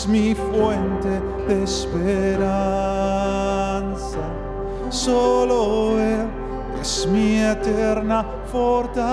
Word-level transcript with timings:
mi 0.08 0.34
fuente 0.34 1.20
de 1.48 1.62
esperanza. 1.64 2.48
Solo 4.88 5.98
Él 5.98 6.28
es 6.80 7.06
mi 7.10 7.38
eterna 7.38 8.24
fortaleza. 8.50 9.10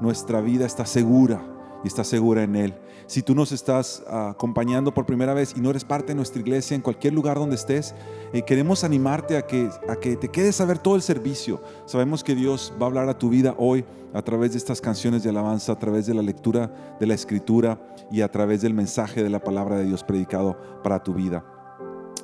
nuestra 0.01 0.41
vida 0.41 0.65
está 0.65 0.87
segura 0.87 1.60
y 1.83 1.89
está 1.89 2.05
segura 2.05 2.43
en 2.43 2.57
Él. 2.57 2.75
Si 3.07 3.23
tú 3.23 3.35
nos 3.35 3.53
estás 3.53 4.05
ah, 4.07 4.31
acompañando 4.31 4.95
por 4.95 5.07
primera 5.07 5.35
vez 5.35 5.55
y 5.57 5.61
no 5.61 5.71
eres 5.71 5.85
parte 5.85 6.09
de 6.09 6.15
nuestra 6.15 6.41
iglesia, 6.41 6.75
en 6.75 6.81
cualquier 6.81 7.13
lugar 7.13 7.39
donde 7.39 7.57
estés, 7.57 7.95
eh, 8.33 8.43
queremos 8.43 8.85
animarte 8.85 9.37
a 9.37 9.47
que, 9.47 9.69
a 9.89 9.97
que 9.97 10.17
te 10.17 10.29
quedes 10.29 10.61
a 10.61 10.65
ver 10.65 10.79
todo 10.79 10.95
el 10.95 11.03
servicio. 11.03 11.61
Sabemos 11.87 12.23
que 12.23 12.35
Dios 12.35 12.73
va 12.81 12.87
a 12.87 12.89
hablar 12.89 13.09
a 13.09 13.19
tu 13.19 13.29
vida 13.29 13.55
hoy 13.59 13.85
a 14.15 14.23
través 14.23 14.53
de 14.53 14.59
estas 14.59 14.81
canciones 14.81 15.23
de 15.23 15.31
alabanza, 15.31 15.73
a 15.73 15.79
través 15.79 16.07
de 16.07 16.15
la 16.15 16.23
lectura 16.23 16.97
de 17.01 17.07
la 17.07 17.15
escritura 17.15 17.81
y 18.11 18.21
a 18.21 18.31
través 18.31 18.63
del 18.63 18.75
mensaje 18.75 19.23
de 19.23 19.31
la 19.31 19.41
palabra 19.41 19.77
de 19.77 19.87
Dios 19.87 20.05
predicado 20.05 20.57
para 20.83 21.03
tu 21.03 21.15
vida. 21.15 21.45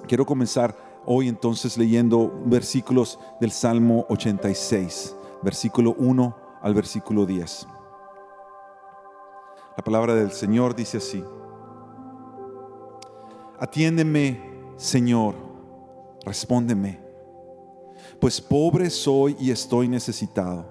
Quiero 0.06 0.25
comenzar 0.25 0.76
hoy 1.04 1.28
entonces 1.28 1.78
leyendo 1.78 2.42
versículos 2.46 3.18
del 3.40 3.50
Salmo 3.50 4.06
86, 4.08 5.16
versículo 5.42 5.94
1 5.98 6.36
al 6.62 6.75
versículo 6.75 7.26
10. 7.26 7.68
La 9.76 9.85
palabra 9.85 10.14
del 10.14 10.33
Señor 10.33 10.75
dice 10.75 10.97
así. 10.97 11.23
Atiéndeme, 13.59 14.40
Señor, 14.76 15.35
respóndeme. 16.25 17.04
pues 18.21 18.40
pobre 18.40 18.88
soy 18.88 19.37
y 19.38 19.50
estoy 19.50 19.88
necesitado. 19.88 20.71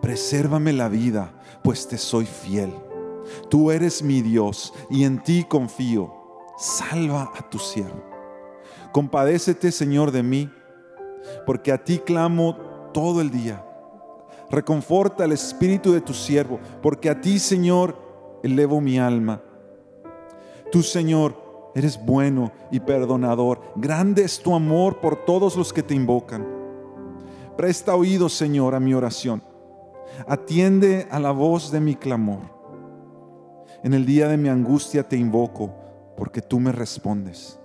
Presérvame 0.00 0.72
la 0.72 0.88
vida, 0.88 1.34
pues 1.62 1.86
te 1.86 1.98
soy 1.98 2.24
fiel. 2.24 2.72
Tú 3.50 3.70
eres 3.70 4.02
mi 4.02 4.22
Dios 4.22 4.72
y 4.88 5.04
en 5.04 5.22
ti 5.22 5.44
confío. 5.44 6.14
Salva 6.56 7.32
a 7.36 7.50
tu 7.50 7.58
siervo. 7.58 8.02
Compadécete, 8.92 9.70
Señor, 9.72 10.10
de 10.10 10.22
mí, 10.22 10.50
porque 11.44 11.72
a 11.72 11.84
ti 11.84 11.98
clamo 11.98 12.56
todo 12.94 13.20
el 13.20 13.30
día. 13.30 13.62
Reconforta 14.48 15.24
el 15.24 15.32
espíritu 15.32 15.92
de 15.92 16.00
tu 16.00 16.14
siervo, 16.14 16.58
porque 16.80 17.10
a 17.10 17.20
ti, 17.20 17.38
Señor, 17.38 18.05
elevo 18.46 18.80
mi 18.80 18.98
alma. 18.98 19.42
Tú, 20.72 20.82
Señor, 20.82 21.70
eres 21.74 22.02
bueno 22.04 22.52
y 22.70 22.80
perdonador. 22.80 23.60
Grande 23.76 24.24
es 24.24 24.40
tu 24.40 24.54
amor 24.54 25.00
por 25.00 25.24
todos 25.24 25.56
los 25.56 25.72
que 25.72 25.82
te 25.82 25.94
invocan. 25.94 26.46
Presta 27.56 27.94
oído, 27.94 28.28
Señor, 28.28 28.74
a 28.74 28.80
mi 28.80 28.94
oración. 28.94 29.42
Atiende 30.26 31.06
a 31.10 31.20
la 31.20 31.30
voz 31.30 31.70
de 31.70 31.80
mi 31.80 31.94
clamor. 31.94 32.40
En 33.82 33.94
el 33.94 34.06
día 34.06 34.28
de 34.28 34.36
mi 34.36 34.48
angustia 34.48 35.06
te 35.06 35.16
invoco, 35.16 35.70
porque 36.16 36.40
tú 36.40 36.58
me 36.58 36.72
respondes. 36.72 37.58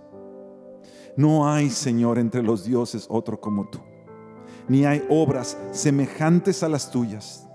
No 1.15 1.49
hay, 1.49 1.69
Señor, 1.69 2.19
entre 2.19 2.43
los 2.43 2.63
dioses 2.63 3.05
otro 3.09 3.39
como 3.39 3.67
tú, 3.69 3.79
ni 4.67 4.85
hay 4.85 5.05
obras 5.09 5.57
semejantes 5.71 6.63
a 6.63 6.69
las 6.69 6.91
tuyas. 6.91 7.47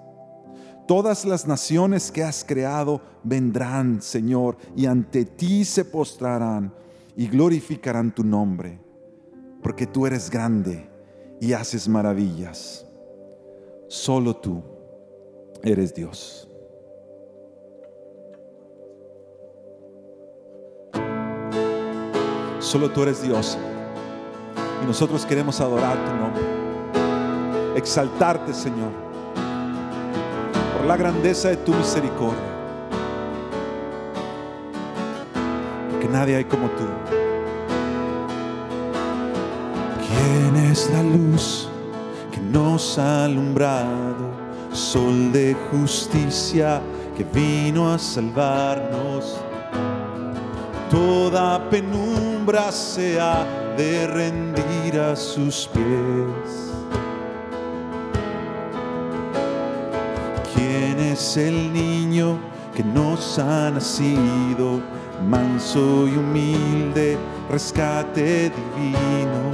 Todas 0.86 1.24
las 1.24 1.48
naciones 1.48 2.12
que 2.12 2.22
has 2.22 2.44
creado 2.44 3.00
vendrán, 3.24 4.00
Señor, 4.00 4.56
y 4.76 4.86
ante 4.86 5.24
ti 5.24 5.64
se 5.64 5.84
postrarán 5.84 6.72
y 7.16 7.26
glorificarán 7.26 8.14
tu 8.14 8.22
nombre, 8.22 8.78
porque 9.62 9.86
tú 9.86 10.06
eres 10.06 10.30
grande 10.30 10.88
y 11.40 11.52
haces 11.52 11.88
maravillas. 11.88 12.86
Solo 13.88 14.36
tú 14.36 14.62
eres 15.62 15.92
Dios. 15.92 16.48
Solo 22.60 22.90
tú 22.92 23.02
eres 23.02 23.22
Dios. 23.22 23.58
Y 24.82 24.86
nosotros 24.86 25.26
queremos 25.26 25.60
adorar 25.60 25.96
tu 26.04 26.12
nombre. 26.14 26.42
Exaltarte, 27.76 28.54
Señor. 28.54 29.05
La 30.86 30.96
grandeza 30.96 31.48
de 31.48 31.56
tu 31.56 31.74
misericordia. 31.74 32.38
Porque 35.90 36.08
nadie 36.08 36.36
hay 36.36 36.44
como 36.44 36.68
tú. 36.68 36.84
¿Quién 40.06 40.64
es 40.70 40.88
la 40.92 41.02
luz 41.02 41.68
que 42.30 42.38
nos 42.38 42.98
ha 42.98 43.24
alumbrado? 43.24 44.30
Sol 44.72 45.32
de 45.32 45.56
justicia 45.72 46.80
que 47.16 47.24
vino 47.24 47.92
a 47.92 47.98
salvarnos. 47.98 49.40
Toda 50.88 51.68
penumbra 51.68 52.70
se 52.70 53.20
ha 53.20 53.44
de 53.76 54.06
rendir 54.06 55.00
a 55.00 55.16
sus 55.16 55.66
pies. 55.66 56.65
Es 61.16 61.36
el 61.38 61.72
niño 61.72 62.38
que 62.74 62.84
nos 62.84 63.38
ha 63.38 63.70
nacido? 63.70 64.82
Manso 65.26 66.06
y 66.06 66.14
humilde, 66.14 67.16
rescate 67.50 68.50
divino. 68.50 69.50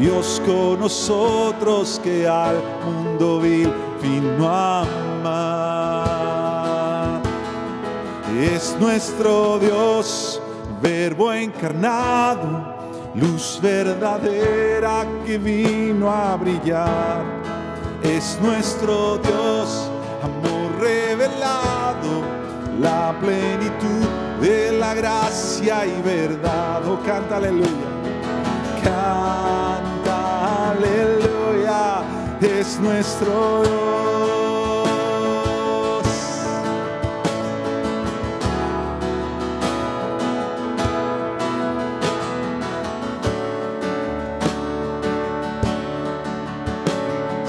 Dios 0.00 0.42
con 0.44 0.80
nosotros 0.80 2.00
que 2.02 2.26
al 2.26 2.56
mundo 2.84 3.38
vil 3.40 3.72
vino 4.02 4.48
a 4.48 4.82
amar. 6.00 7.22
Es 8.40 8.76
nuestro 8.80 9.60
Dios, 9.60 10.42
verbo 10.82 11.32
encarnado, 11.32 12.74
luz 13.14 13.60
verdadera 13.62 15.06
que 15.24 15.38
vino 15.38 16.10
a 16.10 16.36
brillar. 16.36 17.55
Es 18.06 18.38
nuestro 18.40 19.18
Dios, 19.18 19.90
amor 20.22 20.80
revelado, 20.80 22.22
la 22.80 23.12
plenitud 23.20 24.06
de 24.40 24.70
la 24.78 24.94
gracia 24.94 25.84
y 25.84 26.02
verdad. 26.02 26.86
Oh, 26.86 27.00
canta 27.04 27.38
aleluya. 27.38 27.68
Canta 28.82 30.70
aleluya. 30.70 32.04
Es 32.40 32.78
nuestro 32.78 33.62
Dios. 33.64 34.15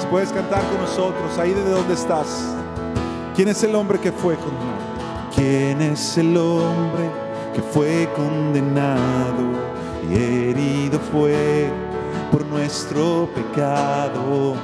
Puedes 0.10 0.32
cantar 0.32 0.62
con 0.70 0.80
nosotros 0.80 1.38
ahí 1.38 1.54
desde 1.54 1.70
donde 1.70 1.94
estás. 1.94 2.56
¿Quién 3.36 3.50
es 3.50 3.64
el 3.64 3.76
hombre 3.76 4.00
que 4.00 4.12
fue 4.12 4.36
condenado? 4.36 4.78
¿Quién 5.36 5.82
es 5.82 6.18
el 6.18 6.36
hombre 6.38 7.10
que 7.54 7.62
fue 7.62 8.10
condenado 8.16 9.44
y 10.10 10.16
herido 10.16 11.00
fue 11.12 11.70
por 12.32 12.46
nuestro 12.46 13.30
pecado? 13.36 14.56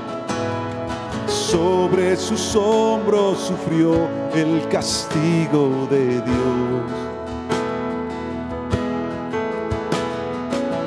Sobre 1.27 2.15
sus 2.15 2.55
hombros 2.55 3.37
sufrió 3.39 4.07
el 4.33 4.67
castigo 4.69 5.87
de 5.91 6.21
Dios. 6.21 6.91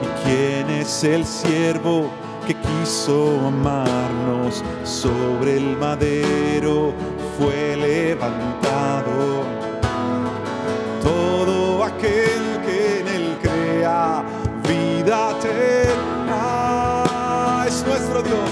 ¿Y 0.03 0.29
quién 0.29 0.71
es 0.71 1.05
el 1.05 1.25
siervo 1.25 2.11
que 2.47 2.55
quiso 2.55 3.41
amarnos? 3.47 4.63
Sobre 4.85 5.57
el 5.57 5.77
madero 5.77 6.93
fue 7.37 7.77
levantado. 7.77 9.43
Todo 11.03 11.85
aquel 11.85 12.61
que 12.65 13.01
en 13.01 13.09
él 13.09 13.37
crea 13.43 14.25
vida 14.63 15.33
eterna 15.39 16.45
es 17.67 17.85
nuestro 17.87 18.23
Dios, 18.23 18.51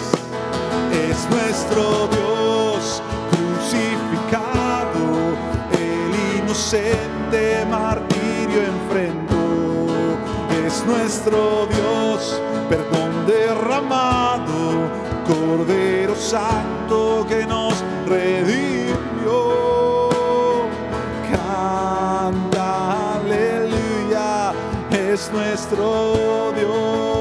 es 1.09 1.31
nuestro 1.31 2.09
Dios 2.09 3.03
crucificado, 3.31 5.03
el 5.73 6.13
inocente 6.43 7.65
martirio 7.71 8.61
enfrentó, 8.75 9.35
es 10.67 10.85
nuestro 10.87 11.67
Dios, 11.67 12.41
perdón 12.69 13.14
derramado, 13.27 14.91
Cordero 15.27 16.15
Santo 16.15 17.27
que 17.29 17.47
nos 17.47 17.83
redimió. 18.07 19.55
Canta, 21.31 23.15
aleluya, 23.17 24.53
es 24.91 25.31
nuestro 25.33 26.53
Dios. 26.57 27.14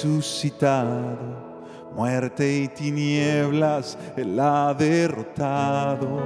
Resucitado? 0.00 1.18
Muerte 1.94 2.62
y 2.62 2.68
tinieblas 2.68 3.98
Él 4.16 4.38
ha 4.40 4.72
derrotado. 4.72 6.22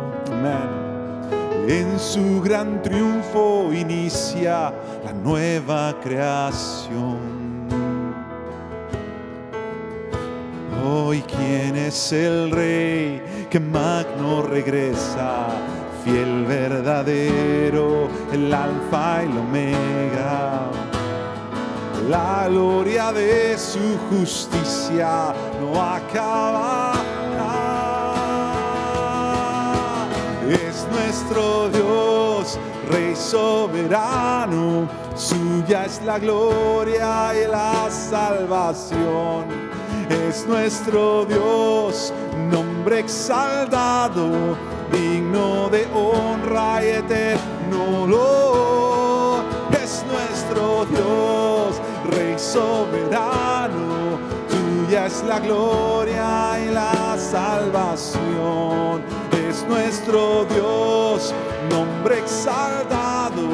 En 1.67 1.99
su 1.99 2.41
gran 2.43 2.83
triunfo 2.83 3.73
inicia 3.73 4.73
la 5.05 5.13
nueva 5.13 5.99
creación. 6.03 7.45
es 11.77 12.13
el 12.13 12.51
rey 12.51 13.23
que 13.51 13.61
magno 13.61 14.43
regresa, 14.43 15.47
fiel 16.05 16.45
verdadero, 16.45 18.09
el 18.33 18.53
alfa 18.53 19.23
y 19.23 19.31
el 19.31 19.39
omega. 19.39 20.94
La 22.09 22.47
gloria 22.49 23.13
de 23.13 23.57
su 23.59 23.99
justicia 24.11 25.35
no 25.61 25.83
acaba. 25.83 26.93
Es 30.49 30.87
nuestro 30.93 31.71
Dios, 31.71 32.59
Rey 32.91 33.17
soberano, 33.17 34.87
suya 35.17 35.87
es 35.87 36.03
la 36.05 36.19
gloria 36.19 37.33
y 37.35 37.47
la 37.51 37.91
salvación. 37.91 39.47
Es 40.11 40.47
nuestro 40.47 41.25
Dios, 41.25 42.13
nombre 42.51 42.99
exaltado, 42.99 44.29
digno 44.93 45.71
de 45.71 45.87
honra 45.95 46.85
y 46.85 46.89
eterno 46.89 48.07
Es 49.73 50.05
nuestro 50.07 50.85
Dios, 50.85 51.54
soberano, 52.53 54.19
tuya 54.49 55.07
es 55.07 55.23
la 55.25 55.41
gloria 55.41 56.61
y 56.61 56.71
la 56.73 57.17
salvación. 57.19 59.03
Es 59.49 59.67
nuestro 59.67 60.45
Dios, 60.45 61.35
nombre 61.71 62.19
exaltado, 62.19 63.49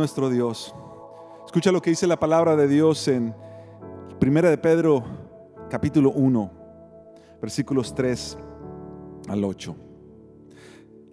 nuestro 0.00 0.30
Dios. 0.30 0.74
Escucha 1.44 1.70
lo 1.70 1.82
que 1.82 1.90
dice 1.90 2.06
la 2.06 2.18
palabra 2.18 2.56
de 2.56 2.66
Dios 2.66 3.06
en 3.06 3.34
Primera 4.18 4.48
de 4.48 4.56
Pedro, 4.56 5.04
capítulo 5.68 6.10
1, 6.12 6.50
versículos 7.42 7.94
3 7.94 8.38
al 9.28 9.44
8. 9.44 9.76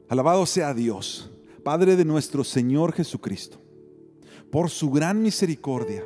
Alabado 0.07 0.45
sea 0.45 0.73
Dios, 0.73 1.29
Padre 1.65 1.97
de 1.97 2.05
nuestro 2.05 2.45
Señor 2.45 2.93
Jesucristo. 2.93 3.57
Por 4.49 4.69
su 4.69 4.89
gran 4.89 5.21
misericordia, 5.21 6.05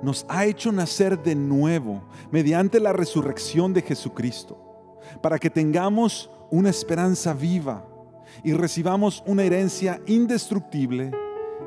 nos 0.00 0.24
ha 0.28 0.46
hecho 0.46 0.70
nacer 0.70 1.20
de 1.20 1.34
nuevo 1.34 2.04
mediante 2.30 2.78
la 2.78 2.92
resurrección 2.92 3.72
de 3.72 3.82
Jesucristo, 3.82 5.00
para 5.20 5.40
que 5.40 5.50
tengamos 5.50 6.30
una 6.52 6.70
esperanza 6.70 7.34
viva 7.34 7.84
y 8.44 8.52
recibamos 8.52 9.24
una 9.26 9.42
herencia 9.42 10.00
indestructible, 10.06 11.10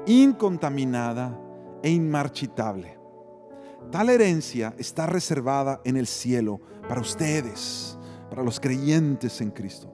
incontaminada 0.08 1.39
e 1.84 1.91
inmarchitable. 1.91 2.98
Tal 3.91 4.10
herencia 4.10 4.74
está 4.78 5.06
reservada 5.06 5.82
en 5.84 5.98
el 5.98 6.08
cielo 6.08 6.60
para 6.88 7.02
ustedes, 7.02 7.98
para 8.30 8.43
los 8.43 8.60
creyentes 8.60 9.39
en 9.41 9.52
Cristo, 9.52 9.93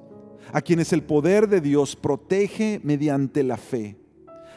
a 0.54 0.62
quienes 0.62 0.94
el 0.94 1.04
poder 1.04 1.50
de 1.50 1.62
Dios 1.62 1.96
protege 1.96 2.80
mediante 2.84 3.44
la 3.44 3.58
fe, 3.58 3.98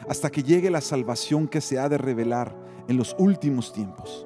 hasta 0.07 0.29
que 0.29 0.43
llegue 0.43 0.69
la 0.69 0.81
salvación 0.81 1.47
que 1.47 1.61
se 1.61 1.77
ha 1.77 1.89
de 1.89 1.97
revelar 1.97 2.55
en 2.87 2.97
los 2.97 3.15
últimos 3.19 3.73
tiempos. 3.73 4.25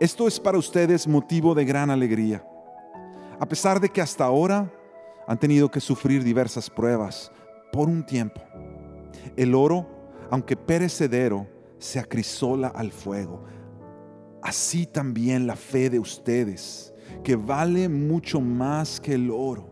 Esto 0.00 0.26
es 0.26 0.40
para 0.40 0.58
ustedes 0.58 1.06
motivo 1.06 1.54
de 1.54 1.64
gran 1.64 1.90
alegría, 1.90 2.44
a 3.38 3.46
pesar 3.46 3.78
de 3.78 3.88
que 3.88 4.00
hasta 4.00 4.24
ahora 4.24 4.72
han 5.28 5.38
tenido 5.38 5.70
que 5.70 5.80
sufrir 5.80 6.24
diversas 6.24 6.70
pruebas 6.70 7.30
por 7.72 7.88
un 7.88 8.04
tiempo. 8.04 8.40
El 9.36 9.54
oro, 9.54 9.95
aunque 10.30 10.56
perecedero, 10.56 11.46
se 11.78 11.98
acrisola 11.98 12.68
al 12.68 12.92
fuego. 12.92 13.44
Así 14.42 14.86
también 14.86 15.46
la 15.46 15.56
fe 15.56 15.90
de 15.90 15.98
ustedes, 15.98 16.92
que 17.22 17.36
vale 17.36 17.88
mucho 17.88 18.40
más 18.40 19.00
que 19.00 19.14
el 19.14 19.30
oro, 19.30 19.68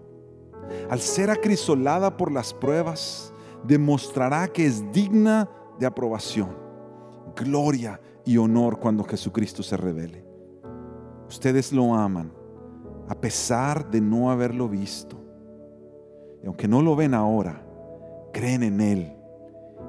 al 0.90 1.00
ser 1.00 1.30
acrisolada 1.30 2.16
por 2.16 2.32
las 2.32 2.52
pruebas, 2.54 3.32
demostrará 3.64 4.48
que 4.48 4.66
es 4.66 4.90
digna 4.92 5.48
de 5.78 5.86
aprobación, 5.86 6.56
gloria 7.36 8.00
y 8.24 8.36
honor 8.36 8.78
cuando 8.78 9.04
Jesucristo 9.04 9.62
se 9.62 9.76
revele. 9.76 10.24
Ustedes 11.28 11.72
lo 11.72 11.94
aman 11.94 12.32
a 13.08 13.14
pesar 13.14 13.90
de 13.90 14.00
no 14.00 14.30
haberlo 14.30 14.68
visto. 14.68 15.20
Y 16.42 16.46
aunque 16.46 16.68
no 16.68 16.82
lo 16.82 16.96
ven 16.96 17.14
ahora, 17.14 17.62
creen 18.32 18.62
en 18.62 18.80
Él 18.80 19.16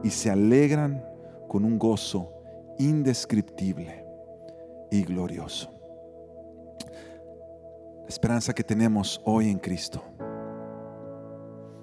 y 0.05 0.11
se 0.11 0.29
alegran 0.29 1.03
con 1.47 1.65
un 1.65 1.79
gozo 1.79 2.31
indescriptible 2.77 4.05
y 4.91 5.01
glorioso. 5.01 5.71
La 8.03 8.09
esperanza 8.09 8.53
que 8.53 8.63
tenemos 8.63 9.19
hoy 9.25 9.49
en 9.49 9.57
Cristo 9.57 10.03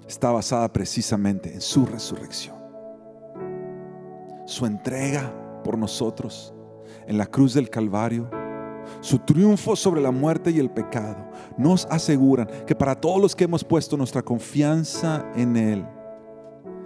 está 0.07 0.31
basada 0.31 0.71
precisamente 0.71 1.53
en 1.53 1.59
su 1.59 1.85
resurrección, 1.85 2.55
su 4.45 4.65
entrega 4.65 5.61
por 5.61 5.77
nosotros 5.77 6.53
en 7.05 7.17
la 7.17 7.25
cruz 7.25 7.53
del 7.53 7.69
Calvario, 7.69 8.31
su 9.01 9.19
triunfo 9.19 9.75
sobre 9.75 9.99
la 9.99 10.11
muerte 10.11 10.49
y 10.49 10.59
el 10.59 10.71
pecado, 10.71 11.29
nos 11.57 11.85
aseguran 11.87 12.47
que 12.65 12.73
para 12.73 12.95
todos 12.95 13.21
los 13.21 13.35
que 13.35 13.43
hemos 13.43 13.65
puesto 13.65 13.97
nuestra 13.97 14.21
confianza 14.21 15.29
en 15.35 15.57
Él, 15.57 15.85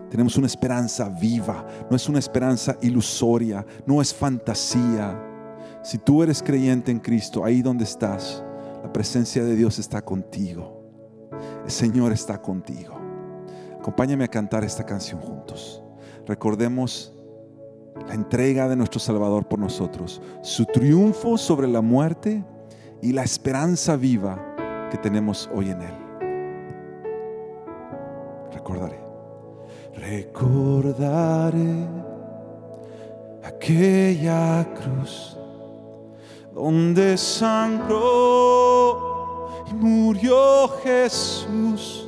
tenemos 0.10 0.38
una 0.38 0.48
esperanza 0.48 1.10
viva, 1.10 1.66
no 1.90 1.96
es 1.96 2.08
una 2.08 2.20
esperanza 2.20 2.78
ilusoria, 2.82 3.66
no 3.86 4.02
es 4.02 4.14
fantasía. 4.14 5.24
Si 5.84 5.98
tú 5.98 6.24
eres 6.24 6.42
creyente 6.42 6.92
en 6.92 7.00
Cristo, 7.00 7.44
ahí 7.44 7.62
donde 7.62 7.84
estás, 7.84 8.44
la 8.84 8.92
presencia 8.92 9.44
de 9.44 9.56
Dios 9.56 9.80
está 9.80 10.02
contigo. 10.02 10.84
El 11.64 11.72
Señor 11.72 12.12
está 12.12 12.42
contigo. 12.42 12.96
Acompáñame 13.80 14.24
a 14.24 14.30
cantar 14.30 14.64
esta 14.64 14.86
canción 14.86 15.20
juntos. 15.20 15.84
Recordemos 16.26 17.14
la 18.08 18.14
entrega 18.14 18.68
de 18.68 18.76
nuestro 18.76 19.00
Salvador 19.00 19.48
por 19.48 19.60
nosotros, 19.60 20.22
su 20.42 20.66
triunfo 20.66 21.38
sobre 21.38 21.68
la 21.68 21.82
muerte 21.82 22.44
y 23.02 23.12
la 23.12 23.24
esperanza 23.24 23.96
viva 23.96 24.56
que 24.92 24.98
tenemos 24.98 25.50
hoy 25.54 25.70
en 25.72 25.82
Él. 25.82 26.07
Recordaré 30.10 31.86
aquella 33.44 34.66
cruz 34.74 35.36
donde 36.54 37.18
sangró 37.18 38.06
y 39.70 39.74
murió 39.74 40.70
Jesús, 40.82 42.08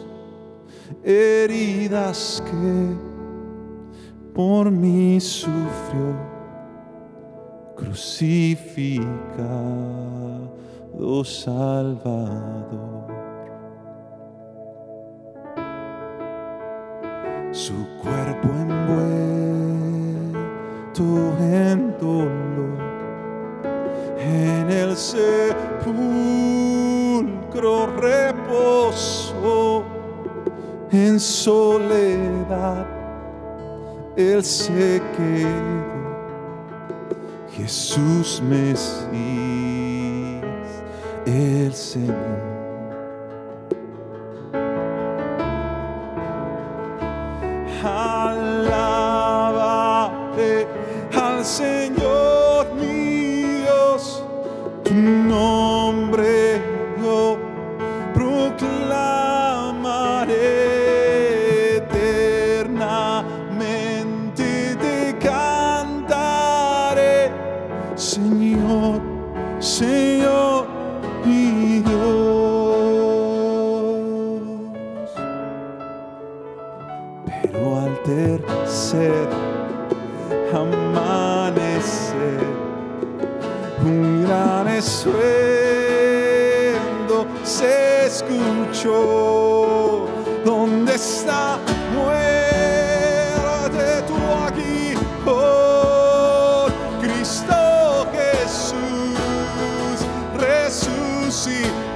heridas 1.03 2.41
que 2.45 2.95
por 4.33 4.71
mí 4.71 5.19
sufrió, 5.19 6.15
crucificado 7.75 9.49
Salvador. 11.25 12.98
Su 17.51 17.73
cuerpo 17.97 18.47
envuelto 18.59 20.33
en 21.39 21.97
dolor, 21.99 22.77
en 24.19 24.69
el 24.69 24.95
sepulcro 24.95 25.87
reposó 27.97 29.83
en 30.91 31.19
soledad, 31.19 32.85
Él 34.15 34.43
se 34.43 35.01
quedó. 35.17 35.89
Jesús 37.51 38.41
Mesías, 38.47 39.09
el 41.25 41.73
Señor. 41.73 42.48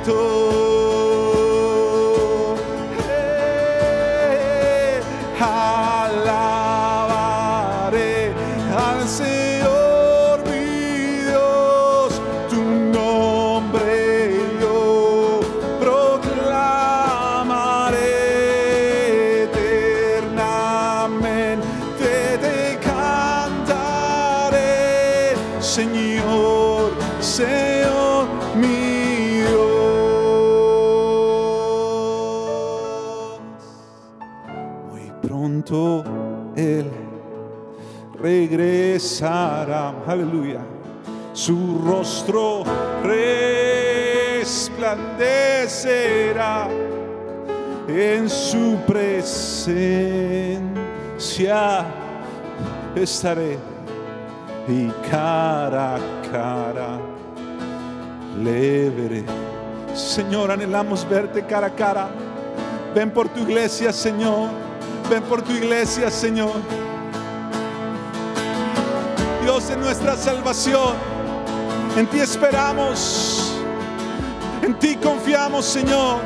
Cristo. 0.03 0.42
Presencia. 49.63 51.85
Estaré 52.95 53.57
y 54.67 54.87
cara 55.09 55.95
a 55.95 55.99
cara 56.31 56.99
le 58.41 58.89
veré. 58.89 59.23
Señor, 59.95 60.51
anhelamos 60.51 61.07
verte 61.07 61.45
cara 61.45 61.67
a 61.67 61.75
cara. 61.75 62.09
Ven 62.93 63.11
por 63.11 63.29
tu 63.29 63.41
iglesia, 63.41 63.91
Señor. 63.91 64.49
Ven 65.09 65.23
por 65.23 65.41
tu 65.41 65.51
iglesia, 65.51 66.11
Señor. 66.11 66.53
Dios 69.41 69.67
de 69.67 69.77
nuestra 69.77 70.15
salvación, 70.15 70.93
en 71.97 72.07
ti 72.07 72.19
esperamos. 72.19 73.59
En 74.61 74.79
ti 74.79 74.95
confiamos, 74.95 75.65
Señor. 75.65 76.19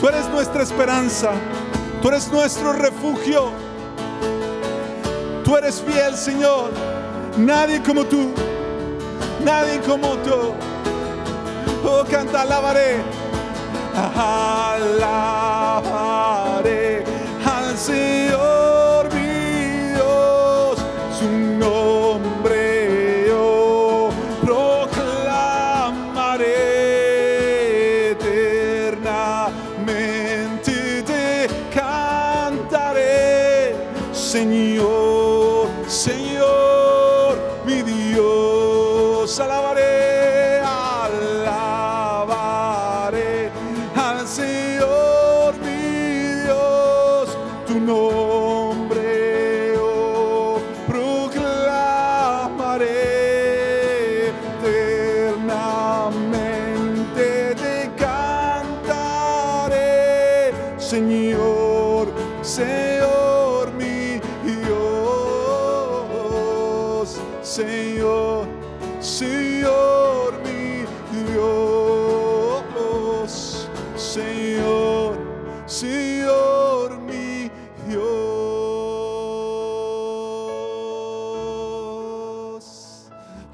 Tú 0.00 0.08
eres 0.08 0.28
nuestra 0.28 0.62
esperanza. 0.62 1.32
Tú 2.04 2.08
eres 2.08 2.30
nuestro 2.30 2.74
refugio. 2.74 3.50
Tú 5.42 5.56
eres 5.56 5.80
fiel, 5.80 6.14
Señor. 6.14 6.70
Nadie 7.38 7.82
como 7.82 8.04
tú. 8.04 8.30
Nadie 9.42 9.80
como 9.80 10.08
tú. 10.18 10.52
Oh, 11.82 12.04
canta, 12.04 12.42
alabaré. 12.42 13.00
Alabaré 13.94 15.84
al 17.46 17.78
Señor 17.78 18.53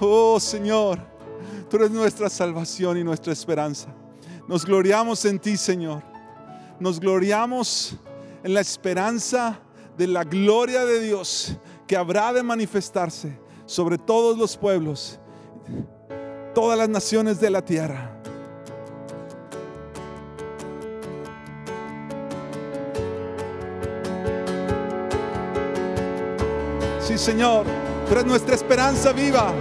Oh 0.03 0.41
Señor, 0.41 0.99
tú 1.69 1.77
eres 1.77 1.91
nuestra 1.91 2.31
salvación 2.31 2.97
y 2.97 3.05
nuestra 3.05 3.35
esperanza. 3.35 3.89
Nos 4.49 4.65
gloriamos 4.65 5.27
en 5.27 5.39
ti, 5.39 5.59
Señor. 5.59 6.03
Nos 6.79 6.99
gloriamos 6.99 7.97
en 8.43 8.55
la 8.55 8.63
esperanza 8.63 9.61
de 9.99 10.07
la 10.07 10.25
gloria 10.25 10.87
de 10.87 11.01
Dios 11.01 11.55
que 11.87 11.97
habrá 11.99 12.33
de 12.33 12.43
manifestarse 12.43 13.39
sobre 13.67 13.99
todos 13.99 14.39
los 14.39 14.57
pueblos, 14.57 15.21
todas 16.55 16.79
las 16.79 16.89
naciones 16.89 17.39
de 17.39 17.51
la 17.51 17.63
tierra. 17.63 18.17
Sí, 27.01 27.19
Señor, 27.19 27.67
tú 28.07 28.13
eres 28.13 28.25
nuestra 28.25 28.55
esperanza 28.55 29.13
viva. 29.13 29.53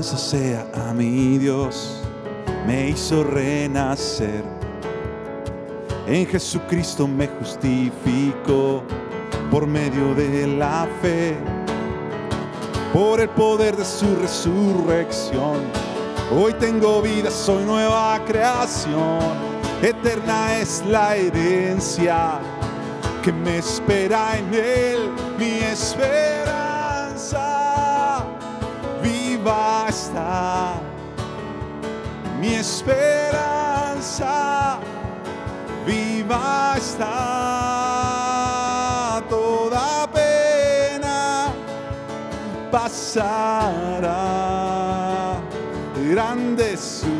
Alabanza 0.00 0.16
sea 0.16 0.66
a 0.74 0.94
mi 0.94 1.36
Dios, 1.36 2.00
me 2.66 2.88
hizo 2.88 3.22
renacer. 3.22 4.42
En 6.06 6.26
Jesucristo 6.26 7.06
me 7.06 7.28
justificó 7.28 8.82
por 9.50 9.66
medio 9.66 10.14
de 10.14 10.46
la 10.46 10.88
fe, 11.02 11.36
por 12.94 13.20
el 13.20 13.28
poder 13.30 13.76
de 13.76 13.84
su 13.84 14.16
resurrección. 14.16 15.58
Hoy 16.32 16.54
tengo 16.54 17.02
vida, 17.02 17.30
soy 17.30 17.64
nueva 17.64 18.18
creación. 18.26 19.50
eterna 19.82 20.58
es 20.58 20.82
la 20.86 21.16
herencia 21.16 22.40
que 23.22 23.32
me 23.32 23.58
espera 23.58 24.38
en 24.38 24.54
él, 24.54 25.10
mi 25.38 25.58
esperanza 25.58 26.60
viva 29.02 29.79
mi 32.40 32.54
esperanza 32.54 34.30
viva 35.84 36.74
está, 36.78 37.12
toda 39.28 40.08
pena 40.08 41.52
pasará, 42.70 44.16
grande 46.10 46.76
su 46.78 47.19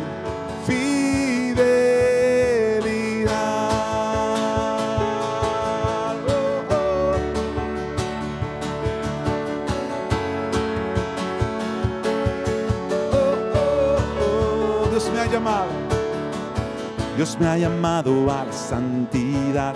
Dios 17.20 17.36
me 17.38 17.48
ha 17.48 17.58
llamado 17.58 18.32
a 18.32 18.46
la 18.46 18.50
santidad 18.50 19.74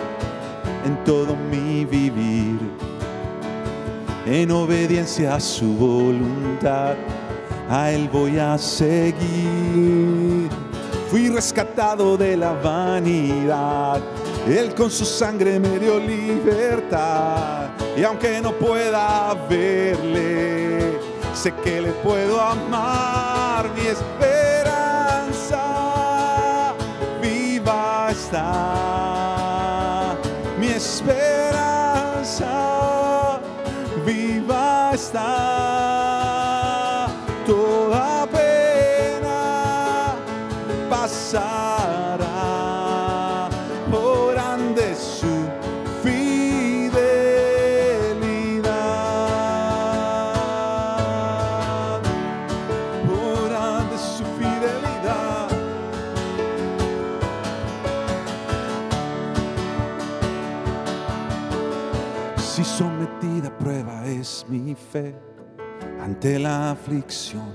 en 0.86 1.04
todo 1.04 1.36
mi 1.36 1.84
vivir, 1.84 2.58
en 4.24 4.50
obediencia 4.50 5.34
a 5.34 5.40
su 5.40 5.74
voluntad, 5.74 6.94
a 7.68 7.90
Él 7.90 8.08
voy 8.10 8.38
a 8.38 8.56
seguir. 8.56 10.48
Fui 11.10 11.28
rescatado 11.28 12.16
de 12.16 12.34
la 12.34 12.54
vanidad, 12.54 14.00
Él 14.48 14.74
con 14.74 14.90
su 14.90 15.04
sangre 15.04 15.60
me 15.60 15.78
dio 15.78 16.00
libertad, 16.00 17.68
y 17.94 18.04
aunque 18.04 18.40
no 18.40 18.52
pueda 18.52 19.34
verle, 19.50 20.98
sé 21.34 21.52
que 21.62 21.82
le 21.82 21.90
puedo 21.90 22.40
amar, 22.40 23.68
mi 23.76 23.82
esperanza 23.82 24.83
está, 28.34 30.16
mi 30.58 30.66
esperanza 30.66 31.04
viva 34.04 34.90
está, 34.92 35.26
toda 37.46 37.83
ante 66.00 66.38
la 66.38 66.70
aflicción, 66.70 67.50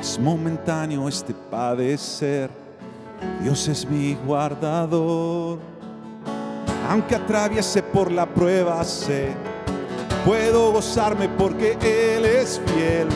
es 0.00 0.18
momentáneo 0.18 1.08
este 1.08 1.32
padecer, 1.32 2.50
Dios 3.40 3.68
es 3.68 3.86
mi 3.86 4.14
guardador. 4.26 5.60
Aunque 6.90 7.14
atraviese 7.14 7.82
por 7.82 8.10
la 8.10 8.26
prueba, 8.26 8.82
sé, 8.84 9.32
puedo 10.24 10.72
gozarme 10.72 11.28
porque 11.28 11.78
Él 11.80 12.24
es 12.24 12.60
fiel. 12.66 13.06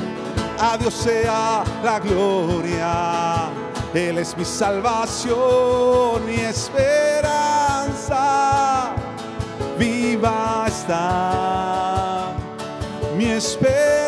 A 0.61 0.79
Dios 0.79 0.95
sea 0.95 1.65
la 1.83 1.99
gloria, 2.01 3.49
Él 3.95 4.19
es 4.19 4.37
mi 4.37 4.45
salvación, 4.45 6.25
mi 6.27 6.37
esperanza 6.37 7.39
viva 9.79 10.65
está 10.67 11.78
mi 13.29 13.35
esperanza, 13.35 14.08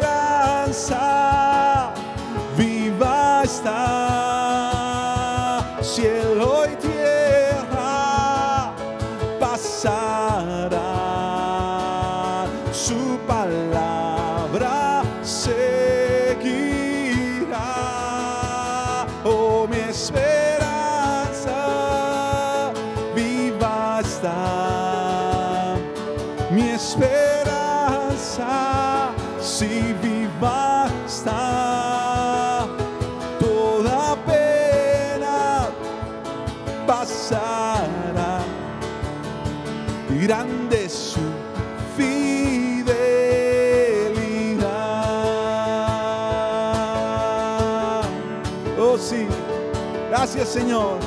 Señor, 50.51 50.99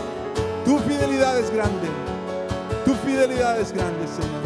tu 0.63 0.79
fidelidad 0.79 1.37
es 1.37 1.51
grande. 1.53 1.89
Tu 2.85 2.93
fidelidad 2.93 3.59
es 3.59 3.73
grande, 3.73 4.07
Señor. 4.07 4.41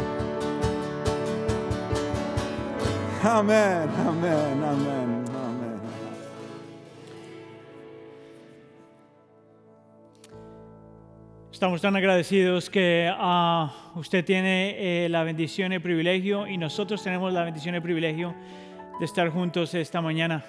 Amén, 3.24 3.88
amén, 4.08 4.64
amén, 4.64 5.26
amén. 5.36 5.78
Estamos 11.52 11.80
tan 11.80 11.96
agradecidos 11.96 12.68
que 12.72 13.08
ah, 13.16 13.92
usted 13.94 14.26
tiene 14.26 15.06
eh, 15.06 15.10
la 15.10 15.22
bendición 15.22 15.74
y 15.74 15.76
el 15.76 15.82
privilegio 15.84 16.48
y 16.48 16.58
nosotros 16.58 17.04
tenemos 17.04 17.32
la 17.32 17.44
bendición 17.44 17.76
y 17.76 17.78
el 17.78 17.84
privilegio 17.84 18.34
de 19.00 19.06
estar 19.06 19.30
juntos 19.30 19.76
esta 19.76 20.02
mañana. 20.02 20.44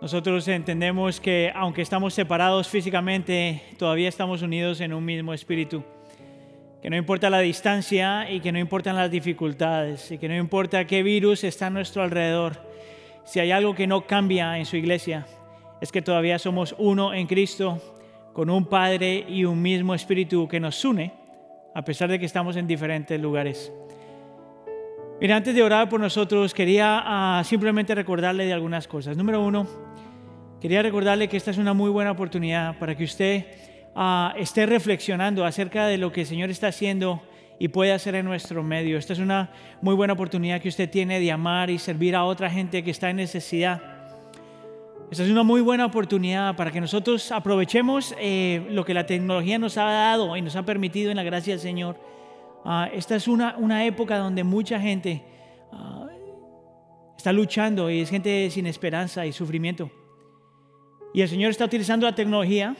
Nosotros 0.00 0.48
entendemos 0.48 1.20
que 1.20 1.52
aunque 1.54 1.82
estamos 1.82 2.14
separados 2.14 2.68
físicamente, 2.68 3.62
todavía 3.76 4.08
estamos 4.08 4.40
unidos 4.40 4.80
en 4.80 4.94
un 4.94 5.04
mismo 5.04 5.34
espíritu. 5.34 5.84
Que 6.80 6.88
no 6.88 6.96
importa 6.96 7.28
la 7.28 7.40
distancia 7.40 8.30
y 8.30 8.40
que 8.40 8.50
no 8.50 8.58
importan 8.58 8.96
las 8.96 9.10
dificultades 9.10 10.10
y 10.10 10.16
que 10.16 10.26
no 10.26 10.34
importa 10.34 10.86
qué 10.86 11.02
virus 11.02 11.44
está 11.44 11.66
a 11.66 11.70
nuestro 11.70 12.02
alrededor, 12.02 12.66
si 13.24 13.40
hay 13.40 13.50
algo 13.50 13.74
que 13.74 13.86
no 13.86 14.06
cambia 14.06 14.56
en 14.56 14.64
su 14.64 14.78
iglesia, 14.78 15.26
es 15.82 15.92
que 15.92 16.00
todavía 16.00 16.38
somos 16.38 16.74
uno 16.78 17.12
en 17.12 17.26
Cristo, 17.26 17.78
con 18.32 18.48
un 18.48 18.64
Padre 18.64 19.26
y 19.28 19.44
un 19.44 19.60
mismo 19.60 19.94
Espíritu 19.94 20.48
que 20.48 20.60
nos 20.60 20.82
une, 20.82 21.12
a 21.74 21.84
pesar 21.84 22.08
de 22.10 22.18
que 22.18 22.24
estamos 22.24 22.56
en 22.56 22.66
diferentes 22.66 23.20
lugares. 23.20 23.70
Mira, 25.20 25.36
antes 25.36 25.54
de 25.54 25.62
orar 25.62 25.90
por 25.90 26.00
nosotros, 26.00 26.54
quería 26.54 27.02
ah, 27.04 27.42
simplemente 27.44 27.94
recordarle 27.94 28.46
de 28.46 28.54
algunas 28.54 28.88
cosas. 28.88 29.18
Número 29.18 29.42
uno, 29.44 29.66
quería 30.60 30.82
recordarle 30.82 31.28
que 31.28 31.36
esta 31.36 31.50
es 31.50 31.58
una 31.58 31.72
muy 31.72 31.90
buena 31.90 32.10
oportunidad 32.10 32.78
para 32.78 32.94
que 32.96 33.04
usted 33.04 33.46
ah, 33.94 34.34
esté 34.36 34.66
reflexionando 34.66 35.44
acerca 35.44 35.86
de 35.86 35.98
lo 35.98 36.12
que 36.12 36.22
el 36.22 36.26
Señor 36.26 36.50
está 36.50 36.68
haciendo 36.68 37.22
y 37.58 37.68
puede 37.68 37.92
hacer 37.92 38.14
en 38.14 38.24
nuestro 38.24 38.62
medio. 38.62 38.98
Esta 38.98 39.12
es 39.12 39.18
una 39.18 39.52
muy 39.82 39.94
buena 39.94 40.14
oportunidad 40.14 40.60
que 40.60 40.68
usted 40.68 40.88
tiene 40.88 41.20
de 41.20 41.30
amar 41.30 41.70
y 41.70 41.78
servir 41.78 42.16
a 42.16 42.24
otra 42.24 42.50
gente 42.50 42.82
que 42.82 42.90
está 42.90 43.10
en 43.10 43.16
necesidad. 43.16 43.82
Esta 45.10 45.24
es 45.24 45.30
una 45.30 45.42
muy 45.42 45.60
buena 45.60 45.86
oportunidad 45.86 46.56
para 46.56 46.70
que 46.70 46.80
nosotros 46.80 47.32
aprovechemos 47.32 48.14
eh, 48.18 48.66
lo 48.70 48.84
que 48.84 48.94
la 48.94 49.06
tecnología 49.06 49.58
nos 49.58 49.76
ha 49.76 49.84
dado 49.84 50.36
y 50.36 50.42
nos 50.42 50.56
ha 50.56 50.62
permitido 50.64 51.10
en 51.10 51.16
la 51.16 51.22
gracia 51.22 51.52
del 51.52 51.60
Señor. 51.60 51.98
Ah, 52.64 52.88
esta 52.92 53.16
es 53.16 53.28
una, 53.28 53.56
una 53.58 53.84
época 53.84 54.18
donde 54.18 54.44
mucha 54.44 54.80
gente 54.80 55.22
ah, 55.72 56.06
está 57.16 57.32
luchando 57.32 57.90
y 57.90 58.00
es 58.00 58.10
gente 58.10 58.48
sin 58.50 58.66
esperanza 58.66 59.26
y 59.26 59.32
sufrimiento. 59.32 59.90
Y 61.12 61.22
el 61.22 61.28
Señor 61.28 61.50
está 61.50 61.64
utilizando 61.64 62.06
la 62.06 62.14
tecnología 62.14 62.76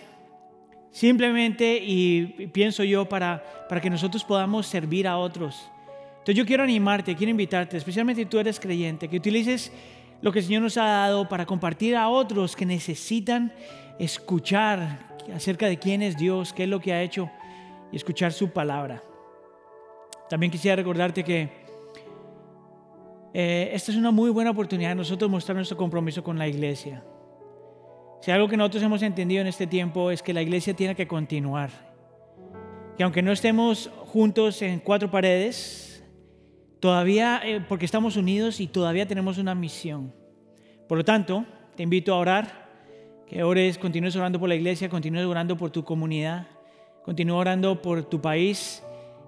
simplemente, 0.90 1.78
y 1.82 2.48
pienso 2.52 2.84
yo, 2.84 3.08
para, 3.08 3.42
para 3.68 3.80
que 3.80 3.90
nosotros 3.90 4.24
podamos 4.24 4.66
servir 4.66 5.06
a 5.06 5.18
otros. 5.18 5.70
Entonces 6.12 6.34
yo 6.34 6.44
quiero 6.44 6.62
animarte, 6.62 7.14
quiero 7.14 7.30
invitarte, 7.30 7.76
especialmente 7.76 8.22
si 8.22 8.26
tú 8.26 8.38
eres 8.38 8.60
creyente, 8.60 9.08
que 9.08 9.16
utilices 9.16 9.72
lo 10.20 10.32
que 10.32 10.40
el 10.40 10.44
Señor 10.44 10.62
nos 10.62 10.76
ha 10.76 10.84
dado 10.84 11.28
para 11.28 11.46
compartir 11.46 11.96
a 11.96 12.08
otros 12.08 12.56
que 12.56 12.66
necesitan 12.66 13.52
escuchar 13.98 15.16
acerca 15.34 15.66
de 15.66 15.78
quién 15.78 16.02
es 16.02 16.16
Dios, 16.16 16.52
qué 16.52 16.64
es 16.64 16.68
lo 16.68 16.80
que 16.80 16.92
ha 16.92 17.02
hecho 17.02 17.30
y 17.90 17.96
escuchar 17.96 18.32
su 18.32 18.50
palabra. 18.50 19.02
También 20.28 20.52
quisiera 20.52 20.76
recordarte 20.76 21.24
que 21.24 21.48
eh, 23.32 23.70
esta 23.72 23.92
es 23.92 23.96
una 23.96 24.10
muy 24.10 24.30
buena 24.30 24.50
oportunidad 24.50 24.90
de 24.90 24.96
nosotros 24.96 25.30
mostrar 25.30 25.56
nuestro 25.56 25.76
compromiso 25.76 26.22
con 26.22 26.38
la 26.38 26.48
iglesia. 26.48 27.02
Si 28.20 28.30
algo 28.30 28.48
que 28.48 28.56
nosotros 28.56 28.82
hemos 28.82 29.02
entendido 29.02 29.40
en 29.40 29.46
este 29.46 29.66
tiempo 29.66 30.10
es 30.10 30.22
que 30.22 30.34
la 30.34 30.42
iglesia 30.42 30.74
tiene 30.74 30.94
que 30.94 31.08
continuar. 31.08 31.70
Que 32.96 33.02
aunque 33.02 33.22
no 33.22 33.32
estemos 33.32 33.90
juntos 34.06 34.60
en 34.60 34.80
cuatro 34.80 35.10
paredes, 35.10 36.04
todavía, 36.80 37.40
eh, 37.42 37.64
porque 37.66 37.86
estamos 37.86 38.16
unidos 38.16 38.60
y 38.60 38.66
todavía 38.66 39.06
tenemos 39.06 39.38
una 39.38 39.54
misión. 39.54 40.12
Por 40.86 40.98
lo 40.98 41.04
tanto, 41.04 41.46
te 41.76 41.82
invito 41.82 42.12
a 42.12 42.18
orar, 42.18 42.68
que 43.26 43.42
ores, 43.42 43.78
continúes 43.78 44.16
orando 44.16 44.38
por 44.38 44.50
la 44.50 44.54
iglesia, 44.54 44.90
continúes 44.90 45.24
orando 45.24 45.56
por 45.56 45.70
tu 45.70 45.82
comunidad, 45.82 46.46
continúa 47.04 47.38
orando 47.38 47.80
por 47.80 48.02
tu 48.04 48.20
país, 48.20 48.82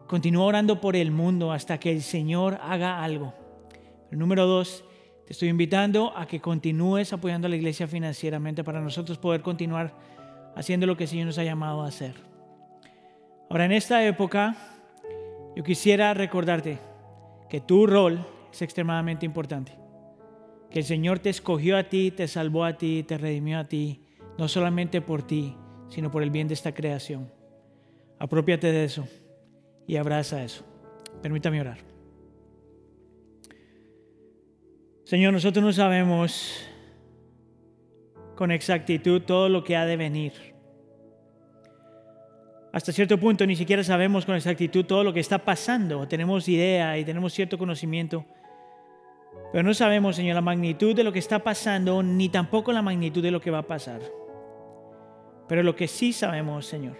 continúa 0.06 0.44
orando 0.44 0.82
por 0.82 0.96
el 0.96 1.10
mundo 1.12 1.50
hasta 1.50 1.78
que 1.78 1.92
el 1.92 2.02
Señor 2.02 2.58
haga 2.60 3.02
algo. 3.02 3.32
número 4.10 4.46
dos, 4.46 4.84
estoy 5.32 5.48
invitando 5.48 6.12
a 6.14 6.26
que 6.26 6.42
continúes 6.42 7.14
apoyando 7.14 7.46
a 7.46 7.48
la 7.48 7.56
iglesia 7.56 7.86
financieramente 7.86 8.62
para 8.64 8.82
nosotros 8.82 9.16
poder 9.16 9.40
continuar 9.40 9.94
haciendo 10.54 10.86
lo 10.86 10.94
que 10.94 11.04
el 11.04 11.08
Señor 11.08 11.24
nos 11.24 11.38
ha 11.38 11.42
llamado 11.42 11.82
a 11.82 11.88
hacer. 11.88 12.16
Ahora, 13.48 13.64
en 13.64 13.72
esta 13.72 14.06
época, 14.06 14.54
yo 15.56 15.64
quisiera 15.64 16.12
recordarte 16.12 16.78
que 17.48 17.62
tu 17.62 17.86
rol 17.86 18.26
es 18.52 18.60
extremadamente 18.60 19.24
importante. 19.24 19.72
Que 20.70 20.80
el 20.80 20.84
Señor 20.84 21.18
te 21.18 21.30
escogió 21.30 21.78
a 21.78 21.84
ti, 21.84 22.10
te 22.10 22.28
salvó 22.28 22.66
a 22.66 22.76
ti, 22.76 23.02
te 23.02 23.16
redimió 23.16 23.58
a 23.58 23.64
ti, 23.64 24.02
no 24.36 24.48
solamente 24.48 25.00
por 25.00 25.22
ti, 25.22 25.56
sino 25.88 26.10
por 26.10 26.22
el 26.22 26.30
bien 26.30 26.46
de 26.46 26.54
esta 26.54 26.74
creación. 26.74 27.32
Apropiate 28.18 28.70
de 28.70 28.84
eso 28.84 29.08
y 29.86 29.96
abraza 29.96 30.44
eso. 30.44 30.62
Permítame 31.22 31.58
orar. 31.62 31.91
Señor, 35.04 35.32
nosotros 35.32 35.64
no 35.64 35.72
sabemos 35.72 36.64
con 38.36 38.52
exactitud 38.52 39.22
todo 39.22 39.48
lo 39.48 39.64
que 39.64 39.76
ha 39.76 39.84
de 39.84 39.96
venir. 39.96 40.32
Hasta 42.72 42.92
cierto 42.92 43.18
punto 43.18 43.44
ni 43.44 43.56
siquiera 43.56 43.82
sabemos 43.82 44.24
con 44.24 44.36
exactitud 44.36 44.84
todo 44.84 45.02
lo 45.02 45.12
que 45.12 45.18
está 45.18 45.38
pasando. 45.38 46.06
Tenemos 46.06 46.48
idea 46.48 46.96
y 46.98 47.04
tenemos 47.04 47.32
cierto 47.32 47.58
conocimiento. 47.58 48.24
Pero 49.50 49.64
no 49.64 49.74
sabemos, 49.74 50.16
Señor, 50.16 50.36
la 50.36 50.40
magnitud 50.40 50.94
de 50.94 51.04
lo 51.04 51.12
que 51.12 51.18
está 51.18 51.40
pasando, 51.40 52.02
ni 52.02 52.28
tampoco 52.28 52.72
la 52.72 52.80
magnitud 52.80 53.22
de 53.22 53.32
lo 53.32 53.40
que 53.40 53.50
va 53.50 53.58
a 53.58 53.66
pasar. 53.66 54.00
Pero 55.48 55.64
lo 55.64 55.74
que 55.74 55.88
sí 55.88 56.12
sabemos, 56.12 56.64
Señor, 56.64 56.96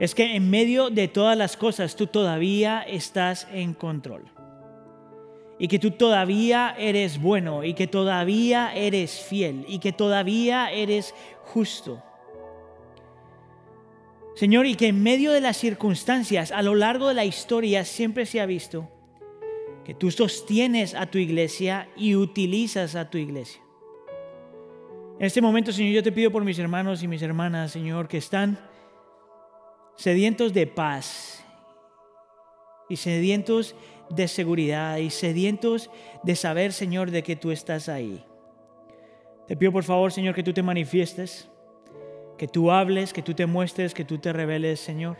es 0.00 0.14
que 0.14 0.34
en 0.34 0.48
medio 0.48 0.88
de 0.88 1.08
todas 1.08 1.36
las 1.36 1.58
cosas 1.58 1.94
tú 1.94 2.06
todavía 2.06 2.82
estás 2.82 3.46
en 3.52 3.74
control 3.74 4.37
y 5.58 5.68
que 5.68 5.78
tú 5.78 5.90
todavía 5.90 6.74
eres 6.78 7.20
bueno 7.20 7.64
y 7.64 7.74
que 7.74 7.86
todavía 7.86 8.72
eres 8.74 9.20
fiel 9.20 9.64
y 9.68 9.78
que 9.78 9.92
todavía 9.92 10.70
eres 10.70 11.14
justo. 11.44 12.02
Señor, 14.36 14.66
y 14.66 14.76
que 14.76 14.86
en 14.86 15.02
medio 15.02 15.32
de 15.32 15.40
las 15.40 15.56
circunstancias, 15.56 16.52
a 16.52 16.62
lo 16.62 16.76
largo 16.76 17.08
de 17.08 17.14
la 17.14 17.24
historia, 17.24 17.84
siempre 17.84 18.24
se 18.24 18.40
ha 18.40 18.46
visto 18.46 18.88
que 19.84 19.94
tú 19.94 20.10
sostienes 20.12 20.94
a 20.94 21.06
tu 21.06 21.18
iglesia 21.18 21.88
y 21.96 22.14
utilizas 22.14 22.94
a 22.94 23.10
tu 23.10 23.18
iglesia. 23.18 23.60
En 25.18 25.26
este 25.26 25.40
momento, 25.40 25.72
Señor, 25.72 25.94
yo 25.94 26.02
te 26.04 26.12
pido 26.12 26.30
por 26.30 26.44
mis 26.44 26.58
hermanos 26.60 27.02
y 27.02 27.08
mis 27.08 27.22
hermanas, 27.22 27.72
Señor, 27.72 28.06
que 28.06 28.18
están 28.18 28.60
sedientos 29.96 30.52
de 30.52 30.68
paz 30.68 31.37
y 32.88 32.96
sedientos 32.96 33.74
de 34.10 34.28
seguridad 34.28 34.96
y 34.98 35.10
sedientos 35.10 35.90
de 36.22 36.36
saber, 36.36 36.72
Señor, 36.72 37.10
de 37.10 37.22
que 37.22 37.36
tú 37.36 37.50
estás 37.50 37.88
ahí. 37.88 38.24
Te 39.46 39.56
pido 39.56 39.72
por 39.72 39.84
favor, 39.84 40.12
Señor, 40.12 40.34
que 40.34 40.42
tú 40.42 40.52
te 40.52 40.62
manifiestes, 40.62 41.48
que 42.36 42.48
tú 42.48 42.70
hables, 42.70 43.12
que 43.12 43.22
tú 43.22 43.34
te 43.34 43.46
muestres, 43.46 43.94
que 43.94 44.04
tú 44.04 44.18
te 44.18 44.32
reveles, 44.32 44.80
Señor. 44.80 45.16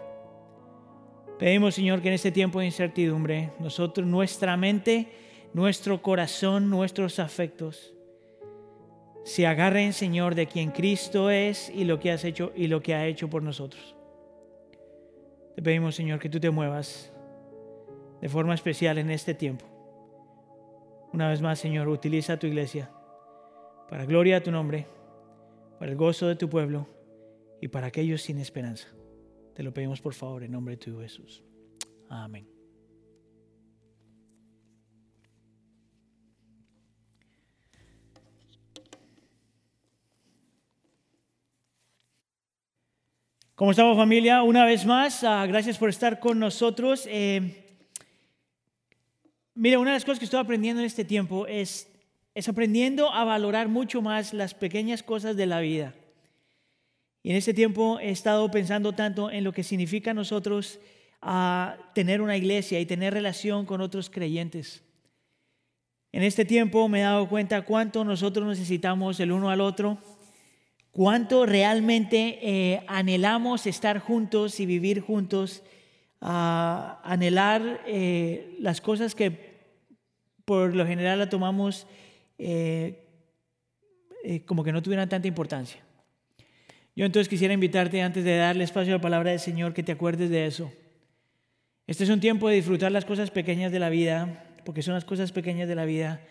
Pedimos, 1.38 1.74
Señor, 1.74 2.02
que 2.02 2.09
en 2.09 2.14
este 2.14 2.33
tiempo 2.33 2.61
de 2.61 2.66
incertidumbre, 2.66 3.52
nosotros, 3.61 4.07
nuestra 4.07 4.57
mente, 4.57 5.09
nuestro 5.52 6.02
corazón, 6.02 6.68
nuestros 6.68 7.18
afectos, 7.18 7.94
se 9.24 9.46
agarren, 9.46 9.92
Señor, 9.92 10.35
de 10.35 10.46
quien 10.46 10.70
Cristo 10.70 11.31
es 11.31 11.70
y 11.70 11.85
lo 11.85 12.00
que 12.00 12.11
has 12.11 12.24
hecho 12.24 12.52
y 12.57 12.66
lo 12.66 12.83
que 12.83 12.94
ha 12.94 13.07
hecho 13.07 13.28
por 13.28 13.42
nosotros. 13.42 13.94
Te 15.54 15.62
pedimos, 15.62 15.94
Señor, 15.94 16.18
que 16.18 16.28
tú 16.28 16.40
te 16.40 16.50
muevas 16.50 17.12
de 18.20 18.28
forma 18.28 18.54
especial 18.54 18.98
en 18.98 19.11
este 19.11 19.35
tiempo. 19.35 19.64
Una 21.12 21.28
vez 21.28 21.40
más, 21.40 21.59
Señor, 21.59 21.88
utiliza 21.88 22.38
tu 22.38 22.46
iglesia 22.46 22.90
para 23.88 24.04
gloria 24.04 24.38
a 24.38 24.42
tu 24.42 24.50
nombre, 24.50 24.87
para 25.78 25.90
el 25.90 25.96
gozo 25.96 26.26
de 26.26 26.37
tu 26.37 26.48
pueblo 26.48 26.87
y 27.61 27.68
para 27.68 27.87
aquellos 27.87 28.22
sin 28.22 28.38
esperanza. 28.38 28.88
Te 29.54 29.62
lo 29.62 29.72
pedimos 29.72 30.00
por 30.00 30.14
favor 30.14 30.42
en 30.42 30.52
nombre 30.52 30.76
de 30.76 30.85
tu 30.85 31.00
Jesús. 31.00 31.42
Amén. 32.09 32.46
¿Cómo 43.54 43.72
estamos 43.72 43.96
familia? 43.96 44.44
Una 44.44 44.64
vez 44.64 44.87
más, 44.87 45.24
ah, 45.24 45.44
gracias 45.46 45.78
por 45.78 45.88
estar 45.88 46.20
con 46.20 46.38
nosotros. 46.38 47.09
Eh, 47.11 47.67
Mira, 49.61 49.81
una 49.81 49.90
de 49.90 49.97
las 49.97 50.05
cosas 50.05 50.21
que 50.21 50.25
estoy 50.25 50.38
aprendiendo 50.38 50.81
en 50.81 50.87
este 50.87 51.05
tiempo 51.05 51.49
es, 51.49 51.88
es 52.33 52.49
aprendiendo 52.49 53.12
a 53.12 53.25
valorar 53.25 53.66
mucho 53.66 54.01
más 54.01 54.33
las 54.33 54.55
pequeñas 54.55 55.03
cosas 55.03 55.35
de 55.35 55.47
la 55.47 55.59
vida. 55.59 55.97
Y 57.25 57.31
en 57.31 57.37
este 57.37 57.53
tiempo 57.53 57.99
he 57.99 58.11
estado 58.11 58.49
pensando 58.53 58.92
tanto 58.92 59.33
en 59.33 59.42
lo 59.42 59.53
que 59.53 59.64
significa 59.64 60.12
a 60.12 60.14
nosotros 60.14 60.79
a 61.21 61.77
tener 61.92 62.21
una 62.21 62.37
iglesia 62.37 62.79
y 62.79 62.87
tener 62.87 63.12
relación 63.14 63.66
con 63.66 63.81
otros 63.81 64.11
creyentes. 64.11 64.85
En 66.12 66.23
este 66.23 66.44
tiempo 66.44 66.88
me 66.88 67.01
he 67.01 67.03
dado 67.03 67.29
cuenta 67.29 67.62
cuánto 67.62 68.05
nosotros 68.05 68.47
necesitamos 68.47 69.18
el 69.18 69.33
uno 69.33 69.51
al 69.51 69.61
otro, 69.61 69.99
cuánto 70.92 71.47
realmente 71.47 72.38
eh, 72.42 72.85
anhelamos 72.87 73.66
estar 73.66 73.99
juntos 73.99 74.61
y 74.61 74.66
vivir 74.66 75.01
juntos, 75.01 75.64
a 76.21 77.01
anhelar 77.05 77.83
eh, 77.87 78.57
las 78.59 78.81
cosas 78.81 79.14
que 79.14 79.47
por 80.48 80.75
lo 80.75 80.87
general 80.87 81.18
la 81.18 81.29
tomamos 81.29 81.87
eh, 82.38 83.04
eh, 84.25 84.40
como 84.46 84.64
que 84.64 84.73
no 84.73 84.83
tuvieran 84.83 85.06
tanta 85.06 85.29
importancia. 85.29 85.79
Yo 86.96 87.04
entonces 87.04 87.29
quisiera 87.29 87.52
invitarte, 87.52 88.00
antes 88.00 88.25
de 88.25 88.35
darle 88.38 88.64
espacio 88.64 88.94
a 88.94 88.96
la 88.96 89.02
palabra 89.02 89.31
del 89.31 89.40
Señor, 89.40 89.75
que 89.75 89.83
te 89.83 89.92
acuerdes 89.92 90.31
de 90.31 90.46
eso. 90.46 90.73
Este 91.87 92.04
es 92.04 92.08
un 92.08 92.20
tiempo 92.20 92.48
de 92.48 92.54
disfrutar 92.54 92.90
las 92.90 93.04
cosas 93.04 93.31
pequeñas 93.31 93.73
de 93.73 93.79
la 93.79 93.90
vida, 93.90 94.42
porque 94.64 94.81
son 94.81 94.94
las 94.94 95.04
cosas 95.04 95.33
pequeñas 95.33 95.68
de 95.68 95.75
la 95.75 95.85
vida 95.85 96.23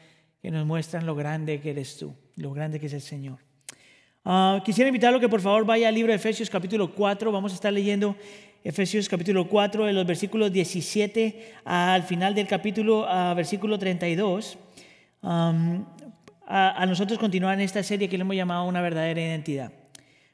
que 0.41 0.49
nos 0.49 0.65
muestran 0.65 1.05
lo 1.05 1.13
grande 1.13 1.61
que 1.61 1.69
eres 1.69 1.95
tú, 1.99 2.15
lo 2.37 2.51
grande 2.53 2.79
que 2.79 2.87
es 2.87 2.93
el 2.93 3.01
Señor. 3.01 3.37
Ah, 4.25 4.63
quisiera 4.65 4.89
invitarlo 4.89 5.19
que 5.19 5.29
por 5.29 5.41
favor 5.41 5.63
vaya 5.63 5.89
al 5.89 5.93
libro 5.93 6.11
de 6.11 6.15
Efesios 6.15 6.49
capítulo 6.49 6.91
4, 6.91 7.31
vamos 7.31 7.51
a 7.51 7.55
estar 7.55 7.71
leyendo 7.71 8.15
Efesios 8.68 9.07
capítulo 9.07 9.47
4, 9.47 9.86
de 9.86 9.93
los 9.93 10.05
versículos 10.05 10.51
17 10.51 11.53
al 11.63 12.03
final 12.03 12.36
del 12.36 12.47
capítulo, 12.47 13.07
a 13.07 13.34
versículo 13.34 13.80
32. 13.80 14.57
a, 15.22 16.86
nosotros 16.86 17.18
continuar 17.18 17.53
en 17.53 17.61
esta 17.61 17.82
serie 17.82 18.09
que 18.09 18.18
le 18.18 18.24
hemos 18.24 18.36
llamado 18.36 18.65
una 18.65 18.82
verdadera 18.82 19.22
identidad. 19.22 19.72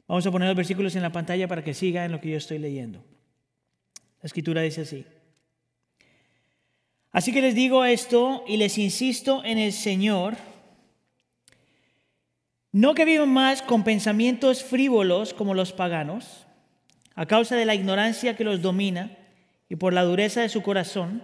Vamos 0.08 0.26
a 0.26 0.32
poner 0.32 0.48
los 0.48 0.58
versículos 0.58 0.96
en 0.96 1.04
la 1.04 1.12
pantalla 1.12 1.48
para 1.48 1.64
que 1.64 1.76
siga 1.76 2.06
en 2.06 2.12
lo 2.12 2.20
que 2.20 2.32
yo 2.32 2.38
estoy 2.38 2.58
leyendo. 2.58 3.04
La 4.24 4.26
escritura 4.26 4.64
dice 4.64 4.82
así. 4.82 5.06
Así 7.12 7.32
que 7.32 7.42
les 7.44 7.54
digo 7.54 7.86
esto 7.86 8.44
y 8.48 8.58
les 8.58 8.80
insisto 8.80 9.44
en 9.46 9.60
el 9.60 9.72
Señor, 9.72 10.38
no 12.72 12.96
que 12.96 13.06
vivan 13.06 13.30
más 13.30 13.62
con 13.62 13.84
pensamientos 13.84 14.64
frívolos 14.64 15.36
como 15.36 15.54
los 15.54 15.72
paganos 15.72 16.43
a 17.16 17.26
causa 17.26 17.55
de 17.55 17.66
la 17.66 17.76
ignorancia 17.76 18.36
que 18.36 18.43
los 18.43 18.61
domina 18.61 19.18
y 19.70 19.76
por 19.76 19.93
la 19.93 20.03
dureza 20.03 20.41
de 20.41 20.49
su 20.49 20.61
corazón, 20.61 21.24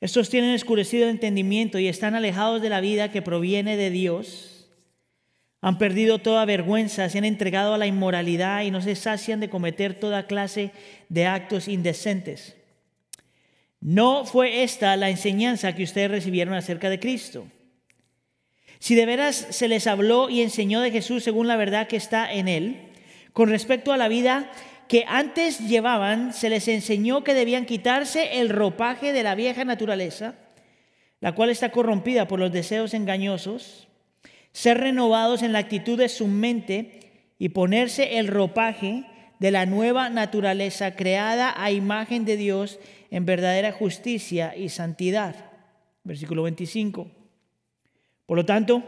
estos 0.00 0.28
tienen 0.28 0.50
escurecido 0.50 1.04
el 1.04 1.10
entendimiento 1.10 1.78
y 1.78 1.88
están 1.88 2.14
alejados 2.14 2.60
de 2.60 2.68
la 2.68 2.80
vida 2.80 3.10
que 3.10 3.22
proviene 3.22 3.76
de 3.76 3.90
Dios. 3.90 4.68
Han 5.62 5.78
perdido 5.78 6.18
toda 6.18 6.44
vergüenza, 6.44 7.08
se 7.08 7.18
han 7.18 7.24
entregado 7.24 7.74
a 7.74 7.78
la 7.78 7.86
inmoralidad 7.86 8.62
y 8.62 8.70
no 8.70 8.80
se 8.80 8.94
sacian 8.94 9.40
de 9.40 9.48
cometer 9.48 9.94
toda 9.94 10.26
clase 10.26 10.70
de 11.08 11.26
actos 11.26 11.66
indecentes. 11.66 12.56
No 13.80 14.24
fue 14.24 14.62
esta 14.62 14.96
la 14.96 15.10
enseñanza 15.10 15.74
que 15.74 15.84
ustedes 15.84 16.10
recibieron 16.10 16.54
acerca 16.54 16.90
de 16.90 17.00
Cristo. 17.00 17.46
Si 18.78 18.94
de 18.94 19.06
veras 19.06 19.46
se 19.50 19.68
les 19.68 19.86
habló 19.86 20.28
y 20.28 20.42
enseñó 20.42 20.80
de 20.80 20.90
Jesús 20.90 21.24
según 21.24 21.48
la 21.48 21.56
verdad 21.56 21.88
que 21.88 21.96
está 21.96 22.30
en 22.32 22.48
él, 22.48 22.92
con 23.32 23.48
respecto 23.48 23.92
a 23.92 23.96
la 23.96 24.08
vida 24.08 24.50
que 24.88 25.04
antes 25.08 25.60
llevaban, 25.60 26.32
se 26.32 26.48
les 26.48 26.68
enseñó 26.68 27.24
que 27.24 27.34
debían 27.34 27.66
quitarse 27.66 28.40
el 28.40 28.48
ropaje 28.48 29.12
de 29.12 29.22
la 29.22 29.34
vieja 29.34 29.64
naturaleza, 29.64 30.34
la 31.20 31.32
cual 31.32 31.50
está 31.50 31.70
corrompida 31.70 32.28
por 32.28 32.38
los 32.38 32.52
deseos 32.52 32.94
engañosos, 32.94 33.88
ser 34.52 34.78
renovados 34.78 35.42
en 35.42 35.52
la 35.52 35.58
actitud 35.58 35.98
de 35.98 36.08
su 36.08 36.28
mente 36.28 37.00
y 37.38 37.50
ponerse 37.50 38.18
el 38.18 38.28
ropaje 38.28 39.04
de 39.38 39.50
la 39.50 39.66
nueva 39.66 40.08
naturaleza 40.08 40.94
creada 40.94 41.54
a 41.56 41.70
imagen 41.70 42.24
de 42.24 42.36
Dios 42.36 42.78
en 43.10 43.26
verdadera 43.26 43.72
justicia 43.72 44.56
y 44.56 44.68
santidad. 44.68 45.34
Versículo 46.04 46.44
25. 46.44 47.10
Por 48.26 48.36
lo 48.36 48.44
tanto, 48.46 48.82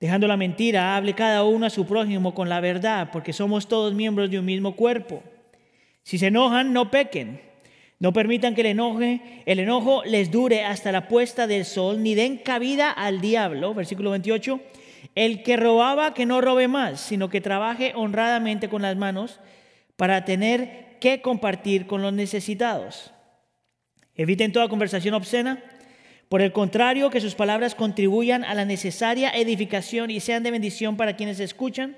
dejando 0.00 0.26
la 0.26 0.38
mentira, 0.38 0.96
hable 0.96 1.14
cada 1.14 1.44
uno 1.44 1.66
a 1.66 1.70
su 1.70 1.86
prójimo 1.86 2.34
con 2.34 2.48
la 2.48 2.60
verdad, 2.60 3.10
porque 3.12 3.34
somos 3.34 3.68
todos 3.68 3.94
miembros 3.94 4.30
de 4.30 4.38
un 4.38 4.46
mismo 4.46 4.74
cuerpo. 4.74 5.22
Si 6.02 6.18
se 6.18 6.28
enojan, 6.28 6.72
no 6.72 6.90
pequen. 6.90 7.42
No 7.98 8.14
permitan 8.14 8.54
que 8.54 8.62
el, 8.62 8.68
enoje, 8.68 9.42
el 9.44 9.58
enojo 9.58 10.02
les 10.04 10.30
dure 10.30 10.64
hasta 10.64 10.90
la 10.90 11.06
puesta 11.06 11.46
del 11.46 11.66
sol, 11.66 12.02
ni 12.02 12.14
den 12.14 12.38
cabida 12.38 12.90
al 12.90 13.20
diablo. 13.20 13.74
Versículo 13.74 14.10
28. 14.12 14.58
El 15.14 15.42
que 15.42 15.58
robaba, 15.58 16.14
que 16.14 16.24
no 16.24 16.40
robe 16.40 16.66
más, 16.66 16.98
sino 16.98 17.28
que 17.28 17.42
trabaje 17.42 17.92
honradamente 17.94 18.70
con 18.70 18.80
las 18.80 18.96
manos 18.96 19.38
para 19.96 20.24
tener 20.24 20.96
que 20.98 21.20
compartir 21.20 21.86
con 21.86 22.00
los 22.00 22.14
necesitados. 22.14 23.12
Eviten 24.14 24.52
toda 24.52 24.68
conversación 24.68 25.12
obscena 25.12 25.62
por 26.30 26.42
el 26.42 26.52
contrario, 26.52 27.10
que 27.10 27.20
sus 27.20 27.34
palabras 27.34 27.74
contribuyan 27.74 28.44
a 28.44 28.54
la 28.54 28.64
necesaria 28.64 29.30
edificación 29.30 30.12
y 30.12 30.20
sean 30.20 30.44
de 30.44 30.52
bendición 30.52 30.96
para 30.96 31.16
quienes 31.16 31.40
escuchan. 31.40 31.96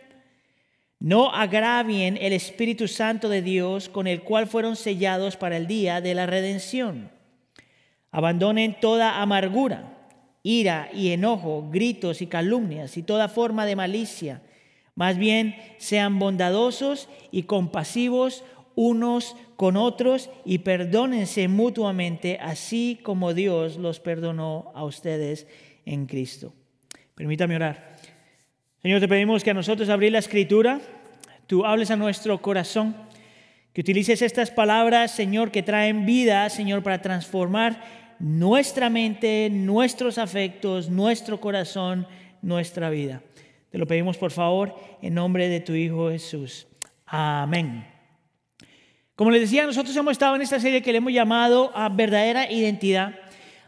No 0.98 1.34
agravien 1.34 2.16
el 2.16 2.32
Espíritu 2.32 2.88
Santo 2.88 3.28
de 3.28 3.42
Dios 3.42 3.90
con 3.90 4.06
el 4.06 4.22
cual 4.22 4.46
fueron 4.46 4.76
sellados 4.76 5.36
para 5.36 5.58
el 5.58 5.66
día 5.66 6.00
de 6.00 6.14
la 6.14 6.24
redención. 6.24 7.10
Abandonen 8.10 8.80
toda 8.80 9.20
amargura, 9.20 9.98
ira 10.42 10.88
y 10.94 11.10
enojo, 11.10 11.68
gritos 11.70 12.22
y 12.22 12.26
calumnias 12.26 12.96
y 12.96 13.02
toda 13.02 13.28
forma 13.28 13.66
de 13.66 13.76
malicia. 13.76 14.40
Más 14.94 15.18
bien 15.18 15.56
sean 15.76 16.18
bondadosos 16.18 17.10
y 17.32 17.42
compasivos 17.42 18.44
unos 18.76 19.36
con 19.62 19.76
otros 19.76 20.28
y 20.44 20.58
perdónense 20.58 21.46
mutuamente, 21.46 22.36
así 22.40 22.98
como 23.00 23.32
Dios 23.32 23.76
los 23.76 24.00
perdonó 24.00 24.72
a 24.74 24.82
ustedes 24.82 25.46
en 25.86 26.06
Cristo. 26.06 26.52
Permítame 27.14 27.54
orar. 27.54 27.94
Señor, 28.82 28.98
te 28.98 29.06
pedimos 29.06 29.44
que 29.44 29.52
a 29.52 29.54
nosotros 29.54 29.88
abrir 29.88 30.10
la 30.10 30.18
escritura, 30.18 30.80
tú 31.46 31.64
hables 31.64 31.92
a 31.92 31.96
nuestro 31.96 32.42
corazón, 32.42 32.96
que 33.72 33.82
utilices 33.82 34.20
estas 34.20 34.50
palabras, 34.50 35.12
Señor, 35.12 35.52
que 35.52 35.62
traen 35.62 36.06
vida, 36.06 36.50
Señor, 36.50 36.82
para 36.82 37.00
transformar 37.00 37.84
nuestra 38.18 38.90
mente, 38.90 39.48
nuestros 39.48 40.18
afectos, 40.18 40.90
nuestro 40.90 41.40
corazón, 41.40 42.08
nuestra 42.42 42.90
vida. 42.90 43.22
Te 43.70 43.78
lo 43.78 43.86
pedimos, 43.86 44.18
por 44.18 44.32
favor, 44.32 44.74
en 45.00 45.14
nombre 45.14 45.48
de 45.48 45.60
tu 45.60 45.74
Hijo 45.74 46.10
Jesús. 46.10 46.66
Amén. 47.06 47.91
Como 49.22 49.30
les 49.30 49.42
decía, 49.42 49.64
nosotros 49.64 49.94
hemos 49.94 50.10
estado 50.10 50.34
en 50.34 50.42
esta 50.42 50.58
serie 50.58 50.82
que 50.82 50.90
le 50.90 50.98
hemos 50.98 51.12
llamado 51.12 51.70
a 51.76 51.88
verdadera 51.88 52.50
identidad 52.50 53.14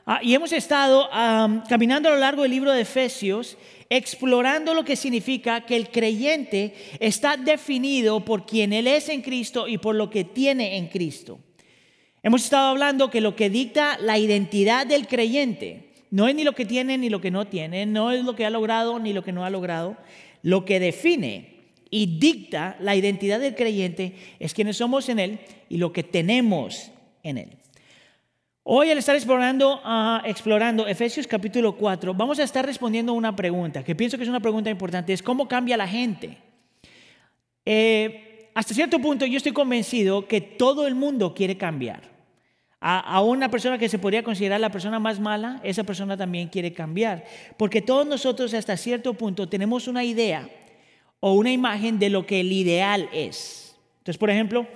ah, 0.05 0.19
y 0.21 0.35
hemos 0.35 0.51
estado 0.51 1.09
caminando 1.69 2.09
a 2.09 2.13
lo 2.13 2.19
largo 2.19 2.43
del 2.43 2.51
libro 2.51 2.73
de 2.73 2.81
Efesios 2.81 3.57
explorando 3.89 4.75
lo 4.75 4.85
que 4.85 4.97
significa 4.97 5.65
que 5.65 5.77
el 5.77 5.91
creyente 5.91 6.75
está 6.99 7.37
definido 7.37 8.25
por 8.25 8.47
quien 8.47 8.73
él 8.73 8.89
es 8.89 9.09
en 9.09 9.23
Cristo 9.23 9.69
y 9.69 9.79
por 9.79 9.95
lo 9.95 10.11
que 10.11 10.25
tiene 10.25 10.77
en 10.77 10.89
Cristo. 10.89 11.39
Hemos 12.25 12.43
estado 12.43 12.71
hablando 12.71 13.09
que 13.09 13.21
lo 13.21 13.37
que 13.37 13.49
dicta 13.49 13.97
la 14.01 14.19
identidad 14.19 14.89
del 14.89 15.07
creyente 15.07 15.93
no 16.11 16.27
es 16.27 16.35
ni 16.35 16.43
lo 16.43 16.57
que 16.57 16.67
tiene 16.67 16.99
ni 16.99 17.11
lo 17.11 17.21
que 17.21 17.31
no 17.31 17.47
tiene, 17.47 17.87
no 17.87 18.11
es 18.11 18.25
lo 18.25 18.35
que 18.35 18.45
ha 18.45 18.51
logrado 18.51 18.99
ni 18.99 19.13
lo 19.13 19.23
que 19.23 19.31
no 19.31 19.45
ha 19.45 19.51
logrado, 19.51 19.97
lo 20.43 20.65
que 20.65 20.81
define 20.81 21.54
y 21.95 22.19
dicta 22.19 22.77
la 22.81 22.97
identidad 22.97 23.39
del 23.39 23.55
creyente 23.55 24.17
es 24.41 24.53
quienes 24.53 24.79
somos 24.79 25.09
en 25.09 25.21
Él 25.21 25.39
y 25.69 25.77
lo 25.77 25.93
que 25.93 26.03
tenemos 26.03 26.91
en 27.23 27.39
Él. 27.39 27.51
Hoy 28.65 28.91
al 28.91 28.99
estar 28.99 29.15
explorando, 29.15 29.77
uh, 29.77 30.27
explorando 30.27 30.89
Efesios 30.89 31.29
capítulo 31.29 31.77
4, 31.77 32.13
vamos 32.13 32.41
a 32.41 32.43
estar 32.43 32.67
respondiendo 32.67 33.13
una 33.13 33.37
pregunta, 33.37 33.85
que 33.85 33.95
pienso 33.95 34.17
que 34.17 34.25
es 34.25 34.29
una 34.29 34.41
pregunta 34.41 34.71
importante, 34.71 35.13
es 35.13 35.23
cómo 35.23 35.47
cambia 35.47 35.77
la 35.77 35.87
gente. 35.87 36.37
Eh, 37.65 38.51
hasta 38.57 38.75
cierto 38.75 38.99
punto 38.99 39.25
yo 39.25 39.37
estoy 39.37 39.53
convencido 39.53 40.27
que 40.27 40.41
todo 40.41 40.89
el 40.89 40.97
mundo 40.97 41.33
quiere 41.33 41.57
cambiar. 41.57 42.13
A, 42.87 43.23
una 43.23 43.51
persona 43.51 43.79
que 43.79 43.89
se 43.89 43.99
podría 43.99 44.23
considerar 44.23 44.61
la 44.61 44.71
persona 44.71 44.99
más 44.99 45.19
mala, 45.19 45.59
esa 45.63 45.85
persona 45.85 46.19
también 46.19 46.49
quiere 46.49 46.75
cambiar. 46.75 47.25
Porque 47.57 47.81
todos 47.81 48.07
nosotros 48.07 48.53
hasta 48.53 48.77
cierto 48.77 49.15
punto 49.15 49.49
tenemos 49.49 49.89
una 49.89 50.05
idea 50.05 50.51
o 51.27 51.33
una 51.33 51.51
imagen 51.51 51.99
de 51.99 52.11
lo 52.11 52.27
que 52.27 52.41
el 52.41 52.53
ideal 52.53 53.09
es. 53.11 53.79
Entonces, 54.01 54.19
por 54.19 54.29
ejemplo, 54.29 54.67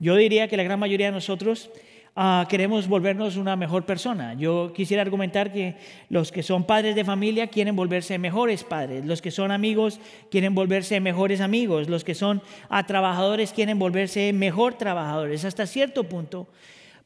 yo 0.00 0.16
diría 0.16 0.48
que 0.48 0.56
la 0.56 0.64
gran 0.64 0.80
mayoría 0.80 1.06
de 1.06 1.12
nosotros 1.12 1.70
ah, 2.16 2.44
queremos 2.50 2.88
volvernos 2.88 3.36
una 3.36 3.54
mejor 3.54 3.86
persona. 3.86 4.34
Yo 4.34 4.72
quisiera 4.74 5.02
argumentar 5.02 5.52
que 5.52 5.76
los 6.08 6.32
que 6.32 6.42
son 6.42 6.64
padres 6.64 6.96
de 6.96 7.04
familia 7.04 7.46
quieren 7.46 7.76
volverse 7.76 8.18
mejores 8.18 8.64
padres, 8.64 9.04
los 9.04 9.22
que 9.22 9.30
son 9.30 9.52
amigos 9.52 10.00
quieren 10.28 10.56
volverse 10.56 10.98
mejores 10.98 11.40
amigos, 11.40 11.88
los 11.88 12.02
que 12.02 12.16
son 12.16 12.42
ah, 12.68 12.84
trabajadores 12.84 13.52
quieren 13.52 13.78
volverse 13.78 14.32
mejor 14.32 14.74
trabajadores. 14.74 15.44
Hasta 15.44 15.66
cierto 15.68 16.08
punto, 16.08 16.48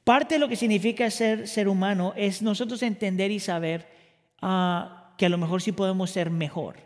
parte 0.05 0.37
de 0.37 0.39
lo 0.39 0.49
que 0.49 0.57
significa 0.57 1.11
ser 1.11 1.49
ser 1.49 1.69
humano 1.69 2.15
es 2.17 2.41
nosotros 2.41 2.83
entender 2.83 3.31
y 3.31 3.41
saber 3.41 3.89
ah, 4.41 5.13
que 5.19 5.27
a 5.27 5.29
lo 5.29 5.37
mejor 5.37 5.61
sí 5.61 5.73
podemos 5.73 6.09
ser 6.09 6.31
mejor 6.31 6.86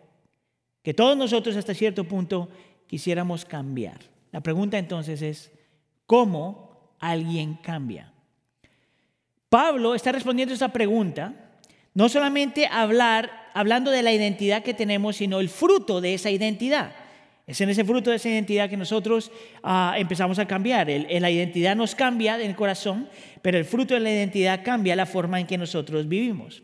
que 0.82 0.94
todos 0.94 1.16
nosotros 1.16 1.56
hasta 1.56 1.74
cierto 1.74 2.04
punto 2.04 2.48
quisiéramos 2.86 3.44
cambiar. 3.44 4.00
La 4.32 4.40
pregunta 4.40 4.78
entonces 4.78 5.22
es, 5.22 5.50
¿cómo 6.06 6.94
alguien 6.98 7.54
cambia? 7.54 8.12
Pablo 9.48 9.94
está 9.94 10.12
respondiendo 10.12 10.52
a 10.52 10.56
esa 10.56 10.68
pregunta, 10.68 11.34
no 11.92 12.08
solamente 12.08 12.66
hablar, 12.66 13.30
hablando 13.52 13.90
de 13.90 14.02
la 14.02 14.12
identidad 14.12 14.62
que 14.62 14.74
tenemos, 14.74 15.16
sino 15.16 15.40
el 15.40 15.48
fruto 15.48 16.00
de 16.00 16.14
esa 16.14 16.30
identidad. 16.30 16.94
Es 17.46 17.60
en 17.60 17.68
ese 17.68 17.84
fruto 17.84 18.10
de 18.10 18.16
esa 18.16 18.28
identidad 18.28 18.70
que 18.70 18.76
nosotros 18.76 19.32
ah, 19.64 19.96
empezamos 19.98 20.38
a 20.38 20.46
cambiar. 20.46 20.88
la 20.88 21.30
identidad 21.30 21.74
nos 21.74 21.96
cambia 21.96 22.40
en 22.40 22.50
el 22.50 22.54
corazón, 22.54 23.08
pero 23.42 23.58
el 23.58 23.64
fruto 23.64 23.94
de 23.94 24.00
la 24.00 24.12
identidad 24.12 24.62
cambia 24.64 24.94
la 24.94 25.04
forma 25.04 25.40
en 25.40 25.48
que 25.48 25.58
nosotros 25.58 26.06
vivimos. 26.06 26.62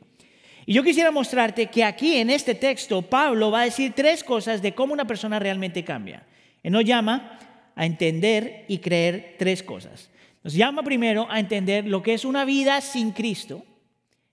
Y 0.69 0.75
yo 0.75 0.83
quisiera 0.83 1.13
mostrarte 1.13 1.69
que 1.69 1.85
aquí 1.85 2.17
en 2.17 2.29
este 2.29 2.57
texto 2.57 3.01
Pablo 3.01 3.53
va 3.53 3.61
a 3.61 3.65
decir 3.65 3.93
tres 3.95 4.25
cosas 4.25 4.61
de 4.61 4.75
cómo 4.75 4.93
una 4.93 5.07
persona 5.07 5.39
realmente 5.39 5.85
cambia. 5.85 6.27
Él 6.65 6.73
nos 6.73 6.85
llama 6.85 7.39
a 7.77 7.87
entender 7.87 8.65
y 8.67 8.79
creer 8.79 9.37
tres 9.39 9.63
cosas. 9.63 10.11
Nos 10.43 10.55
llama 10.55 10.83
primero 10.83 11.29
a 11.31 11.39
entender 11.39 11.87
lo 11.87 12.03
que 12.03 12.15
es 12.15 12.25
una 12.25 12.45
vida 12.45 12.81
sin 12.81 13.13
Cristo. 13.13 13.65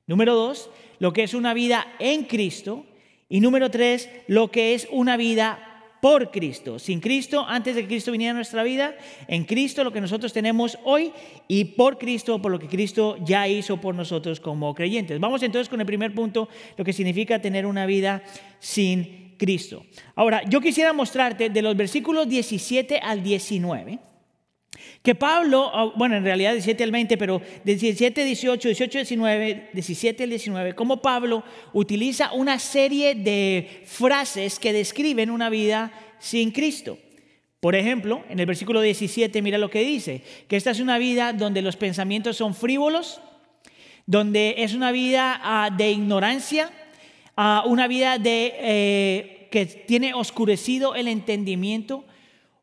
Número 0.08 0.34
dos, 0.34 0.72
lo 0.98 1.14
que 1.14 1.22
es 1.22 1.36
una 1.36 1.54
vida 1.54 1.86
en 2.00 2.24
Cristo. 2.24 2.88
Y 3.30 3.40
número 3.40 3.70
tres, 3.70 4.10
lo 4.28 4.50
que 4.50 4.74
es 4.74 4.88
una 4.92 5.18
vida 5.18 5.73
por 6.04 6.32
Cristo. 6.32 6.80
Sin 6.80 7.00
Cristo, 7.00 7.46
antes 7.48 7.76
de 7.76 7.84
que 7.84 7.88
Cristo 7.88 8.12
viniera 8.12 8.32
a 8.32 8.36
nuestra 8.36 8.62
vida, 8.62 8.94
en 9.26 9.46
Cristo 9.46 9.86
lo 9.86 9.94
que 9.94 10.02
nosotros 10.02 10.34
tenemos 10.34 10.78
hoy 10.84 11.14
y 11.48 11.64
por 11.64 11.98
Cristo, 11.98 12.42
por 12.42 12.52
lo 12.52 12.60
que 12.60 12.68
Cristo 12.68 13.16
ya 13.24 13.48
hizo 13.48 13.80
por 13.80 13.96
nosotros 13.96 14.42
como 14.42 14.76
creyentes. 14.76 15.18
Vamos 15.22 15.42
entonces 15.44 15.70
con 15.70 15.80
el 15.80 15.86
primer 15.86 16.14
punto, 16.14 16.50
lo 16.76 16.84
que 16.84 16.92
significa 16.92 17.42
tener 17.42 17.66
una 17.66 17.86
vida 17.86 18.22
sin 18.60 19.36
Cristo. 19.38 19.86
Ahora, 20.14 20.44
yo 20.44 20.60
quisiera 20.60 20.92
mostrarte 20.92 21.50
de 21.50 21.62
los 21.62 21.78
versículos 21.78 22.28
17 22.28 22.98
al 22.98 23.24
19. 23.24 24.13
Que 25.02 25.16
Pablo, 25.16 25.70
ah, 25.74 25.92
bueno, 25.96 26.16
en 26.16 26.24
realidad 26.24 26.54
17 26.54 26.84
al 26.84 26.92
20, 26.92 27.18
pero 27.18 27.42
17, 27.64 28.24
18, 28.24 28.68
18, 28.70 28.98
19, 29.00 29.70
17 29.74 30.24
al 30.24 30.30
19, 30.30 30.76
como 30.76 31.02
Pablo 31.02 31.44
utiliza 31.74 32.32
una 32.34 32.60
serie 32.60 33.16
de 33.16 33.84
frases 33.86 34.60
que 34.60 34.74
describen 34.74 35.30
una 35.30 35.50
vida 35.50 35.92
sin 36.20 36.52
Cristo. 36.52 36.98
Por 37.60 37.76
ejemplo, 37.76 38.24
en 38.30 38.40
el 38.40 38.46
versículo 38.46 38.82
17, 38.82 39.42
mira 39.42 39.58
lo 39.58 39.70
que 39.70 39.82
dice, 39.82 40.22
que 40.50 40.58
esta 40.58 40.72
es 40.72 40.82
una 40.82 40.98
vida 40.98 41.32
donde 41.32 41.62
los 41.62 41.78
pensamientos 41.78 42.36
son 42.36 42.54
frívolos, 42.54 43.22
donde 44.06 44.56
es 44.58 44.74
una 44.74 44.92
vida 44.92 45.40
ah, 45.42 45.70
de 45.70 45.92
ignorancia, 45.92 46.70
uh, 47.38 47.68
una 47.68 47.88
vida 47.88 48.18
de, 48.18 48.54
eh, 48.60 49.48
que 49.50 49.66
tiene 49.66 50.14
oscurecido 50.14 50.96
el 50.96 51.08
entendimiento, 51.08 52.04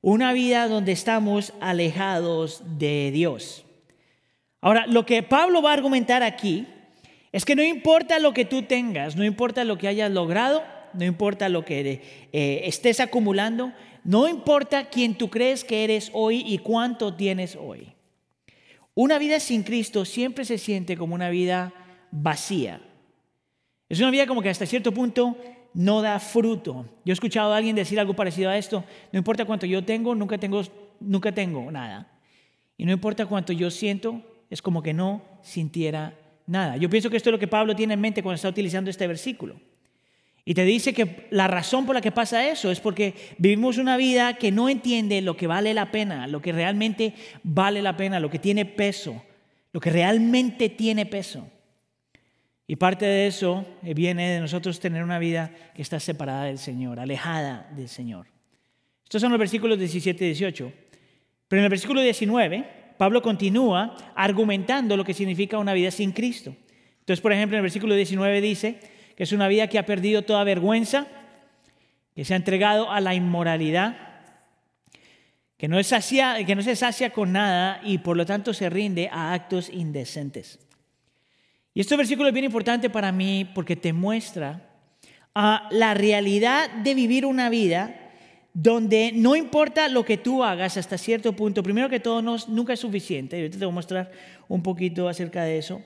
una 0.03 0.33
vida 0.33 0.69
donde 0.69 0.93
estamos 0.93 1.53
alejados 1.61 2.63
de 2.79 3.11
Dios. 3.13 3.65
Ahora, 4.61 4.87
lo 4.87 5.07
que 5.07 5.23
Pablo 5.23 5.63
va 5.63 5.71
a 5.71 5.75
argumentar 5.75 6.23
aquí 6.23 6.67
es 7.33 7.45
que 7.45 7.55
no 7.57 7.63
importa 7.63 8.19
lo 8.19 8.33
que 8.33 8.45
tú 8.45 8.63
tengas, 8.63 9.17
no 9.17 9.25
importa 9.25 9.65
lo 9.65 9.79
que 9.79 9.89
hayas 9.89 10.11
logrado, 10.11 10.63
no 10.93 11.05
importa 11.05 11.49
lo 11.49 11.65
que 11.65 12.03
eh, 12.33 12.61
estés 12.65 13.01
acumulando, 13.01 13.73
no 14.05 14.29
importa 14.29 14.89
quién 14.89 15.15
tú 15.15 15.31
crees 15.31 15.65
que 15.65 15.85
eres 15.85 16.11
hoy 16.13 16.43
y 16.47 16.59
cuánto 16.59 17.15
tienes 17.15 17.57
hoy. 17.57 17.93
Una 18.95 19.19
vida 19.19 19.39
sin 19.39 19.63
Cristo 19.63 20.05
siempre 20.05 20.45
se 20.45 20.59
siente 20.59 20.97
como 20.97 21.15
una 21.15 21.31
vida 21.31 21.73
vacía. 22.11 22.81
Es 23.89 24.01
una 24.01 24.11
vida 24.11 24.27
como 24.27 24.43
que 24.43 24.51
hasta 24.51 24.67
cierto 24.67 24.93
punto 24.93 25.37
no 25.75 26.03
da 26.03 26.19
fruto. 26.19 26.87
Yo 27.05 27.13
he 27.13 27.15
escuchado 27.15 27.53
a 27.53 27.57
alguien 27.57 27.77
decir 27.77 28.01
algo 28.01 28.15
parecido 28.15 28.51
a 28.51 28.59
esto, 28.59 28.85
no 29.13 29.19
importa 29.19 29.45
cuánto 29.45 29.67
yo 29.67 29.85
tengo, 29.85 30.15
nunca 30.15 30.39
tengo, 30.39 30.63
nunca 31.01 31.33
tengo 31.33 31.71
nada. 31.71 32.09
Y 32.77 32.85
no 32.85 32.93
importa 32.93 33.27
cuánto 33.27 33.53
yo 33.53 33.71
siento, 33.71 34.23
es 34.49 34.63
como 34.63 34.83
que 34.83 34.93
no 34.93 35.23
sintiera 35.43 36.15
nada. 36.47 36.77
Yo 36.77 36.91
pienso 36.91 37.11
que 37.11 37.17
esto 37.17 37.31
es 37.31 37.33
lo 37.33 37.39
que 37.39 37.47
Pablo 37.49 37.77
tiene 37.77 37.95
en 37.95 38.01
mente 38.01 38.23
cuando 38.23 38.37
está 38.37 38.49
utilizando 38.49 38.91
este 38.91 39.07
versículo. 39.07 39.61
Y 40.45 40.55
te 40.55 40.65
dice 40.65 40.93
que 40.95 41.29
la 41.31 41.47
razón 41.47 41.87
por 41.87 41.95
la 41.95 42.01
que 42.01 42.11
pasa 42.11 42.49
eso 42.49 42.71
es 42.71 42.81
porque 42.81 43.15
vivimos 43.39 43.79
una 43.79 43.97
vida 43.97 44.35
que 44.35 44.51
no 44.51 44.69
entiende 44.69 45.21
lo 45.21 45.37
que 45.37 45.47
vale 45.47 45.75
la 45.75 45.93
pena, 45.93 46.27
lo 46.27 46.41
que 46.41 46.53
realmente 46.53 47.15
vale 47.43 47.83
la 47.83 47.97
pena, 47.97 48.19
lo 48.19 48.31
que 48.31 48.39
tiene 48.39 48.65
peso, 48.65 49.23
lo 49.73 49.81
que 49.81 49.91
realmente 49.91 50.69
tiene 50.69 51.07
peso. 51.07 51.47
Y 52.71 52.77
parte 52.77 53.05
de 53.05 53.27
eso 53.27 53.67
viene 53.83 54.31
de 54.31 54.39
nosotros 54.39 54.79
tener 54.79 55.03
una 55.03 55.19
vida 55.19 55.51
que 55.75 55.83
está 55.83 55.99
separada 55.99 56.45
del 56.45 56.59
Señor, 56.59 57.01
alejada 57.01 57.69
del 57.75 57.89
Señor. 57.89 58.29
Estos 59.03 59.21
son 59.21 59.33
los 59.33 59.41
versículos 59.41 59.77
17 59.77 60.25
y 60.25 60.29
18. 60.29 60.73
Pero 61.49 61.59
en 61.59 61.65
el 61.65 61.69
versículo 61.69 62.01
19, 62.01 62.95
Pablo 62.97 63.23
continúa 63.23 63.97
argumentando 64.15 64.97
lo 64.97 65.05
que 65.05 65.15
significa 65.15 65.59
una 65.59 65.73
vida 65.73 65.91
sin 65.91 66.13
Cristo. 66.13 66.55
Entonces, 67.01 67.21
por 67.21 67.33
ejemplo, 67.33 67.57
en 67.57 67.59
el 67.59 67.65
versículo 67.65 67.97
19 67.97 68.41
dice 68.41 68.79
que 69.17 69.25
es 69.25 69.33
una 69.33 69.49
vida 69.49 69.67
que 69.67 69.81
ha 69.81 69.85
perdido 69.85 70.23
toda 70.23 70.45
vergüenza, 70.45 71.09
que 72.15 72.25
se 72.25 72.35
ha 72.35 72.37
entregado 72.37 72.89
a 72.89 73.01
la 73.01 73.17
inmoralidad, 73.17 73.97
que 75.57 75.67
no, 75.67 75.81
es 75.81 75.93
que 76.47 76.55
no 76.55 76.63
se 76.63 76.77
sacia 76.77 77.11
con 77.11 77.33
nada 77.33 77.81
y 77.83 77.99
por 77.99 78.17
lo 78.17 78.25
tanto 78.25 78.55
se 78.55 78.71
rinde 78.71 79.09
a 79.11 79.33
actos 79.33 79.71
indecentes. 79.71 80.70
Y 81.73 81.81
este 81.81 81.97
versículo 81.97 82.29
es 82.29 82.35
bien 82.35 82.47
importante 82.47 82.91
para 82.91 83.13
mí 83.13 83.49
porque 83.55 83.77
te 83.77 83.93
muestra 83.93 84.69
a 85.35 85.69
la 85.71 85.95
realidad 85.95 86.71
de 86.71 86.95
vivir 86.95 87.25
una 87.25 87.49
vida 87.49 88.11
donde 88.53 89.13
no 89.15 89.37
importa 89.37 89.89
lo 89.89 90.05
que 90.05 90.17
tú 90.17 90.43
hagas 90.43 90.77
hasta 90.77 90.99
cierto 90.99 91.35
punto, 91.35 91.63
primero 91.63 91.89
que 91.89 92.01
todo 92.01 92.21
nunca 92.49 92.73
es 92.73 92.81
suficiente, 92.81 93.37
y 93.37 93.41
ahorita 93.41 93.59
te 93.59 93.65
voy 93.65 93.73
a 93.73 93.75
mostrar 93.75 94.11
un 94.49 94.63
poquito 94.63 95.09
acerca 95.09 95.45
de 95.45 95.59
eso, 95.59 95.81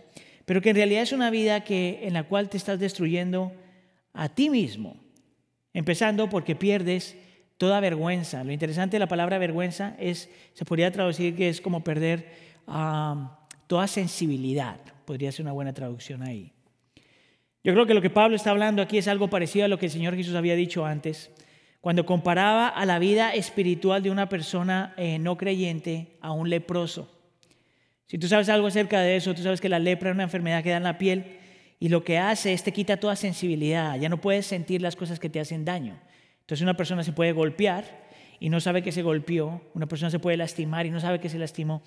pero 0.47 0.63
que 0.63 0.71
en 0.71 0.77
realidad 0.77 1.03
es 1.03 1.13
una 1.13 1.31
vida 1.31 1.63
que, 1.63 2.01
en 2.03 2.15
la 2.15 2.25
cual 2.25 2.49
te 2.49 2.57
estás 2.57 2.79
destruyendo 2.79 3.53
a 4.15 4.31
ti 4.31 4.49
mismo, 4.49 4.97
empezando 5.75 6.31
porque 6.31 6.57
pierdes 6.57 7.17
toda 7.59 7.81
vergüenza. 7.81 8.43
Lo 8.45 8.53
interesante 8.53 8.95
de 8.95 9.01
la 9.01 9.09
palabra 9.09 9.39
vergüenza 9.39 9.95
es, 9.99 10.31
se 10.55 10.65
podría 10.65 10.91
traducir 10.91 11.37
que 11.37 11.51
es 11.51 11.61
como 11.61 11.85
perder 11.85 12.33
toda 13.67 13.87
sensibilidad, 13.87 14.81
podría 15.05 15.33
ser 15.33 15.45
una 15.45 15.53
buena 15.53 15.73
traducción 15.73 16.23
ahí. 16.23 16.53
Yo 17.63 17.73
creo 17.73 17.87
que 17.87 17.95
lo 17.95 18.03
que 18.03 18.11
Pablo 18.11 18.37
está 18.37 18.51
hablando 18.51 18.83
aquí 18.83 18.99
es 18.99 19.09
algo 19.09 19.29
parecido 19.29 19.65
a 19.65 19.69
lo 19.69 19.79
que 19.79 19.87
el 19.87 19.93
Señor 19.93 20.17
Jesús 20.17 20.35
había 20.35 20.55
dicho 20.55 20.85
antes 20.85 21.31
cuando 21.85 22.07
comparaba 22.07 22.69
a 22.69 22.87
la 22.87 22.99
vida 22.99 23.35
espiritual 23.35 24.03
de 24.03 24.11
una 24.11 24.31
persona 24.31 24.95
eh, 24.97 25.19
no 25.19 25.37
creyente 25.37 26.17
a 26.23 26.33
un 26.33 26.49
leproso. 26.49 27.11
Si 28.07 28.17
tú 28.17 28.27
sabes 28.27 28.49
algo 28.49 28.69
acerca 28.69 29.01
de 29.01 29.17
eso, 29.17 29.35
tú 29.35 29.43
sabes 29.43 29.61
que 29.61 29.69
la 29.69 29.79
lepra 29.79 30.09
es 30.09 30.15
una 30.15 30.23
enfermedad 30.23 30.63
que 30.63 30.71
da 30.71 30.79
en 30.79 30.83
la 30.83 30.97
piel 30.97 31.37
y 31.79 31.91
lo 31.91 32.03
que 32.03 32.17
hace 32.17 32.55
es 32.55 32.63
te 32.63 32.73
quita 32.73 32.97
toda 32.97 33.17
sensibilidad, 33.17 33.99
ya 33.99 34.09
no 34.09 34.19
puedes 34.19 34.47
sentir 34.47 34.81
las 34.81 34.97
cosas 34.97 35.21
que 35.21 35.29
te 35.29 35.41
hacen 35.41 35.67
daño. 35.67 36.01
Entonces 36.41 36.63
una 36.63 36.75
persona 36.75 37.05
se 37.05 37.13
puede 37.13 37.33
golpear 37.33 37.85
y 38.41 38.49
no 38.49 38.61
sabe 38.61 38.83
que 38.83 38.91
se 38.91 39.03
golpeó, 39.03 39.61
una 39.75 39.87
persona 39.87 40.11
se 40.11 40.19
puede 40.19 40.39
lastimar 40.39 40.87
y 40.87 40.91
no 40.91 41.01
sabe 41.01 41.21
que 41.21 41.29
se 41.29 41.39
lastimó. 41.39 41.83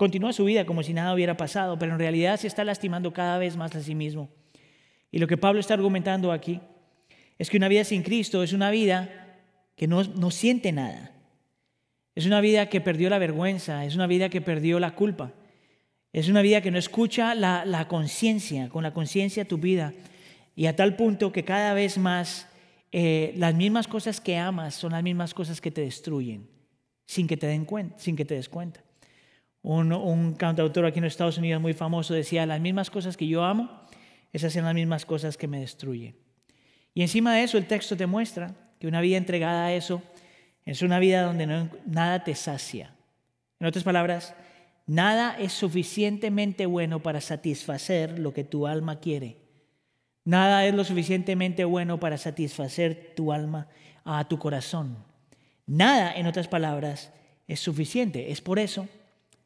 Continúa 0.00 0.32
su 0.32 0.46
vida 0.46 0.64
como 0.64 0.82
si 0.82 0.94
nada 0.94 1.12
hubiera 1.12 1.36
pasado, 1.36 1.78
pero 1.78 1.92
en 1.92 1.98
realidad 1.98 2.40
se 2.40 2.46
está 2.46 2.64
lastimando 2.64 3.12
cada 3.12 3.36
vez 3.36 3.58
más 3.58 3.76
a 3.76 3.82
sí 3.82 3.94
mismo. 3.94 4.30
Y 5.12 5.18
lo 5.18 5.26
que 5.26 5.36
Pablo 5.36 5.60
está 5.60 5.74
argumentando 5.74 6.32
aquí 6.32 6.58
es 7.38 7.50
que 7.50 7.58
una 7.58 7.68
vida 7.68 7.84
sin 7.84 8.02
Cristo 8.02 8.42
es 8.42 8.54
una 8.54 8.70
vida 8.70 9.36
que 9.76 9.86
no, 9.86 10.30
siente 10.30 10.72
nada. 10.72 11.12
Es 12.14 12.24
una 12.24 12.40
vida 12.40 12.70
que 12.70 12.80
perdió 12.80 13.10
la 13.10 13.18
vergüenza, 13.18 13.84
es 13.84 13.94
una 13.94 14.06
vida 14.06 14.30
que 14.30 14.40
perdió 14.40 14.80
la 14.80 14.94
culpa. 14.94 15.34
Es 16.14 16.30
una 16.30 16.40
vida 16.40 16.62
que 16.62 16.70
no 16.70 16.78
escucha 16.78 17.34
la, 17.34 17.86
conciencia, 17.86 18.70
con 18.70 18.82
la 18.82 18.94
conciencia 18.94 19.44
tu 19.44 19.58
vida. 19.58 19.92
Y 20.56 20.64
a 20.64 20.74
tal 20.76 20.96
punto 20.96 21.30
que 21.30 21.44
cada 21.44 21.74
vez 21.74 21.98
más 21.98 22.48
eh, 22.90 23.34
las 23.36 23.54
mismas 23.54 23.86
cosas 23.86 24.18
que 24.18 24.38
amas 24.38 24.74
son 24.76 24.92
las 24.92 25.02
mismas 25.02 25.34
cosas 25.34 25.60
que 25.60 25.70
te 25.70 25.82
destruyen, 25.82 26.48
sin 27.04 27.26
que 27.26 27.36
te, 27.36 27.46
den 27.46 27.66
cuenta, 27.66 27.98
sin 27.98 28.16
que 28.16 28.24
te 28.24 28.36
des 28.36 28.48
cuenta. 28.48 28.82
Un, 29.62 30.34
cantautor 30.34 30.86
aquí 30.86 30.98
en 30.98 31.04
Estados 31.04 31.38
Unidos 31.38 31.60
muy 31.60 31.74
famoso 31.74 32.14
decía, 32.14 32.46
las 32.46 32.60
mismas 32.60 32.90
cosas 32.90 33.16
que 33.16 33.26
yo 33.26 33.44
amo, 33.44 33.68
esas 34.32 34.52
son 34.52 34.64
las 34.64 34.74
mismas 34.74 35.04
cosas 35.04 35.36
que 35.36 35.48
me 35.48 35.60
destruyen. 35.60 36.16
Y 36.94 37.02
encima 37.02 37.34
de 37.34 37.42
eso 37.42 37.58
el 37.58 37.66
texto 37.66 37.96
te 37.96 38.06
muestra 38.06 38.54
que 38.78 38.86
una 38.86 39.00
vida 39.00 39.18
entregada 39.18 39.66
a 39.66 39.72
eso 39.72 40.02
es 40.64 40.82
una 40.82 40.98
vida 40.98 41.22
donde 41.22 41.68
nada 41.86 42.24
te 42.24 42.34
sacia. 42.34 42.94
En 43.58 43.66
otras 43.66 43.84
palabras, 43.84 44.34
nada 44.86 45.36
es 45.38 45.52
suficientemente 45.52 46.66
bueno 46.66 47.02
para 47.02 47.20
satisfacer 47.20 48.18
lo 48.18 48.32
que 48.32 48.44
tu 48.44 48.66
alma 48.66 49.00
quiere. 49.00 49.36
Nada 50.24 50.66
es 50.66 50.74
lo 50.74 50.84
suficientemente 50.84 51.64
bueno 51.64 52.00
para 52.00 52.18
satisfacer 52.18 53.12
tu 53.14 53.32
alma 53.32 53.68
a 54.04 54.26
tu 54.28 54.38
corazón. 54.38 54.96
Nada, 55.66 56.12
en 56.14 56.26
otras 56.26 56.48
palabras, 56.48 57.12
es 57.46 57.60
suficiente. 57.60 58.30
Es 58.30 58.40
por 58.40 58.58
eso 58.58 58.88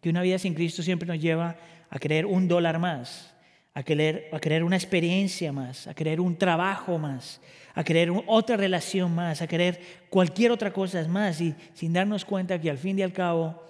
que 0.05 0.11
una 0.11 0.21
vida 0.21 0.39
sin 0.39 0.53
Cristo 0.53 0.83
siempre 0.83 1.09
nos 1.09 1.19
lleva 1.19 1.57
a 1.89 1.99
querer 1.99 2.27
un 2.27 2.47
dólar 2.47 2.79
más, 2.79 3.35
a 3.73 3.83
querer, 3.83 4.29
a 4.33 4.39
querer 4.39 4.63
una 4.63 4.77
experiencia 4.77 5.51
más, 5.51 5.87
a 5.87 5.95
querer 5.95 6.21
un 6.21 6.37
trabajo 6.37 6.99
más, 6.99 7.41
a 7.73 7.83
querer 7.85 8.13
otra 8.27 8.59
relación 8.59 9.15
más, 9.15 9.41
a 9.41 9.47
querer 9.47 9.81
cualquier 10.11 10.51
otra 10.51 10.75
cosa 10.75 11.03
más, 11.09 11.41
y 11.41 11.55
sin 11.73 11.95
darnos 11.95 12.27
cuenta 12.27 12.61
que 12.61 12.69
al 12.69 12.77
fin 12.77 12.99
y 12.99 13.03
al 13.03 13.15
cabo, 13.15 13.65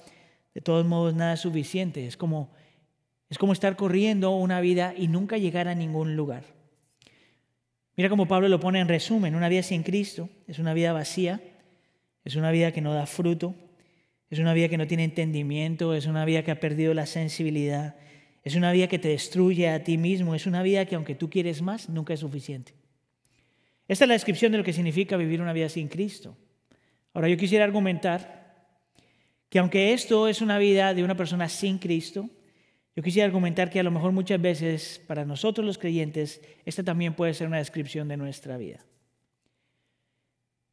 de 0.52 0.60
todos 0.60 0.84
modos, 0.84 1.14
nada 1.14 1.34
es 1.34 1.40
suficiente. 1.40 2.04
Es 2.04 2.16
como, 2.16 2.50
es 3.30 3.38
como 3.38 3.52
estar 3.52 3.76
corriendo 3.76 4.32
una 4.32 4.60
vida 4.60 4.92
y 4.96 5.06
nunca 5.06 5.38
llegar 5.38 5.68
a 5.68 5.76
ningún 5.76 6.16
lugar. 6.16 6.42
Mira 7.96 8.08
cómo 8.08 8.26
Pablo 8.26 8.48
lo 8.48 8.58
pone 8.58 8.80
en 8.80 8.88
resumen, 8.88 9.36
una 9.36 9.48
vida 9.48 9.62
sin 9.62 9.84
Cristo 9.84 10.28
es 10.48 10.58
una 10.58 10.74
vida 10.74 10.92
vacía, 10.92 11.40
es 12.24 12.34
una 12.34 12.50
vida 12.50 12.72
que 12.72 12.80
no 12.80 12.92
da 12.92 13.06
fruto, 13.06 13.54
es 14.34 14.40
una 14.40 14.52
vida 14.52 14.68
que 14.68 14.76
no 14.76 14.86
tiene 14.86 15.04
entendimiento, 15.04 15.94
es 15.94 16.06
una 16.06 16.24
vida 16.24 16.42
que 16.42 16.50
ha 16.50 16.60
perdido 16.60 16.92
la 16.92 17.06
sensibilidad, 17.06 17.96
es 18.42 18.56
una 18.56 18.72
vida 18.72 18.88
que 18.88 18.98
te 18.98 19.08
destruye 19.08 19.68
a 19.68 19.84
ti 19.84 19.96
mismo, 19.96 20.34
es 20.34 20.46
una 20.46 20.62
vida 20.62 20.84
que 20.86 20.96
aunque 20.96 21.14
tú 21.14 21.30
quieres 21.30 21.62
más, 21.62 21.88
nunca 21.88 22.14
es 22.14 22.20
suficiente. 22.20 22.74
Esta 23.86 24.04
es 24.04 24.08
la 24.08 24.14
descripción 24.14 24.50
de 24.52 24.58
lo 24.58 24.64
que 24.64 24.72
significa 24.72 25.16
vivir 25.16 25.40
una 25.40 25.52
vida 25.52 25.68
sin 25.68 25.88
Cristo. 25.88 26.36
Ahora 27.12 27.28
yo 27.28 27.36
quisiera 27.36 27.64
argumentar 27.64 28.66
que 29.48 29.60
aunque 29.60 29.92
esto 29.92 30.26
es 30.26 30.40
una 30.40 30.58
vida 30.58 30.94
de 30.94 31.04
una 31.04 31.16
persona 31.16 31.48
sin 31.48 31.78
Cristo, 31.78 32.28
yo 32.96 33.02
quisiera 33.02 33.26
argumentar 33.26 33.70
que 33.70 33.80
a 33.80 33.84
lo 33.84 33.92
mejor 33.92 34.10
muchas 34.10 34.40
veces 34.40 35.00
para 35.06 35.24
nosotros 35.24 35.64
los 35.64 35.78
creyentes, 35.78 36.40
esta 36.64 36.82
también 36.82 37.14
puede 37.14 37.34
ser 37.34 37.46
una 37.46 37.58
descripción 37.58 38.08
de 38.08 38.16
nuestra 38.16 38.56
vida. 38.56 38.84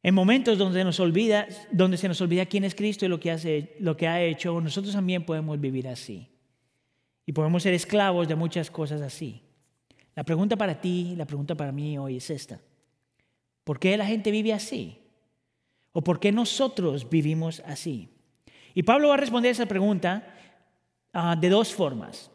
En 0.02 0.14
momentos 0.14 0.58
donde, 0.58 0.82
nos 0.82 0.98
olvida, 0.98 1.46
donde 1.70 1.96
se 1.96 2.08
nos 2.08 2.20
olvida 2.20 2.46
quién 2.46 2.64
es 2.64 2.74
Cristo 2.74 3.04
y 3.04 3.08
lo 3.08 3.20
que, 3.20 3.30
hace, 3.30 3.76
lo 3.78 3.96
que 3.96 4.08
ha 4.08 4.20
hecho, 4.20 4.60
nosotros 4.60 4.94
también 4.94 5.24
podemos 5.24 5.60
vivir 5.60 5.86
así. 5.86 6.28
Y 7.24 7.32
podemos 7.32 7.62
ser 7.62 7.72
esclavos 7.72 8.26
de 8.26 8.34
muchas 8.34 8.68
cosas 8.68 9.00
así. 9.00 9.42
La 10.16 10.24
pregunta 10.24 10.56
para 10.56 10.80
ti, 10.80 11.14
la 11.16 11.24
pregunta 11.24 11.54
para 11.54 11.70
mí 11.70 11.96
hoy 11.98 12.16
es 12.16 12.30
esta. 12.30 12.60
¿Por 13.62 13.78
qué 13.78 13.96
la 13.96 14.04
gente 14.04 14.32
vive 14.32 14.52
así? 14.52 14.98
¿O 15.92 16.02
por 16.02 16.18
qué 16.18 16.32
nosotros 16.32 17.08
vivimos 17.08 17.62
así? 17.64 18.08
Y 18.74 18.82
Pablo 18.82 19.08
va 19.08 19.14
a 19.14 19.18
responder 19.18 19.52
esa 19.52 19.66
pregunta 19.66 20.34
ah, 21.12 21.36
de 21.40 21.48
dos 21.48 21.72
formas. 21.72 22.28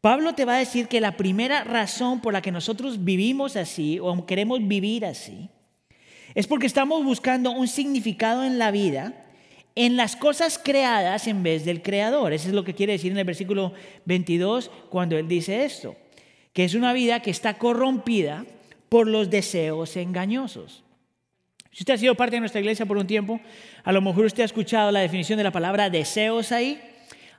Pablo 0.00 0.34
te 0.34 0.46
va 0.46 0.54
a 0.56 0.60
decir 0.60 0.88
que 0.88 1.00
la 1.00 1.18
primera 1.18 1.62
razón 1.62 2.22
por 2.22 2.32
la 2.32 2.40
que 2.40 2.50
nosotros 2.50 3.04
vivimos 3.04 3.54
así 3.56 3.98
o 4.00 4.24
queremos 4.24 4.66
vivir 4.66 5.04
así 5.04 5.50
es 6.34 6.46
porque 6.46 6.66
estamos 6.66 7.04
buscando 7.04 7.50
un 7.50 7.68
significado 7.68 8.44
en 8.44 8.58
la 8.58 8.70
vida 8.70 9.14
en 9.74 9.96
las 9.96 10.16
cosas 10.16 10.60
creadas 10.62 11.26
en 11.26 11.42
vez 11.42 11.64
del 11.64 11.82
creador. 11.82 12.32
Eso 12.32 12.48
es 12.48 12.54
lo 12.54 12.64
que 12.64 12.74
quiere 12.74 12.92
decir 12.92 13.12
en 13.12 13.18
el 13.18 13.24
versículo 13.24 13.72
22 14.04 14.70
cuando 14.90 15.16
él 15.16 15.28
dice 15.28 15.64
esto, 15.64 15.96
que 16.52 16.64
es 16.64 16.74
una 16.74 16.92
vida 16.92 17.20
que 17.20 17.30
está 17.30 17.54
corrompida 17.54 18.44
por 18.88 19.08
los 19.08 19.30
deseos 19.30 19.96
engañosos. 19.96 20.84
Si 21.70 21.82
usted 21.82 21.94
ha 21.94 21.98
sido 21.98 22.14
parte 22.14 22.36
de 22.36 22.40
nuestra 22.40 22.60
iglesia 22.60 22.84
por 22.84 22.98
un 22.98 23.06
tiempo, 23.06 23.40
a 23.82 23.92
lo 23.92 24.02
mejor 24.02 24.26
usted 24.26 24.42
ha 24.42 24.46
escuchado 24.46 24.92
la 24.92 25.00
definición 25.00 25.38
de 25.38 25.44
la 25.44 25.52
palabra 25.52 25.88
deseos 25.88 26.52
ahí. 26.52 26.78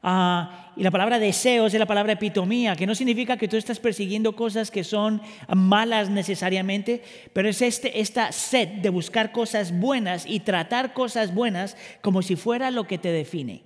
Ah, 0.05 0.73
y 0.75 0.83
la 0.83 0.91
palabra 0.91 1.17
deseos 1.17 1.73
es 1.73 1.79
la 1.79 1.85
palabra 1.85 2.13
epitomía, 2.13 2.75
que 2.75 2.85
no 2.85 2.93
significa 2.93 3.37
que 3.37 3.47
tú 3.47 3.55
estás 3.55 3.79
persiguiendo 3.79 4.35
cosas 4.35 4.69
que 4.69 4.83
son 4.83 5.21
malas 5.47 6.09
necesariamente, 6.09 7.01
pero 7.31 7.47
es 7.47 7.61
este, 7.61 8.01
esta 8.01 8.33
sed 8.33 8.67
de 8.67 8.89
buscar 8.89 9.31
cosas 9.31 9.71
buenas 9.79 10.25
y 10.27 10.41
tratar 10.41 10.93
cosas 10.93 11.33
buenas 11.33 11.77
como 12.01 12.21
si 12.21 12.35
fuera 12.35 12.69
lo 12.69 12.85
que 12.85 12.97
te 12.97 13.13
define. 13.13 13.63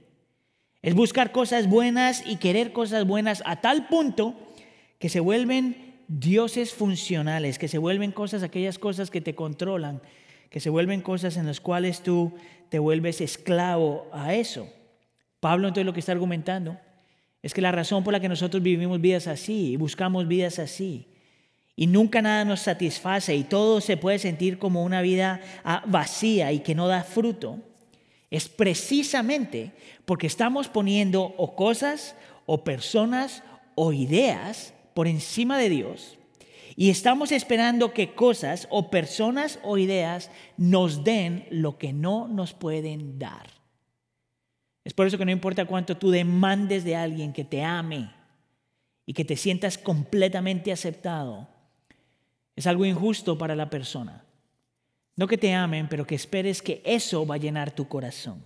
Es 0.83 0.93
buscar 0.93 1.31
cosas 1.31 1.67
buenas 1.67 2.23
y 2.23 2.35
querer 2.35 2.71
cosas 2.71 3.07
buenas 3.07 3.41
a 3.45 3.61
tal 3.61 3.87
punto 3.87 4.35
que 4.99 5.09
se 5.09 5.19
vuelven 5.19 5.95
dioses 6.07 6.71
funcionales, 6.73 7.57
que 7.57 7.67
se 7.67 7.79
vuelven 7.79 8.11
cosas, 8.11 8.43
aquellas 8.43 8.77
cosas 8.77 9.09
que 9.09 9.21
te 9.21 9.33
controlan, 9.33 10.01
que 10.51 10.59
se 10.59 10.69
vuelven 10.69 11.01
cosas 11.01 11.35
en 11.35 11.47
las 11.47 11.59
cuales 11.61 12.01
tú 12.03 12.33
te 12.69 12.77
vuelves 12.77 13.21
esclavo 13.21 14.07
a 14.13 14.35
eso. 14.35 14.69
Pablo 15.39 15.67
entonces 15.67 15.85
lo 15.85 15.93
que 15.93 15.99
está 15.99 16.11
argumentando 16.11 16.77
es 17.41 17.53
que 17.53 17.61
la 17.61 17.71
razón 17.71 18.03
por 18.03 18.13
la 18.13 18.19
que 18.19 18.29
nosotros 18.29 18.63
vivimos 18.63 18.99
vidas 18.99 19.27
así 19.27 19.71
y 19.71 19.75
buscamos 19.77 20.27
vidas 20.27 20.59
así 20.59 21.07
y 21.75 21.85
nunca 21.85 22.21
nada 22.21 22.43
nos 22.43 22.61
satisface 22.61 23.35
y 23.35 23.43
todo 23.43 23.79
se 23.81 23.97
puede 23.97 24.17
sentir 24.17 24.57
como 24.57 24.83
una 24.83 25.01
vida 25.01 25.39
ah, 25.63 25.83
vacía 25.85 26.51
y 26.51 26.59
que 26.59 26.73
no 26.73 26.87
da 26.87 27.03
fruto, 27.03 27.59
es 28.31 28.49
precisamente 28.49 29.71
porque 30.05 30.27
estamos 30.27 30.67
poniendo 30.67 31.21
o 31.37 31.55
cosas 31.55 32.15
o 32.47 32.63
personas 32.63 33.43
o 33.75 33.93
ideas 33.93 34.73
por 34.95 35.07
encima 35.07 35.59
de 35.59 35.69
Dios 35.69 36.17
y 36.75 36.89
estamos 36.89 37.31
esperando 37.31 37.93
que 37.93 38.13
cosas 38.13 38.67
o 38.71 38.89
personas 38.89 39.59
o 39.63 39.77
ideas 39.77 40.31
nos 40.57 41.03
den 41.03 41.45
lo 41.51 41.77
que 41.77 41.93
no 41.93 42.27
nos 42.27 42.53
pueden 42.53 43.19
dar. 43.19 43.56
Es 44.87 44.93
por 44.93 45.05
eso 45.05 45.17
que 45.17 45.25
no 45.25 45.31
importa 45.31 45.65
cuánto 45.65 45.97
tú 45.97 46.11
demandes 46.11 46.85
de 46.85 46.95
alguien 46.95 47.33
que 47.33 47.43
te 47.43 47.61
ame 47.61 48.09
y 49.05 49.11
que 49.11 49.25
te 49.25 49.35
sientas 49.35 49.77
completamente 49.77 50.71
aceptado, 50.71 51.49
es 52.55 52.67
algo 52.67 52.85
injusto 52.85 53.37
para 53.37 53.53
la 53.53 53.69
persona. 53.69 54.23
No 55.17 55.27
que 55.27 55.37
te 55.37 55.53
amen, 55.53 55.89
pero 55.89 56.07
que 56.07 56.15
esperes 56.15 56.61
que 56.61 56.81
eso 56.85 57.27
va 57.27 57.35
a 57.35 57.37
llenar 57.37 57.71
tu 57.71 57.89
corazón. 57.89 58.41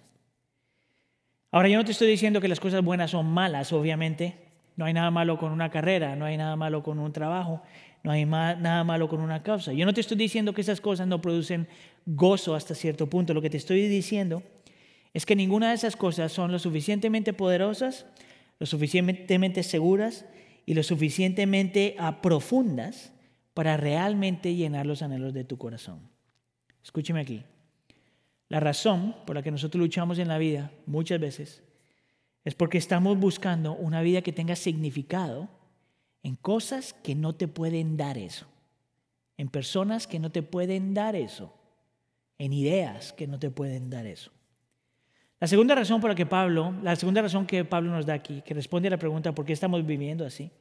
Ahora 1.52 1.70
yo 1.70 1.78
no 1.78 1.86
te 1.86 1.92
estoy 1.92 2.08
diciendo 2.08 2.42
que 2.42 2.48
las 2.48 2.60
cosas 2.60 2.84
buenas 2.84 3.12
son 3.12 3.28
malas, 3.28 3.72
obviamente. 3.72 4.48
No 4.78 4.86
hay 4.86 4.94
nada 4.94 5.12
malo 5.12 5.38
con 5.38 5.52
una 5.52 5.70
carrera, 5.70 6.16
no 6.16 6.26
hay 6.26 6.38
nada 6.38 6.56
malo 6.56 6.82
con 6.82 6.98
un 6.98 7.14
trabajo, 7.14 7.62
no 8.02 8.10
hay 8.10 8.26
nada 8.26 8.84
malo 8.84 9.08
con 9.08 9.22
una 9.22 9.44
causa. 9.44 9.74
Yo 9.74 9.86
no 9.86 9.94
te 9.94 10.02
estoy 10.02 10.18
diciendo 10.18 10.56
que 10.56 10.62
esas 10.62 10.82
cosas 10.82 11.06
no 11.06 11.22
producen 11.22 11.68
gozo 12.08 12.56
hasta 12.56 12.74
cierto 12.74 13.08
punto. 13.08 13.36
Lo 13.36 13.44
que 13.44 13.52
te 13.52 13.58
estoy 13.58 13.88
diciendo 13.88 14.42
es 15.14 15.26
que 15.26 15.36
ninguna 15.36 15.70
de 15.70 15.76
esas 15.76 15.96
cosas 15.96 16.32
son 16.32 16.52
lo 16.52 16.60
suficientemente 16.60 17.34
poderosas, 17.34 18.06
lo 18.60 18.66
suficientemente 18.66 19.64
seguras 19.64 20.26
y 20.66 20.74
lo 20.74 20.84
suficientemente 20.84 21.96
profundas 22.22 23.12
para 23.54 23.76
realmente 23.78 24.56
llenar 24.56 24.86
los 24.86 25.02
anhelos 25.02 25.34
de 25.34 25.44
tu 25.44 25.58
corazón. 25.58 26.00
Escúcheme 26.84 27.20
aquí. 27.20 27.44
La 28.48 28.60
razón 28.60 29.16
por 29.26 29.36
la 29.36 29.44
que 29.44 29.52
nosotros 29.52 29.80
luchamos 29.80 30.20
en 30.20 30.28
la 30.28 30.38
vida 30.38 30.72
muchas 30.86 31.20
veces 31.20 31.64
es 32.44 32.56
porque 32.56 32.78
estamos 32.78 33.18
buscando 33.18 33.74
una 33.74 34.02
vida 34.02 34.22
que 34.22 34.34
tenga 34.34 34.56
significado 34.56 35.50
en 36.24 36.36
cosas 36.36 36.94
que 36.94 37.16
no 37.16 37.36
te 37.36 37.48
pueden 37.48 37.98
dar 37.98 38.18
eso, 38.18 38.48
en 39.38 39.50
personas 39.50 40.08
que 40.08 40.20
no 40.20 40.32
te 40.32 40.44
pueden 40.44 40.94
dar 40.94 41.16
eso, 41.16 41.54
en 42.38 42.54
ideas 42.54 43.14
que 43.14 43.28
no 43.28 43.40
te 43.40 43.50
pueden 43.50 43.90
dar 43.90 44.06
eso. 44.06 44.32
La 45.42 45.48
segunda 45.48 45.74
razón 45.74 46.00
por 46.00 46.12
la 46.12 46.16
que 46.16 46.28
Pablo, 46.28 46.76
la 46.84 46.96
segunda 46.96 47.24
razón 47.24 47.48
que 47.48 47.66
Pablo 47.66 47.90
nos 47.92 48.06
da 48.06 48.14
aquí, 48.14 48.44
que 48.46 48.54
responde 48.54 48.88
a 48.88 48.92
la 48.92 48.98
pregunta 48.98 49.34
por 49.34 49.44
qué 49.44 49.54
estamos 49.54 49.84
viviendo 49.84 50.24
así, 50.24 50.52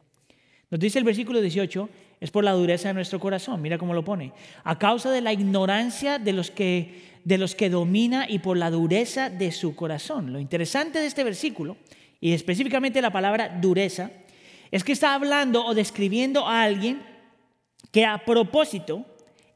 nos 0.70 0.80
dice 0.80 0.98
el 0.98 1.04
versículo 1.04 1.42
18, 1.42 1.88
es 2.18 2.30
por 2.30 2.44
la 2.44 2.52
dureza 2.52 2.88
de 2.88 2.94
nuestro 2.94 3.20
corazón. 3.20 3.60
Mira 3.60 3.76
cómo 3.76 3.92
lo 3.92 4.02
pone. 4.04 4.32
A 4.64 4.78
causa 4.78 5.10
de 5.10 5.20
la 5.20 5.34
ignorancia 5.34 6.18
de 6.18 6.32
los 6.32 6.50
que 6.50 7.10
de 7.24 7.36
los 7.36 7.54
que 7.54 7.68
domina 7.68 8.26
y 8.26 8.38
por 8.38 8.56
la 8.56 8.70
dureza 8.70 9.28
de 9.28 9.52
su 9.52 9.76
corazón. 9.76 10.32
Lo 10.32 10.40
interesante 10.40 10.98
de 10.98 11.06
este 11.06 11.24
versículo 11.24 11.76
y 12.18 12.32
específicamente 12.32 13.02
la 13.02 13.12
palabra 13.12 13.58
dureza 13.60 14.10
es 14.70 14.82
que 14.84 14.92
está 14.92 15.12
hablando 15.12 15.64
o 15.64 15.74
describiendo 15.74 16.46
a 16.46 16.62
alguien 16.62 17.02
que 17.90 18.06
a 18.06 18.24
propósito 18.24 19.04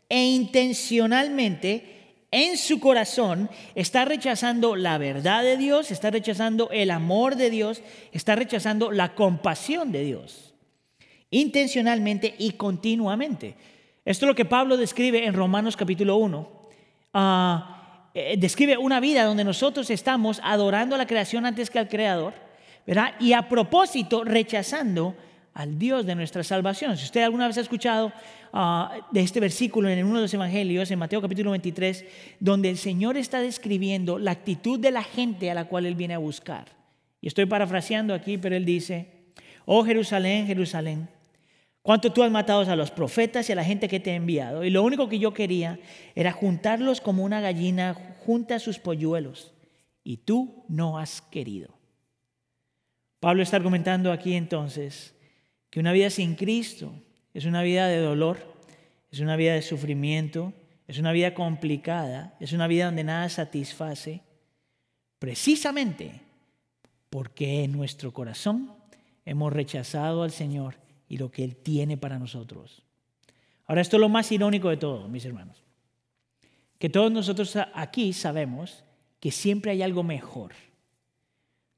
e 0.08 0.22
intencionalmente 0.22 1.93
en 2.34 2.56
su 2.58 2.80
corazón 2.80 3.48
está 3.76 4.04
rechazando 4.04 4.74
la 4.74 4.98
verdad 4.98 5.44
de 5.44 5.56
Dios, 5.56 5.92
está 5.92 6.10
rechazando 6.10 6.68
el 6.72 6.90
amor 6.90 7.36
de 7.36 7.48
Dios, 7.48 7.80
está 8.10 8.34
rechazando 8.34 8.90
la 8.90 9.14
compasión 9.14 9.92
de 9.92 10.02
Dios, 10.02 10.52
intencionalmente 11.30 12.34
y 12.36 12.54
continuamente. 12.54 13.54
Esto 14.04 14.26
es 14.26 14.28
lo 14.28 14.34
que 14.34 14.44
Pablo 14.44 14.76
describe 14.76 15.24
en 15.24 15.34
Romanos 15.34 15.76
capítulo 15.76 16.16
1. 16.16 16.48
Ah, 17.12 18.10
eh, 18.14 18.34
describe 18.36 18.78
una 18.78 18.98
vida 18.98 19.22
donde 19.22 19.44
nosotros 19.44 19.88
estamos 19.90 20.40
adorando 20.42 20.96
a 20.96 20.98
la 20.98 21.06
creación 21.06 21.46
antes 21.46 21.70
que 21.70 21.78
al 21.78 21.88
Creador, 21.88 22.34
¿verdad? 22.84 23.14
Y 23.20 23.32
a 23.32 23.48
propósito 23.48 24.24
rechazando 24.24 25.14
al 25.54 25.78
Dios 25.78 26.04
de 26.04 26.16
nuestra 26.16 26.42
salvación. 26.42 26.96
Si 26.96 27.04
usted 27.04 27.22
alguna 27.22 27.46
vez 27.46 27.56
ha 27.56 27.62
escuchado 27.62 28.12
ah, 28.52 28.92
de 29.12 29.20
este 29.20 29.38
versículo 29.40 29.88
en 29.88 30.04
uno 30.04 30.16
de 30.16 30.22
los 30.22 30.34
evangelios, 30.34 30.90
en 30.90 30.98
Mateo 30.98 31.22
capítulo 31.22 31.52
23, 31.52 32.04
donde 32.40 32.70
el 32.70 32.76
Señor 32.76 33.16
está 33.16 33.40
describiendo 33.40 34.18
la 34.18 34.32
actitud 34.32 34.78
de 34.80 34.90
la 34.90 35.04
gente 35.04 35.50
a 35.50 35.54
la 35.54 35.66
cual 35.66 35.86
Él 35.86 35.94
viene 35.94 36.14
a 36.14 36.18
buscar. 36.18 36.66
Y 37.20 37.28
estoy 37.28 37.46
parafraseando 37.46 38.12
aquí, 38.12 38.36
pero 38.36 38.56
Él 38.56 38.64
dice, 38.64 39.08
oh 39.64 39.84
Jerusalén, 39.84 40.46
Jerusalén, 40.46 41.08
cuánto 41.82 42.12
tú 42.12 42.24
has 42.24 42.32
matado 42.32 42.60
a 42.60 42.76
los 42.76 42.90
profetas 42.90 43.48
y 43.48 43.52
a 43.52 43.56
la 43.56 43.64
gente 43.64 43.88
que 43.88 44.00
te 44.00 44.10
he 44.10 44.16
enviado. 44.16 44.64
Y 44.64 44.70
lo 44.70 44.82
único 44.82 45.08
que 45.08 45.20
yo 45.20 45.32
quería 45.32 45.78
era 46.16 46.32
juntarlos 46.32 47.00
como 47.00 47.22
una 47.22 47.40
gallina 47.40 47.94
junta 48.26 48.58
sus 48.58 48.80
polluelos. 48.80 49.52
Y 50.02 50.18
tú 50.18 50.64
no 50.68 50.98
has 50.98 51.22
querido. 51.22 51.70
Pablo 53.20 53.42
está 53.42 53.56
argumentando 53.56 54.12
aquí 54.12 54.34
entonces 54.34 55.13
que 55.74 55.80
una 55.80 55.90
vida 55.90 56.08
sin 56.08 56.36
Cristo 56.36 56.92
es 57.34 57.46
una 57.46 57.60
vida 57.64 57.88
de 57.88 57.98
dolor, 57.98 58.38
es 59.10 59.18
una 59.18 59.34
vida 59.34 59.54
de 59.54 59.62
sufrimiento, 59.62 60.52
es 60.86 61.00
una 61.00 61.10
vida 61.10 61.34
complicada, 61.34 62.36
es 62.38 62.52
una 62.52 62.68
vida 62.68 62.84
donde 62.84 63.02
nada 63.02 63.28
satisface, 63.28 64.20
precisamente 65.18 66.20
porque 67.10 67.64
en 67.64 67.72
nuestro 67.72 68.12
corazón 68.12 68.72
hemos 69.24 69.52
rechazado 69.52 70.22
al 70.22 70.30
Señor 70.30 70.76
y 71.08 71.18
lo 71.18 71.32
que 71.32 71.42
Él 71.42 71.56
tiene 71.56 71.96
para 71.96 72.20
nosotros. 72.20 72.84
Ahora, 73.66 73.80
esto 73.80 73.96
es 73.96 74.00
lo 74.00 74.08
más 74.08 74.30
irónico 74.30 74.68
de 74.68 74.76
todo, 74.76 75.08
mis 75.08 75.24
hermanos, 75.24 75.64
que 76.78 76.88
todos 76.88 77.10
nosotros 77.10 77.58
aquí 77.74 78.12
sabemos 78.12 78.84
que 79.18 79.32
siempre 79.32 79.72
hay 79.72 79.82
algo 79.82 80.04
mejor. 80.04 80.52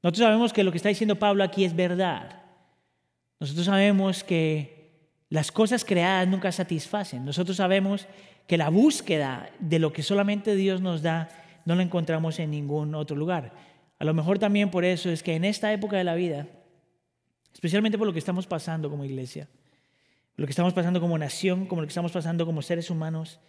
Nosotros 0.03 0.23
sabemos 0.23 0.53
que 0.53 0.63
lo 0.63 0.69
que 0.69 0.77
está 0.77 0.89
diciendo 0.89 1.17
Pablo 1.17 1.43
aquí 1.43 1.65
es 1.65 1.75
verdad. 1.75 2.43
Nosotros 3.39 3.65
sabemos 3.65 4.23
que 4.23 4.77
las 5.29 5.51
cosas 5.51 5.83
creadas 5.85 6.27
nunca 6.27 6.51
satisfacen. 6.51 7.25
Nosotros 7.25 7.57
sabemos 7.57 8.07
que 8.47 8.57
la 8.57 8.69
búsqueda 8.69 9.49
de 9.59 9.79
lo 9.79 9.91
que 9.91 10.03
solamente 10.03 10.55
Dios 10.55 10.81
nos 10.81 11.01
da 11.01 11.29
no 11.65 11.75
la 11.75 11.83
encontramos 11.83 12.39
en 12.39 12.51
ningún 12.51 12.95
otro 12.95 13.17
lugar. 13.17 13.53
A 13.99 14.05
lo 14.05 14.13
mejor 14.13 14.39
también 14.39 14.71
por 14.71 14.85
eso 14.85 15.09
es 15.09 15.21
que 15.21 15.35
en 15.35 15.43
esta 15.43 15.71
época 15.73 15.97
de 15.97 16.03
la 16.03 16.15
vida, 16.15 16.47
especialmente 17.53 17.97
por 17.97 18.07
lo 18.07 18.13
que 18.13 18.19
estamos 18.19 18.47
pasando 18.47 18.89
como 18.89 19.03
iglesia, 19.03 19.49
lo 20.37 20.45
que 20.45 20.51
estamos 20.51 20.73
pasando 20.73 21.01
como 21.01 21.17
nación, 21.17 21.65
como 21.65 21.81
lo 21.81 21.87
que 21.87 21.91
estamos 21.91 22.11
pasando 22.11 22.45
como 22.45 22.61
seres 22.61 22.89
humanos, 22.89 23.39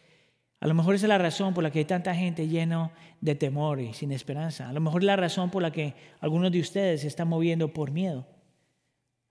a 0.60 0.66
lo 0.66 0.74
mejor 0.74 0.96
esa 0.96 1.06
es 1.06 1.10
la 1.10 1.18
razón 1.18 1.54
por 1.54 1.62
la 1.62 1.70
que 1.70 1.78
hay 1.78 1.84
tanta 1.84 2.14
gente 2.14 2.48
llena 2.48 2.90
de 3.20 3.36
temor 3.36 3.80
y 3.80 3.92
sin 3.92 4.10
esperanza. 4.10 4.68
A 4.68 4.72
lo 4.72 4.80
mejor 4.80 5.02
es 5.02 5.06
la 5.06 5.16
razón 5.16 5.50
por 5.50 5.62
la 5.62 5.70
que 5.70 5.94
algunos 6.20 6.50
de 6.50 6.58
ustedes 6.58 7.02
se 7.02 7.06
están 7.06 7.28
moviendo 7.28 7.72
por 7.72 7.92
miedo. 7.92 8.26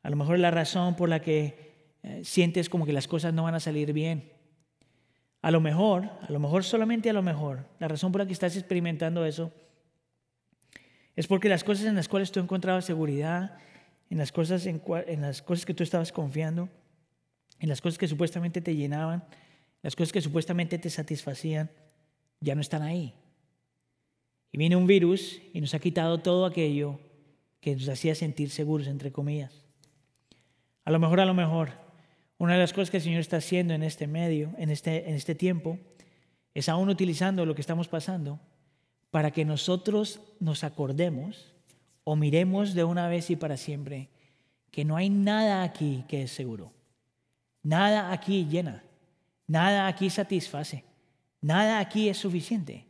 A 0.07 0.09
lo 0.09 0.15
mejor 0.15 0.35
es 0.35 0.41
la 0.41 0.51
razón 0.51 0.95
por 0.95 1.09
la 1.09 1.21
que 1.21 1.99
eh, 2.01 2.21
sientes 2.23 2.69
como 2.69 2.85
que 2.85 2.93
las 2.93 3.09
cosas 3.09 3.33
no 3.33 3.43
van 3.43 3.55
a 3.55 3.59
salir 3.59 3.91
bien. 3.91 4.31
A 5.41 5.51
lo 5.51 5.59
mejor, 5.59 6.05
a 6.21 6.31
lo 6.31 6.39
mejor 6.39 6.63
solamente 6.63 7.09
a 7.09 7.13
lo 7.13 7.21
mejor, 7.21 7.65
la 7.77 7.89
razón 7.89 8.13
por 8.13 8.21
la 8.21 8.25
que 8.25 8.31
estás 8.31 8.55
experimentando 8.55 9.25
eso 9.25 9.51
es 11.17 11.27
porque 11.27 11.49
las 11.49 11.65
cosas 11.65 11.87
en 11.87 11.95
las 11.95 12.07
cuales 12.07 12.31
tú 12.31 12.39
encontrabas 12.39 12.85
seguridad, 12.85 13.57
en 14.09 14.17
las 14.17 14.31
cosas, 14.31 14.65
en, 14.65 14.81
en 15.07 15.19
las 15.19 15.41
cosas 15.41 15.65
que 15.65 15.73
tú 15.73 15.83
estabas 15.83 16.13
confiando, 16.13 16.69
en 17.59 17.67
las 17.67 17.81
cosas 17.81 17.97
que 17.97 18.07
supuestamente 18.07 18.61
te 18.61 18.77
llenaban, 18.77 19.25
las 19.81 19.93
cosas 19.93 20.13
que 20.13 20.21
supuestamente 20.21 20.77
te 20.77 20.89
satisfacían, 20.89 21.69
ya 22.39 22.55
no 22.55 22.61
están 22.61 22.81
ahí. 22.81 23.13
Y 24.53 24.57
viene 24.57 24.77
un 24.77 24.87
virus 24.87 25.41
y 25.51 25.59
nos 25.59 25.73
ha 25.73 25.79
quitado 25.79 26.19
todo 26.19 26.45
aquello 26.45 26.97
que 27.59 27.75
nos 27.75 27.89
hacía 27.89 28.15
sentir 28.15 28.51
seguros, 28.51 28.87
entre 28.87 29.11
comillas. 29.11 29.66
A 30.87 30.89
lo 30.89 30.99
mejor, 30.99 31.19
a 31.19 31.25
lo 31.25 31.33
mejor, 31.33 31.71
una 32.37 32.53
de 32.53 32.59
las 32.59 32.71
cosas 32.71 32.89
que 32.89 32.95
el 32.95 33.03
Señor 33.03 33.19
está 33.19 33.35
haciendo 33.35 33.73
en 33.73 33.83
este 33.83 34.07
medio, 34.07 34.53
en 34.57 34.69
este, 34.69 35.09
en 35.09 35.15
este 35.15 35.35
tiempo, 35.35 35.77
es 36.53 36.69
aún 36.69 36.87
utilizando 36.87 37.45
lo 37.45 37.55
que 37.55 37.59
estamos 37.59 37.89
pasando 37.89 38.39
para 39.11 39.31
que 39.31 39.43
nosotros 39.43 40.21
nos 40.39 40.63
acordemos 40.63 41.53
o 42.05 42.15
miremos 42.15 42.73
de 42.73 42.85
una 42.85 43.09
vez 43.09 43.29
y 43.29 43.35
para 43.35 43.57
siempre 43.57 44.07
que 44.71 44.85
no 44.85 44.95
hay 44.95 45.09
nada 45.09 45.61
aquí 45.61 46.05
que 46.07 46.21
es 46.21 46.31
seguro. 46.31 46.71
Nada 47.63 48.13
aquí 48.13 48.47
llena. 48.49 48.81
Nada 49.45 49.87
aquí 49.87 50.09
satisface. 50.09 50.85
Nada 51.41 51.79
aquí 51.79 52.07
es 52.07 52.17
suficiente. 52.17 52.85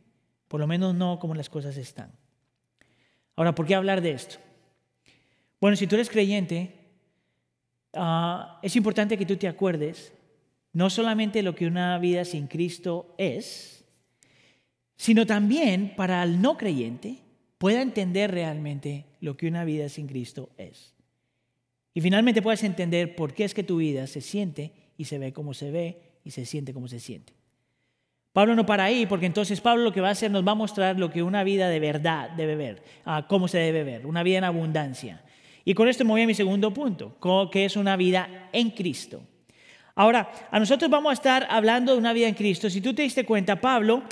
Por 0.46 0.60
lo 0.60 0.68
menos 0.68 0.94
no 0.94 1.18
como 1.18 1.34
las 1.34 1.48
cosas 1.48 1.76
están. 1.76 2.12
Ahora, 3.34 3.56
¿por 3.56 3.66
qué 3.66 3.74
hablar 3.74 4.02
de 4.02 4.12
esto? 4.12 4.36
Bueno, 5.60 5.76
si 5.76 5.88
tú 5.88 5.96
eres 5.96 6.08
creyente, 6.08 6.77
ah, 7.94 8.58
es 8.62 8.76
importante 8.76 9.16
que 9.16 9.26
tú 9.26 9.36
te 9.36 9.48
acuerdes 9.48 10.12
no 10.72 10.90
solamente 10.90 11.42
lo 11.42 11.54
que 11.54 11.66
una 11.66 11.98
vida 11.98 12.24
sin 12.24 12.46
Cristo 12.46 13.14
es, 13.18 13.84
sino 14.96 15.26
también 15.26 15.94
para 15.96 16.22
el 16.22 16.40
no 16.42 16.56
creyente 16.56 17.18
pueda 17.58 17.82
entender 17.82 18.30
realmente 18.30 19.06
lo 19.20 19.36
que 19.36 19.48
una 19.48 19.64
vida 19.64 19.88
sin 19.88 20.06
Cristo 20.06 20.50
es. 20.56 20.94
Y 21.94 22.00
finalmente 22.00 22.42
puedes 22.42 22.62
entender 22.62 23.16
por 23.16 23.34
qué 23.34 23.44
es 23.44 23.54
que 23.54 23.64
tu 23.64 23.78
vida 23.78 24.06
se 24.06 24.20
siente 24.20 24.72
y 24.96 25.06
se 25.06 25.18
ve 25.18 25.32
como 25.32 25.54
se 25.54 25.70
ve 25.70 26.20
y 26.24 26.30
se 26.30 26.44
siente 26.44 26.72
como 26.72 26.86
se 26.86 27.00
siente. 27.00 27.32
Pablo 28.32 28.54
no 28.54 28.66
para 28.66 28.84
ahí, 28.84 29.06
porque 29.06 29.26
entonces 29.26 29.60
Pablo 29.60 29.82
lo 29.82 29.92
que 29.92 30.00
va 30.00 30.08
a 30.08 30.12
hacer 30.12 30.30
nos 30.30 30.46
va 30.46 30.52
a 30.52 30.54
mostrar 30.54 30.98
lo 30.98 31.10
que 31.10 31.24
una 31.24 31.42
vida 31.42 31.68
de 31.68 31.80
verdad 31.80 32.30
debe 32.30 32.54
ver, 32.54 32.82
ah, 33.04 33.26
cómo 33.28 33.48
se 33.48 33.58
debe 33.58 33.82
ver, 33.82 34.06
una 34.06 34.22
vida 34.22 34.38
en 34.38 34.44
abundancia. 34.44 35.24
Y 35.64 35.74
con 35.74 35.88
esto 35.88 36.04
me 36.04 36.12
voy 36.12 36.22
a 36.22 36.26
mi 36.26 36.34
segundo 36.34 36.72
punto, 36.72 37.16
que 37.50 37.64
es 37.64 37.76
una 37.76 37.96
vida 37.96 38.48
en 38.52 38.70
Cristo. 38.70 39.22
Ahora, 39.94 40.30
a 40.50 40.58
nosotros 40.60 40.90
vamos 40.90 41.10
a 41.10 41.14
estar 41.14 41.46
hablando 41.50 41.92
de 41.92 41.98
una 41.98 42.12
vida 42.12 42.28
en 42.28 42.34
Cristo. 42.34 42.70
Si 42.70 42.80
tú 42.80 42.94
te 42.94 43.02
diste 43.02 43.24
cuenta, 43.24 43.60
Pablo 43.60 44.04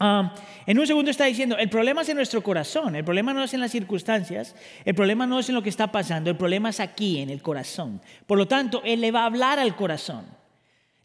ah, 0.00 0.34
en 0.66 0.78
un 0.78 0.86
segundo 0.86 1.10
está 1.10 1.26
diciendo, 1.26 1.56
el 1.56 1.68
problema 1.68 2.02
es 2.02 2.08
en 2.08 2.16
nuestro 2.16 2.42
corazón, 2.42 2.96
el 2.96 3.04
problema 3.04 3.32
no 3.32 3.44
es 3.44 3.54
en 3.54 3.60
las 3.60 3.70
circunstancias, 3.70 4.56
el 4.84 4.94
problema 4.94 5.26
no 5.26 5.38
es 5.38 5.48
en 5.48 5.54
lo 5.54 5.62
que 5.62 5.68
está 5.68 5.92
pasando, 5.92 6.30
el 6.30 6.36
problema 6.36 6.70
es 6.70 6.80
aquí, 6.80 7.20
en 7.20 7.30
el 7.30 7.42
corazón. 7.42 8.00
Por 8.26 8.38
lo 8.38 8.48
tanto, 8.48 8.82
Él 8.84 9.00
le 9.00 9.12
va 9.12 9.22
a 9.22 9.26
hablar 9.26 9.58
al 9.60 9.76
corazón. 9.76 10.24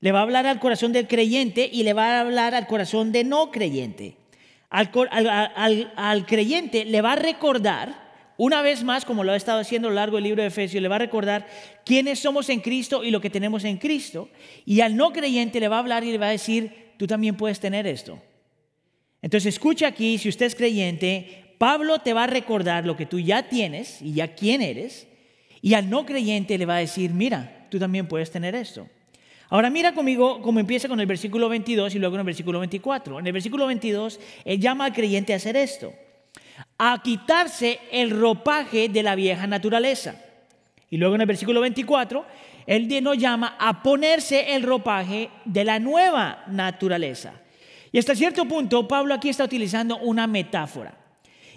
Le 0.01 0.11
va 0.11 0.19
a 0.19 0.23
hablar 0.23 0.47
al 0.47 0.59
corazón 0.59 0.93
del 0.93 1.07
creyente 1.07 1.69
y 1.71 1.83
le 1.83 1.93
va 1.93 2.17
a 2.17 2.21
hablar 2.21 2.55
al 2.55 2.67
corazón 2.67 3.11
de 3.11 3.23
no 3.23 3.51
creyente. 3.51 4.15
Al, 4.69 4.89
al, 5.95 6.25
creyente 6.25 6.85
le 6.85 7.01
va 7.01 7.13
a 7.13 7.15
recordar, 7.15 8.08
una 8.41 8.61
vez 8.61 8.85
más, 8.85 9.03
como 9.03 9.25
lo 9.25 9.33
ha 9.33 9.35
estado 9.35 9.59
haciendo 9.59 9.89
a 9.89 9.91
lo 9.91 9.95
largo 9.95 10.15
del 10.15 10.23
libro 10.23 10.41
de 10.41 10.47
Efesios, 10.47 10.81
le 10.81 10.87
va 10.87 10.95
a 10.95 10.99
recordar 10.99 11.45
quiénes 11.83 12.19
somos 12.19 12.47
en 12.47 12.61
Cristo 12.61 13.03
y 13.03 13.11
lo 13.11 13.19
que 13.19 13.29
tenemos 13.29 13.65
en 13.65 13.75
Cristo. 13.75 14.29
Y 14.65 14.79
al 14.79 14.95
no 14.95 15.11
creyente 15.11 15.59
le 15.59 15.67
va 15.67 15.75
a 15.75 15.79
hablar 15.79 16.05
y 16.05 16.11
le 16.13 16.17
va 16.17 16.27
a 16.27 16.31
decir, 16.31 16.93
tú 16.95 17.05
también 17.05 17.35
puedes 17.35 17.59
tener 17.59 17.85
esto. 17.85 18.17
Entonces 19.21 19.55
escucha 19.55 19.87
aquí, 19.87 20.17
si 20.17 20.29
usted 20.29 20.45
es 20.45 20.55
creyente, 20.55 21.53
Pablo 21.57 21.99
te 21.99 22.13
va 22.13 22.23
a 22.23 22.27
recordar 22.27 22.85
lo 22.85 22.95
que 22.95 23.05
tú 23.05 23.19
ya 23.19 23.49
tienes 23.49 24.01
y 24.01 24.13
ya 24.13 24.33
quién 24.33 24.61
eres. 24.61 25.05
Y 25.61 25.73
al 25.73 25.89
no 25.89 26.05
creyente 26.05 26.57
le 26.57 26.65
va 26.65 26.77
a 26.77 26.79
decir, 26.79 27.11
mira, 27.11 27.67
tú 27.69 27.77
también 27.77 28.07
puedes 28.07 28.31
tener 28.31 28.55
esto. 28.55 28.87
Ahora 29.49 29.69
mira 29.69 29.93
conmigo 29.93 30.41
cómo 30.41 30.61
empieza 30.61 30.87
con 30.87 31.01
el 31.01 31.07
versículo 31.07 31.49
22 31.49 31.93
y 31.93 31.99
luego 31.99 32.15
en 32.15 32.21
el 32.21 32.25
versículo 32.25 32.59
24. 32.59 33.19
En 33.19 33.27
el 33.27 33.33
versículo 33.33 33.67
22, 33.67 34.17
él 34.45 34.61
llama 34.61 34.85
al 34.85 34.93
creyente 34.93 35.33
a 35.33 35.35
hacer 35.35 35.57
esto, 35.57 35.93
a 36.79 37.01
quitarse 37.03 37.79
el 37.91 38.09
ropaje 38.09 38.87
de 38.87 39.03
la 39.03 39.13
vieja 39.13 39.45
naturaleza. 39.45 40.15
Y 40.89 40.97
luego 40.97 41.15
en 41.15 41.21
el 41.21 41.27
versículo 41.27 41.61
24, 41.61 42.25
él 42.65 43.03
nos 43.03 43.17
llama 43.17 43.57
a 43.59 43.83
ponerse 43.83 44.55
el 44.55 44.63
ropaje 44.63 45.29
de 45.45 45.65
la 45.65 45.77
nueva 45.77 46.43
naturaleza. 46.47 47.33
Y 47.91 47.99
hasta 47.99 48.15
cierto 48.15 48.45
punto, 48.45 48.87
Pablo 48.87 49.13
aquí 49.13 49.29
está 49.29 49.43
utilizando 49.43 49.97
una 49.97 50.25
metáfora. 50.25 50.95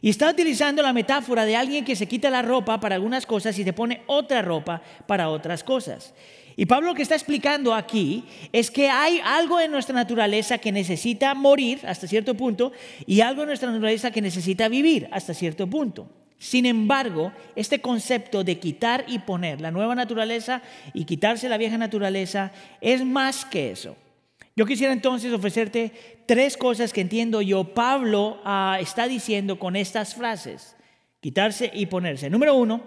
Y 0.01 0.11
está 0.11 0.29
utilizando 0.29 0.83
la 0.83 0.93
metáfora 0.93 1.45
de 1.45 1.55
alguien 1.55 1.85
que 1.85 1.95
se 1.95 2.09
quita 2.09 2.29
la 2.29 2.43
ropa 2.43 2.81
para 2.81 2.97
algunas 2.97 3.25
cosas 3.25 3.57
y 3.59 3.63
se 3.63 3.73
pone 3.73 4.03
otra 4.07 4.43
ropa 4.43 4.83
para 5.07 5.29
otras 5.29 5.63
cosas. 5.63 6.13
Y 6.57 6.67
Pablo 6.67 6.89
lo 6.89 6.95
que 6.95 7.03
está 7.03 7.15
explicando 7.15 7.75
aquí 7.75 8.25
es 8.53 8.71
que 8.71 8.89
hay 8.89 9.21
algo 9.25 9.61
en 9.61 9.71
nuestra 9.71 9.95
naturaleza 9.95 10.59
que 10.59 10.73
necesita 10.73 11.35
morir 11.35 11.81
hasta 11.87 12.07
cierto 12.07 12.35
punto 12.35 12.73
y 13.07 13.21
algo 13.21 13.43
en 13.43 13.49
nuestra 13.49 13.71
naturaleza 13.71 14.11
que 14.11 14.21
necesita 14.21 14.69
vivir 14.69 15.09
hasta 15.13 15.35
cierto 15.35 15.67
punto. 15.67 16.09
Sin 16.39 16.67
embargo, 16.67 17.33
este 17.55 17.81
concepto 17.81 18.43
de 18.43 18.59
quitar 18.59 19.05
y 19.07 19.21
poner 19.21 19.61
la 19.61 19.71
nueva 19.71 19.95
naturaleza 19.95 20.61
y 20.93 21.05
quitarse 21.05 21.49
la 21.49 21.57
vieja 21.57 21.79
naturaleza 21.79 22.51
es 22.81 23.05
más 23.05 23.45
que 23.45 23.71
eso. 23.71 23.97
Yo 24.57 24.67
quisiera 24.67 24.93
entonces 24.93 25.33
ofrecerte 25.33 25.93
tres 26.27 26.57
cosas 26.57 26.93
que 26.93 27.01
entiendo 27.01 27.41
yo 27.43 27.73
Pablo 27.75 28.41
ah, 28.45 28.79
está 28.81 29.07
diciendo 29.07 29.59
con 29.59 29.77
estas 29.77 30.15
frases. 30.15 30.77
Quitarse 31.21 31.71
y 31.73 31.87
ponerse. 31.87 32.29
Número 32.29 32.57
uno, 32.57 32.83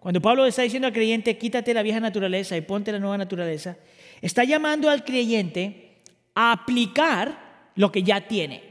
cuando 0.00 0.20
Pablo 0.20 0.46
está 0.46 0.62
diciendo 0.62 0.86
al 0.86 0.92
creyente, 0.92 1.38
quítate 1.38 1.74
la 1.74 1.82
vieja 1.82 2.00
naturaleza 2.00 2.56
y 2.56 2.60
ponte 2.60 2.92
la 2.92 2.98
nueva 2.98 3.18
naturaleza, 3.18 3.76
está 4.20 4.44
llamando 4.44 4.90
al 4.90 5.04
creyente 5.04 5.96
a 6.34 6.52
aplicar 6.52 7.70
lo 7.74 7.90
que 7.90 8.02
ya 8.02 8.26
tiene. 8.26 8.62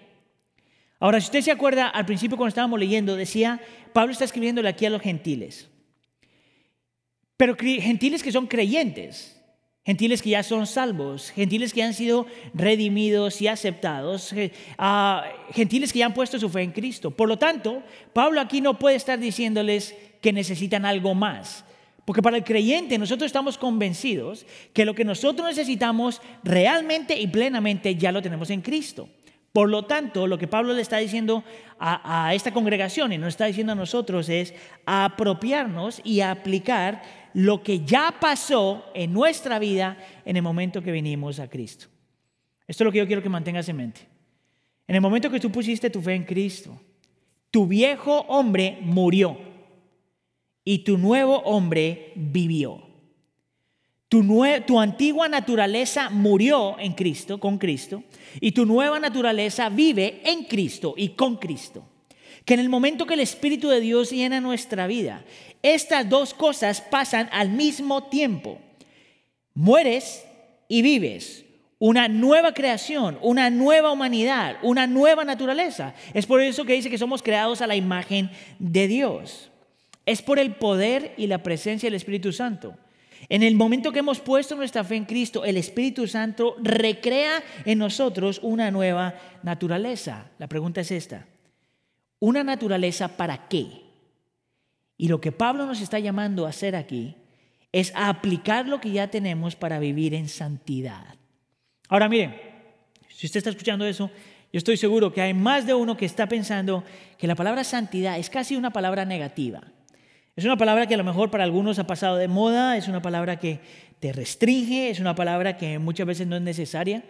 Ahora, 1.00 1.20
si 1.20 1.26
usted 1.26 1.42
se 1.42 1.52
acuerda, 1.52 1.88
al 1.88 2.06
principio 2.06 2.38
cuando 2.38 2.50
estábamos 2.50 2.80
leyendo, 2.80 3.16
decía, 3.16 3.62
Pablo 3.94 4.12
está 4.12 4.26
escribiéndole 4.26 4.70
aquí 4.70 4.86
a 4.86 4.90
los 4.90 5.02
gentiles. 5.02 5.70
Pero 7.36 7.56
gentiles 7.56 8.24
que 8.24 8.32
son 8.32 8.48
creyentes, 8.48 9.40
gentiles 9.86 10.24
que 10.24 10.32
ya 10.32 10.42
son 10.42 10.66
salvos, 10.66 11.30
gentiles 11.30 11.72
que 11.72 11.84
han 11.84 11.94
sido 11.94 12.26
redimidos 12.56 13.42
y 13.42 13.48
aceptados, 13.48 14.34
ah, 14.80 15.24
gentiles 15.52 15.94
que 15.94 16.00
ya 16.00 16.08
han 16.08 16.16
puesto 16.16 16.40
su 16.40 16.50
fe 16.50 16.62
en 16.64 16.72
Cristo. 16.72 17.12
Por 17.12 17.30
lo 17.30 17.38
tanto, 17.38 17.84
Pablo 18.12 18.42
aquí 18.42 18.60
no 18.60 18.80
puede 18.80 18.96
estar 18.96 19.20
diciéndoles, 19.20 19.96
necesitan 20.34 20.86
algo 20.86 21.14
más. 21.16 21.66
Porque 22.08 22.22
para 22.22 22.38
el 22.38 22.46
creyente 22.46 22.98
nosotros 22.98 23.26
estamos 23.26 23.58
convencidos 23.58 24.46
que 24.72 24.86
lo 24.86 24.96
que 24.96 25.04
nosotros 25.04 25.46
necesitamos 25.46 26.22
realmente 26.42 27.20
y 27.20 27.28
plenamente 27.28 27.96
ya 27.96 28.14
lo 28.14 28.22
tenemos 28.22 28.50
en 28.50 28.62
Cristo. 28.62 29.10
Por 29.52 29.70
lo 29.70 29.86
tanto, 29.86 30.28
lo 30.28 30.38
que 30.38 30.48
Pablo 30.48 30.74
le 30.74 30.82
está 30.82 31.00
diciendo 31.00 31.44
a, 31.80 32.34
esta 32.34 32.54
congregación 32.54 33.12
y 33.12 33.18
nos 33.18 33.30
está 33.30 33.46
diciendo 33.46 33.74
a 33.74 33.76
nosotros 33.76 34.30
es 34.30 34.54
apropiarnos 34.86 36.00
y 36.04 36.22
aplicar 36.22 37.02
lo 37.34 37.64
que 37.64 37.84
ya 37.84 38.16
pasó 38.22 38.86
en 38.94 39.12
nuestra 39.12 39.60
vida 39.60 39.98
en 40.26 40.38
el 40.38 40.44
momento 40.44 40.82
que 40.82 40.92
vinimos 40.92 41.40
a 41.40 41.50
Cristo. 41.50 41.88
Esto 42.68 42.84
es 42.84 42.86
lo 42.86 42.92
que 42.92 43.00
yo 43.00 43.08
quiero 43.08 43.24
que 43.24 43.30
mantengas 43.30 43.68
en 43.68 43.78
mente. 43.78 44.02
En 44.88 44.96
el 44.96 45.02
momento 45.02 45.30
que 45.30 45.40
tú 45.40 45.52
pusiste 45.52 45.90
tu 45.90 46.02
fe 46.02 46.14
en 46.14 46.24
Cristo, 46.24 46.80
tu 47.52 47.68
viejo 47.68 48.26
hombre 48.30 48.78
murió 48.82 49.47
y 50.68 50.80
tu 50.80 50.98
nuevo 50.98 51.38
hombre 51.46 52.12
vivió. 52.16 52.82
Tu, 54.10 54.22
tu, 54.66 54.82
antigua 54.82 55.30
naturaleza 55.30 56.10
murió 56.10 56.78
en 56.78 56.92
Cristo, 56.92 57.40
con 57.40 57.58
Cristo, 57.58 58.04
y 58.42 58.52
tu 58.52 58.66
nueva 58.66 59.00
naturaleza 59.00 59.70
vive 59.70 60.20
en 60.26 60.44
Cristo 60.44 60.94
y 60.98 61.10
con 61.10 61.38
Cristo. 61.38 61.88
Que 62.44 62.56
en 62.56 62.60
el 62.60 62.68
momento 62.68 63.06
que 63.06 63.14
el 63.14 63.22
Espíritu 63.22 63.70
de 63.70 63.80
Dios 63.80 64.12
llena 64.12 64.42
nuestra 64.42 64.88
vida, 64.88 65.24
estas 65.64 66.10
dos 66.10 66.34
cosas 66.34 66.82
pasan 66.82 67.30
al 67.32 67.50
mismo 67.50 68.04
tiempo. 68.10 68.60
Mueres 69.54 70.26
y 70.68 70.82
vives. 70.82 71.46
Una 71.80 72.10
nueva 72.10 72.54
creación, 72.54 73.18
una 73.22 73.50
nueva 73.50 73.90
humanidad, 73.90 74.58
una 74.64 74.86
nueva 74.86 75.24
naturaleza. 75.24 75.94
Es 76.14 76.26
por 76.26 76.42
eso 76.42 76.66
que 76.66 76.74
dice 76.74 76.90
que 76.90 76.98
somos 76.98 77.24
creados 77.24 77.62
a 77.62 77.68
la 77.68 77.78
imagen 77.78 78.32
de 78.60 78.90
Dios. 78.90 79.50
Es 80.08 80.22
por 80.22 80.40
el 80.40 80.56
poder 80.56 81.14
y 81.18 81.28
la 81.28 81.44
presencia 81.44 81.88
del 81.88 81.96
Espíritu 81.96 82.32
Santo. 82.32 82.78
En 83.28 83.44
el 83.44 83.56
momento 83.56 83.92
que 83.92 84.00
hemos 84.00 84.22
puesto 84.22 84.56
nuestra 84.56 84.86
fe 84.86 84.96
en 84.96 85.04
Cristo, 85.04 85.44
el 85.44 85.58
Espíritu 85.58 86.08
Santo 86.08 86.56
recrea 86.62 87.44
en 87.66 87.78
nosotros 87.78 88.40
una 88.42 88.72
nueva 88.72 89.16
naturaleza. 89.44 90.32
La 90.40 90.48
pregunta 90.48 90.80
es 90.80 90.92
esta. 90.92 91.28
¿Una 92.20 92.42
naturaleza 92.42 93.10
para 93.18 93.50
qué? 93.50 93.68
Y 94.98 95.10
lo 95.10 95.20
que 95.20 95.34
Pablo 95.34 95.66
nos 95.66 95.82
está 95.82 96.00
llamando 96.00 96.46
a 96.46 96.50
hacer 96.50 96.78
aquí 96.78 97.16
es 97.74 97.94
a 97.94 98.08
aplicar 98.08 98.66
lo 98.66 98.80
que 98.80 98.92
ya 98.92 99.10
tenemos 99.10 99.58
para 99.58 99.78
vivir 99.78 100.14
en 100.14 100.30
santidad. 100.30 101.16
Ahora 101.90 102.08
miren, 102.08 102.34
si 103.10 103.26
usted 103.26 103.40
está 103.40 103.50
escuchando 103.50 103.86
eso, 103.86 104.10
yo 104.54 104.58
estoy 104.58 104.78
seguro 104.78 105.12
que 105.12 105.22
hay 105.22 105.34
más 105.34 105.68
de 105.68 105.74
uno 105.74 105.98
que 105.98 106.06
está 106.06 106.28
pensando 106.28 106.86
que 107.18 107.28
la 107.28 107.36
palabra 107.36 107.66
santidad 107.66 108.18
es 108.18 108.30
casi 108.30 108.56
una 108.56 108.72
palabra 108.72 109.04
negativa. 109.04 109.62
Es 110.38 110.46
una 110.46 110.56
palabra 110.56 110.86
que 110.86 110.94
a 110.94 110.98
lo 110.98 111.04
mejor 111.04 111.32
para 111.32 111.44
algunos 111.44 111.80
ha 111.80 111.88
pasado 111.88 112.16
de 112.16 112.28
moda, 112.28 112.78
es 112.78 112.88
una 112.88 113.02
palabra 113.02 113.40
que 113.40 113.60
te 114.00 114.14
restringe, 114.14 114.92
es 114.92 115.00
una 115.00 115.16
palabra 115.16 115.58
que 115.58 115.80
muchas 115.80 116.06
veces 116.06 116.28
no 116.28 116.36
es 116.36 116.44
necesaria, 116.44 117.04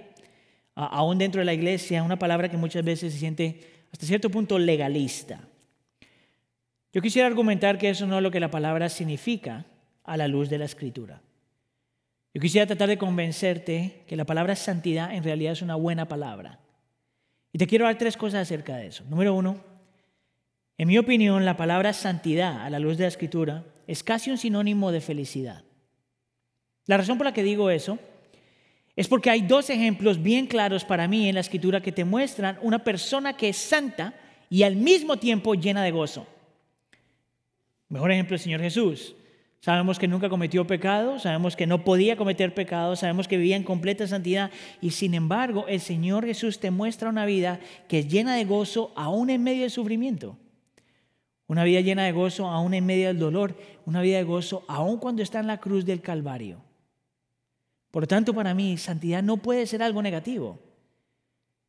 aún 0.76 1.18
dentro 1.18 1.40
de 1.40 1.46
la 1.46 1.54
iglesia, 1.54 2.04
una 2.04 2.18
palabra 2.18 2.48
que 2.48 2.56
muchas 2.56 2.86
veces 2.86 3.12
se 3.12 3.20
siente 3.20 3.86
hasta 3.92 4.06
cierto 4.06 4.30
punto 4.30 4.58
legalista. 4.58 5.42
Yo 6.94 7.02
quisiera 7.02 7.28
argumentar 7.28 7.78
que 7.78 7.90
eso 7.90 8.08
no 8.08 8.16
es 8.16 8.24
lo 8.24 8.32
que 8.32 8.40
la 8.40 8.50
palabra 8.50 8.88
significa 8.88 9.66
a 10.06 10.16
la 10.16 10.30
luz 10.30 10.50
de 10.50 10.60
la 10.60 10.66
escritura. 10.66 11.22
Yo 12.34 12.40
quisiera 12.40 12.66
tratar 12.66 12.88
de 12.88 12.98
convencerte 12.98 14.06
que 14.08 14.16
la 14.16 14.26
palabra 14.26 14.56
santidad 14.56 15.14
en 15.14 15.26
realidad 15.26 15.52
es 15.52 15.62
una 15.62 15.76
buena 15.76 16.08
palabra. 16.08 16.60
Y 17.52 17.58
te 17.58 17.68
quiero 17.68 17.84
dar 17.84 17.98
tres 17.98 18.16
cosas 18.16 18.44
acerca 18.44 18.78
de 18.78 18.88
eso. 18.88 19.04
Número 19.10 19.34
uno, 19.36 19.77
En 20.78 20.88
mi 20.88 20.98
opinión, 20.98 21.44
la 21.44 21.58
palabra 21.58 21.92
santidad, 21.94 22.62
a 22.64 22.70
la 22.70 22.80
luz 22.80 22.98
de 22.98 23.06
la 23.06 23.10
escritura, 23.10 23.66
es 23.88 24.04
casi 24.04 24.30
un 24.30 24.38
sinónimo 24.38 24.92
de 24.92 25.02
felicidad. 25.02 25.64
La 26.86 26.98
razón 26.98 27.18
por 27.18 27.26
la 27.26 27.34
que 27.34 27.44
digo 27.44 27.72
eso 27.72 27.98
es 28.96 29.08
porque 29.08 29.30
hay 29.30 29.42
dos 29.42 29.70
ejemplos 29.70 30.22
bien 30.22 30.46
claros 30.46 30.86
para 30.86 31.08
mí 31.08 31.28
en 31.28 31.36
la 31.36 31.42
escritura 31.42 31.82
que 31.82 31.92
te 31.92 32.06
muestran 32.06 32.60
una 32.62 32.84
persona 32.84 33.36
que 33.36 33.50
es 33.50 33.58
santa 33.58 34.14
y 34.50 34.64
al 34.64 34.76
mismo 34.76 35.18
tiempo 35.18 35.56
llena 35.56 35.84
de 35.84 35.92
gozo. 35.92 36.28
Mejor 37.90 38.12
ejemplo 38.12 38.36
el 38.36 38.42
Señor 38.42 38.62
Jesús. 38.62 39.16
Sabemos 39.60 39.98
que 39.98 40.08
nunca 40.08 40.30
cometió 40.30 40.68
pecado, 40.68 41.20
sabemos 41.20 41.56
que 41.56 41.68
no 41.68 41.84
podía 41.84 42.16
cometer 42.16 42.54
pecado, 42.54 42.96
sabemos 42.96 43.28
que 43.28 43.38
vivía 43.38 43.56
en 43.56 43.64
completa 43.64 44.08
santidad 44.08 44.52
y 44.82 44.92
sin 44.92 45.16
embargo 45.16 45.66
el 45.68 45.80
Señor 45.80 46.26
Jesús 46.26 46.60
te 46.60 46.70
muestra 46.72 47.10
una 47.10 47.26
vida 47.26 47.60
que 47.88 48.00
es 48.00 48.08
llena 48.08 48.36
de 48.36 48.46
gozo 48.46 48.94
aún 48.96 49.30
en 49.30 49.44
medio 49.44 49.62
del 49.64 49.72
sufrimiento. 49.72 50.38
Una 51.48 51.64
vida 51.64 51.82
llena 51.82 52.04
de 52.04 52.12
gozo 52.12 52.48
aún 52.48 52.74
en 52.74 52.86
medio 52.86 53.08
del 53.08 53.20
dolor, 53.20 53.58
una 53.86 54.02
vida 54.02 54.18
de 54.18 54.24
gozo 54.24 54.66
aún 54.68 54.98
cuando 54.98 55.24
está 55.24 55.40
en 55.40 55.48
la 55.48 55.60
cruz 55.60 55.86
del 55.86 56.02
Calvario. 56.02 56.62
Por 57.92 58.04
lo 58.04 58.08
tanto, 58.08 58.34
para 58.34 58.54
mí, 58.54 58.78
santidad 58.78 59.24
no 59.24 59.38
puede 59.38 59.66
ser 59.66 59.82
algo 59.82 60.02
negativo. 60.02 60.60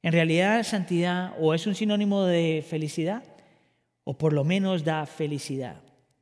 En 0.03 0.13
realidad, 0.13 0.63
santidad 0.65 1.35
o 1.41 1.55
es 1.55 1.67
un 1.67 1.75
sinónimo 1.75 2.25
de 2.25 2.65
felicidad 2.69 3.23
o 4.05 4.19
por 4.19 4.33
lo 4.33 4.45
menos 4.45 4.85
da 4.85 5.07
felicidad. 5.07 5.77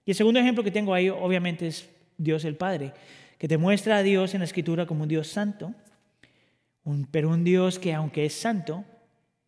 Y 0.04 0.10
el 0.10 0.16
segundo 0.16 0.40
ejemplo 0.40 0.62
que 0.62 0.70
tengo 0.70 0.92
ahí, 0.92 1.08
obviamente, 1.08 1.66
es 1.66 1.88
Dios 2.18 2.44
el 2.44 2.56
Padre, 2.56 2.92
que 3.38 3.48
te 3.48 3.58
muestra 3.58 3.98
a 3.98 4.02
Dios 4.02 4.34
en 4.34 4.40
la 4.40 4.44
Escritura 4.44 4.86
como 4.86 5.02
un 5.02 5.08
Dios 5.08 5.28
santo, 5.28 5.74
pero 7.10 7.30
un 7.30 7.42
Dios 7.42 7.78
que 7.78 7.92
aunque 7.94 8.26
es 8.26 8.34
santo, 8.34 8.84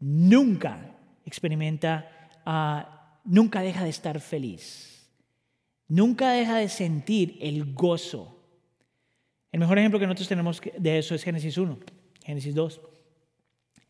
nunca 0.00 0.78
experimenta, 1.24 2.10
ah, 2.44 2.97
nunca 3.28 3.60
deja 3.60 3.84
de 3.84 3.90
estar 3.90 4.20
feliz, 4.20 5.06
nunca 5.86 6.32
deja 6.32 6.56
de 6.56 6.68
sentir 6.68 7.36
el 7.40 7.74
gozo. 7.74 8.34
El 9.52 9.60
mejor 9.60 9.78
ejemplo 9.78 10.00
que 10.00 10.06
nosotros 10.06 10.28
tenemos 10.28 10.60
de 10.76 10.98
eso 10.98 11.14
es 11.14 11.22
Génesis 11.22 11.56
1, 11.56 11.78
Génesis 12.24 12.54
2. 12.54 12.80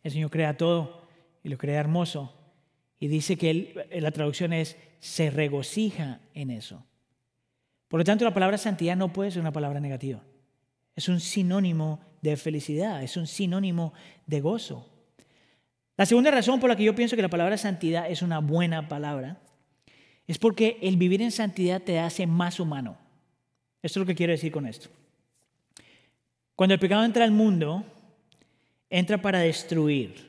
El 0.03 0.11
Señor 0.11 0.31
crea 0.31 0.57
todo 0.57 1.09
y 1.43 1.49
lo 1.49 1.59
crea 1.59 1.81
hermoso. 1.81 2.35
Y 3.01 3.09
dice 3.09 3.37
que 3.37 3.51
él, 3.51 3.87
la 4.01 4.11
traducción 4.11 4.53
es, 4.53 4.77
se 4.99 5.31
regocija 5.31 6.21
en 6.35 6.51
eso. 6.51 6.85
Por 7.87 8.01
lo 8.01 8.05
tanto, 8.05 8.25
la 8.25 8.35
palabra 8.35 8.59
santidad 8.59 8.97
no 8.97 9.13
puede 9.13 9.31
ser 9.31 9.41
una 9.41 9.53
palabra 9.53 9.81
negativa. 9.81 10.23
Es 10.97 11.09
un 11.09 11.21
sinónimo 11.21 12.01
de 12.23 12.37
felicidad, 12.37 13.03
es 13.03 13.17
un 13.17 13.27
sinónimo 13.27 13.93
de 14.27 14.41
gozo. 14.41 14.98
La 15.99 16.07
segunda 16.07 16.31
razón 16.31 16.61
por 16.61 16.71
la 16.71 16.77
que 16.77 16.85
yo 16.85 16.95
pienso 16.95 17.17
que 17.17 17.23
la 17.23 17.29
palabra 17.29 17.59
santidad 17.59 18.09
es 18.09 18.23
una 18.23 18.39
buena 18.39 18.89
palabra 18.89 19.37
es 20.29 20.39
porque 20.39 20.79
el 20.81 20.97
vivir 20.97 21.21
en 21.23 21.33
santidad 21.33 21.83
te 21.83 21.99
hace 21.99 22.25
más 22.25 22.61
humano. 22.61 22.97
Esto 23.83 23.99
es 23.99 24.03
lo 24.03 24.07
que 24.07 24.15
quiero 24.15 24.31
decir 24.31 24.53
con 24.53 24.67
esto. 24.67 24.89
Cuando 26.55 26.75
el 26.75 26.81
pecado 26.81 27.05
entra 27.05 27.25
al 27.25 27.33
mundo, 27.33 27.85
entra 28.89 29.21
para 29.21 29.41
destruir. 29.41 30.29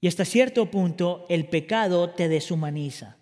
Y 0.00 0.06
hasta 0.06 0.24
cierto 0.24 0.70
punto 0.70 1.26
el 1.28 1.48
pecado 1.48 2.10
te 2.10 2.28
deshumaniza. 2.28 3.16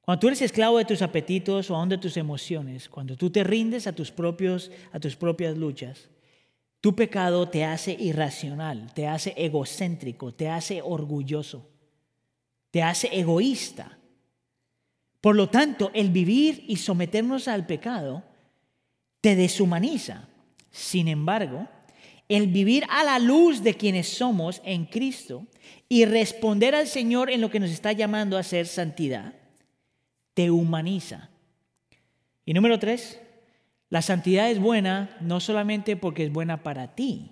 Cuando 0.00 0.18
tú 0.18 0.26
eres 0.26 0.42
esclavo 0.42 0.78
de 0.78 0.86
tus 0.86 1.02
apetitos 1.02 1.70
o 1.70 1.76
aún 1.76 1.88
de 1.88 1.98
tus 1.98 2.16
emociones, 2.16 2.88
cuando 2.88 3.16
tú 3.16 3.30
te 3.30 3.44
rindes 3.44 3.86
a 3.86 3.92
tus, 3.92 4.10
propios, 4.10 4.72
a 4.90 4.98
tus 4.98 5.14
propias 5.14 5.56
luchas, 5.56 6.08
tu 6.84 6.94
pecado 6.94 7.48
te 7.48 7.64
hace 7.64 7.96
irracional, 7.98 8.92
te 8.92 9.06
hace 9.06 9.32
egocéntrico, 9.38 10.34
te 10.34 10.50
hace 10.50 10.82
orgulloso, 10.82 11.66
te 12.70 12.82
hace 12.82 13.08
egoísta. 13.10 13.96
Por 15.22 15.34
lo 15.34 15.48
tanto, 15.48 15.90
el 15.94 16.10
vivir 16.10 16.62
y 16.68 16.76
someternos 16.76 17.48
al 17.48 17.64
pecado 17.64 18.22
te 19.22 19.34
deshumaniza. 19.34 20.28
Sin 20.70 21.08
embargo, 21.08 21.66
el 22.28 22.48
vivir 22.48 22.84
a 22.90 23.02
la 23.02 23.18
luz 23.18 23.62
de 23.62 23.78
quienes 23.78 24.06
somos 24.06 24.60
en 24.62 24.84
Cristo 24.84 25.46
y 25.88 26.04
responder 26.04 26.74
al 26.74 26.86
Señor 26.86 27.30
en 27.30 27.40
lo 27.40 27.50
que 27.50 27.60
nos 27.60 27.70
está 27.70 27.92
llamando 27.92 28.36
a 28.36 28.42
ser 28.42 28.66
santidad, 28.66 29.32
te 30.34 30.50
humaniza. 30.50 31.30
Y 32.44 32.52
número 32.52 32.78
tres, 32.78 33.18
la 33.94 34.02
santidad 34.02 34.50
es 34.50 34.58
buena 34.58 35.16
no 35.20 35.38
solamente 35.38 35.96
porque 35.96 36.24
es 36.24 36.32
buena 36.32 36.64
para 36.64 36.96
ti, 36.96 37.30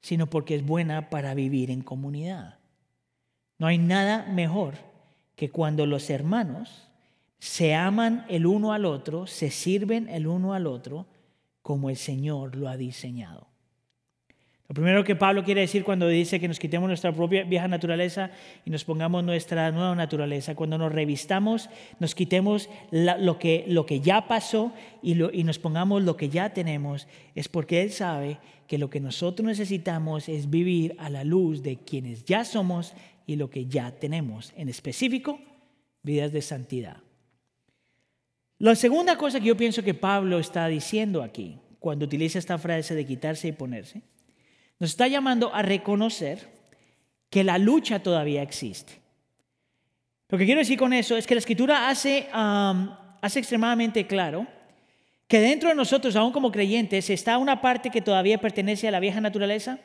sino 0.00 0.26
porque 0.26 0.56
es 0.56 0.66
buena 0.66 1.08
para 1.08 1.34
vivir 1.34 1.70
en 1.70 1.82
comunidad. 1.82 2.58
No 3.58 3.68
hay 3.68 3.78
nada 3.78 4.26
mejor 4.26 4.74
que 5.36 5.50
cuando 5.50 5.86
los 5.86 6.10
hermanos 6.10 6.88
se 7.38 7.76
aman 7.76 8.26
el 8.28 8.44
uno 8.44 8.72
al 8.72 8.86
otro, 8.86 9.28
se 9.28 9.52
sirven 9.52 10.08
el 10.08 10.26
uno 10.26 10.52
al 10.52 10.66
otro, 10.66 11.06
como 11.62 11.90
el 11.90 11.96
Señor 11.96 12.56
lo 12.56 12.68
ha 12.68 12.76
diseñado. 12.76 13.46
Lo 14.68 14.74
primero 14.74 15.02
que 15.02 15.16
Pablo 15.16 15.44
quiere 15.44 15.62
decir 15.62 15.82
cuando 15.82 16.06
dice 16.06 16.38
que 16.38 16.46
nos 16.46 16.58
quitemos 16.58 16.88
nuestra 16.88 17.10
propia 17.10 17.42
vieja 17.44 17.66
naturaleza 17.68 18.30
y 18.66 18.70
nos 18.70 18.84
pongamos 18.84 19.24
nuestra 19.24 19.72
nueva 19.72 19.94
naturaleza, 19.94 20.54
cuando 20.54 20.76
nos 20.76 20.92
revistamos, 20.92 21.70
nos 22.00 22.14
quitemos 22.14 22.68
lo, 22.90 23.38
que, 23.38 23.64
lo 23.66 23.86
que 23.86 24.00
ya 24.00 24.28
pasó 24.28 24.74
y, 25.02 25.12
y 25.38 25.44
nos 25.44 25.58
pongamos 25.58 26.02
lo 26.02 26.18
que 26.18 26.28
ya 26.28 26.52
tenemos, 26.52 27.08
es 27.34 27.48
porque 27.48 27.80
Él 27.80 27.92
sabe 27.92 28.38
que 28.66 28.76
lo 28.76 28.90
que 28.90 29.00
nosotros 29.00 29.46
necesitamos 29.46 30.28
es 30.28 30.50
vivir 30.50 30.94
a 30.98 31.08
la 31.08 31.24
luz 31.24 31.62
de 31.62 31.78
quienes 31.78 32.26
ya 32.26 32.44
somos 32.44 32.92
y 33.26 33.36
lo 33.36 33.48
que 33.48 33.66
ya 33.66 33.92
tenemos, 33.92 34.52
en 34.54 34.68
específico, 34.68 35.40
vidas 36.02 36.30
de 36.30 36.42
santidad. 36.42 36.98
La 38.58 38.74
segunda 38.74 39.16
cosa 39.16 39.40
que 39.40 39.46
yo 39.46 39.56
pienso 39.56 39.82
que 39.82 39.94
Pablo 39.94 40.38
está 40.38 40.66
diciendo 40.66 41.22
aquí, 41.22 41.58
cuando 41.78 42.04
utiliza 42.04 42.38
esta 42.38 42.58
frase 42.58 42.94
de 42.94 43.06
quitarse 43.06 43.48
y 43.48 43.52
ponerse, 43.52 44.02
nos 44.78 44.90
está 44.90 45.08
llamando 45.08 45.54
a 45.54 45.62
reconocer 45.62 46.48
que 47.30 47.44
la 47.44 47.58
lucha 47.58 48.00
todavía 48.00 48.42
existe. 48.42 49.00
Lo 50.28 50.38
que 50.38 50.44
quiero 50.44 50.60
decir 50.60 50.78
con 50.78 50.92
eso 50.92 51.16
es 51.16 51.26
que 51.26 51.34
la 51.34 51.40
escritura 51.40 51.88
hace, 51.88 52.28
hace 52.32 53.38
extremadamente 53.38 54.06
claro 54.06 54.46
que 55.26 55.40
dentro 55.40 55.68
de 55.68 55.74
nosotros, 55.74 56.16
aún 56.16 56.32
como 56.32 56.52
creyentes, 56.52 57.10
está 57.10 57.38
una 57.38 57.60
parte 57.60 57.90
que 57.90 58.00
todavía 58.00 58.38
pertenece 58.38 58.88
a 58.88 58.90
la 58.90 59.00
vieja 59.00 59.20
naturaleza 59.20 59.78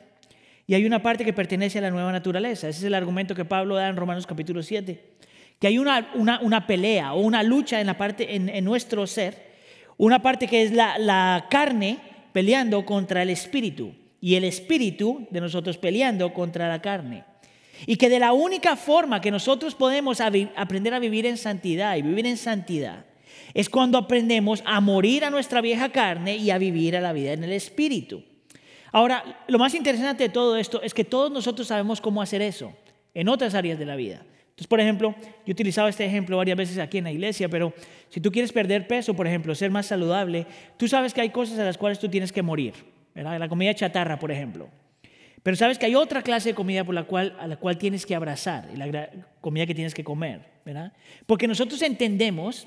y 0.66 0.74
hay 0.74 0.86
una 0.86 1.02
parte 1.02 1.24
que 1.24 1.32
pertenece 1.32 1.78
a 1.78 1.82
la 1.82 1.90
nueva 1.90 2.12
naturaleza. 2.12 2.68
Ese 2.68 2.78
es 2.80 2.84
el 2.84 2.94
argumento 2.94 3.34
que 3.34 3.44
Pablo 3.44 3.74
da 3.74 3.88
en 3.88 3.96
Romanos 3.96 4.26
capítulo 4.26 4.62
7. 4.62 5.12
Que 5.58 5.66
hay 5.66 5.78
una, 5.78 6.10
una, 6.14 6.66
pelea 6.66 7.12
o 7.14 7.20
una 7.20 7.42
lucha 7.42 7.80
en, 7.80 7.86
la 7.86 7.96
parte, 7.96 8.34
en, 8.34 8.64
nuestro 8.64 9.06
ser, 9.06 9.52
una 9.96 10.20
parte 10.20 10.46
que 10.46 10.62
es 10.62 10.72
la, 10.72 10.98
la 10.98 11.46
carne 11.50 11.98
peleando 12.32 12.84
contra 12.84 13.22
el 13.22 13.30
espíritu 13.30 13.94
y 14.24 14.36
el 14.36 14.44
espíritu 14.44 15.26
de 15.30 15.38
nosotros 15.38 15.76
peleando 15.76 16.32
contra 16.32 16.66
la 16.66 16.80
carne. 16.80 17.24
Y 17.84 17.96
que 17.96 18.08
de 18.08 18.18
la 18.18 18.32
única 18.32 18.74
forma 18.74 19.20
que 19.20 19.30
nosotros 19.30 19.74
podemos 19.74 20.18
aprender 20.22 20.94
a 20.94 20.98
vivir 20.98 21.26
en 21.26 21.36
santidad 21.36 21.94
y 21.98 22.00
vivir 22.00 22.24
en 22.24 22.38
santidad 22.38 23.04
es 23.52 23.68
cuando 23.68 23.98
aprendemos 23.98 24.62
a 24.64 24.80
morir 24.80 25.26
a 25.26 25.30
nuestra 25.30 25.60
vieja 25.60 25.90
carne 25.90 26.38
y 26.38 26.50
a 26.50 26.56
vivir 26.56 26.96
a 26.96 27.02
la 27.02 27.12
vida 27.12 27.34
en 27.34 27.44
el 27.44 27.52
espíritu. 27.52 28.24
Ahora, 28.92 29.42
lo 29.46 29.58
más 29.58 29.74
interesante 29.74 30.22
de 30.22 30.30
todo 30.30 30.56
esto 30.56 30.80
es 30.80 30.94
que 30.94 31.04
todos 31.04 31.30
nosotros 31.30 31.68
sabemos 31.68 32.00
cómo 32.00 32.22
hacer 32.22 32.40
eso 32.40 32.72
en 33.12 33.28
otras 33.28 33.54
áreas 33.54 33.78
de 33.78 33.84
la 33.84 33.94
vida. 33.94 34.22
Entonces, 34.40 34.68
por 34.68 34.80
ejemplo, 34.80 35.14
yo 35.20 35.48
he 35.48 35.52
utilizado 35.52 35.88
este 35.88 36.06
ejemplo 36.06 36.38
varias 36.38 36.56
veces 36.56 36.78
aquí 36.78 36.96
en 36.96 37.04
la 37.04 37.12
iglesia, 37.12 37.50
pero 37.50 37.74
si 38.08 38.22
tú 38.22 38.32
quieres 38.32 38.52
perder 38.52 38.86
peso, 38.86 39.12
por 39.12 39.26
ejemplo, 39.26 39.54
ser 39.54 39.70
más 39.70 39.84
saludable, 39.84 40.46
tú 40.78 40.88
sabes 40.88 41.12
que 41.12 41.20
hay 41.20 41.28
cosas 41.28 41.58
a 41.58 41.64
las 41.64 41.76
cuales 41.76 41.98
tú 41.98 42.08
tienes 42.08 42.32
que 42.32 42.40
morir. 42.40 42.93
La 43.14 43.48
comida 43.48 43.74
chatarra, 43.74 44.18
por 44.18 44.32
ejemplo. 44.32 44.68
Pero 45.44 45.58
sabes 45.58 45.78
que 45.78 45.84
hay 45.84 45.94
otra 45.94 46.22
clase 46.22 46.48
de 46.48 46.54
comida 46.54 46.84
por 46.84 46.94
la 46.94 47.04
cual, 47.04 47.36
a 47.38 47.46
la 47.46 47.56
cual 47.56 47.76
tienes 47.76 48.06
que 48.06 48.14
abrazar, 48.14 48.66
y 48.72 48.78
la 48.78 49.10
comida 49.42 49.66
que 49.66 49.74
tienes 49.74 49.92
que 49.92 50.02
comer, 50.02 50.40
¿verdad? 50.64 50.94
Porque 51.26 51.46
nosotros 51.46 51.82
entendemos 51.82 52.66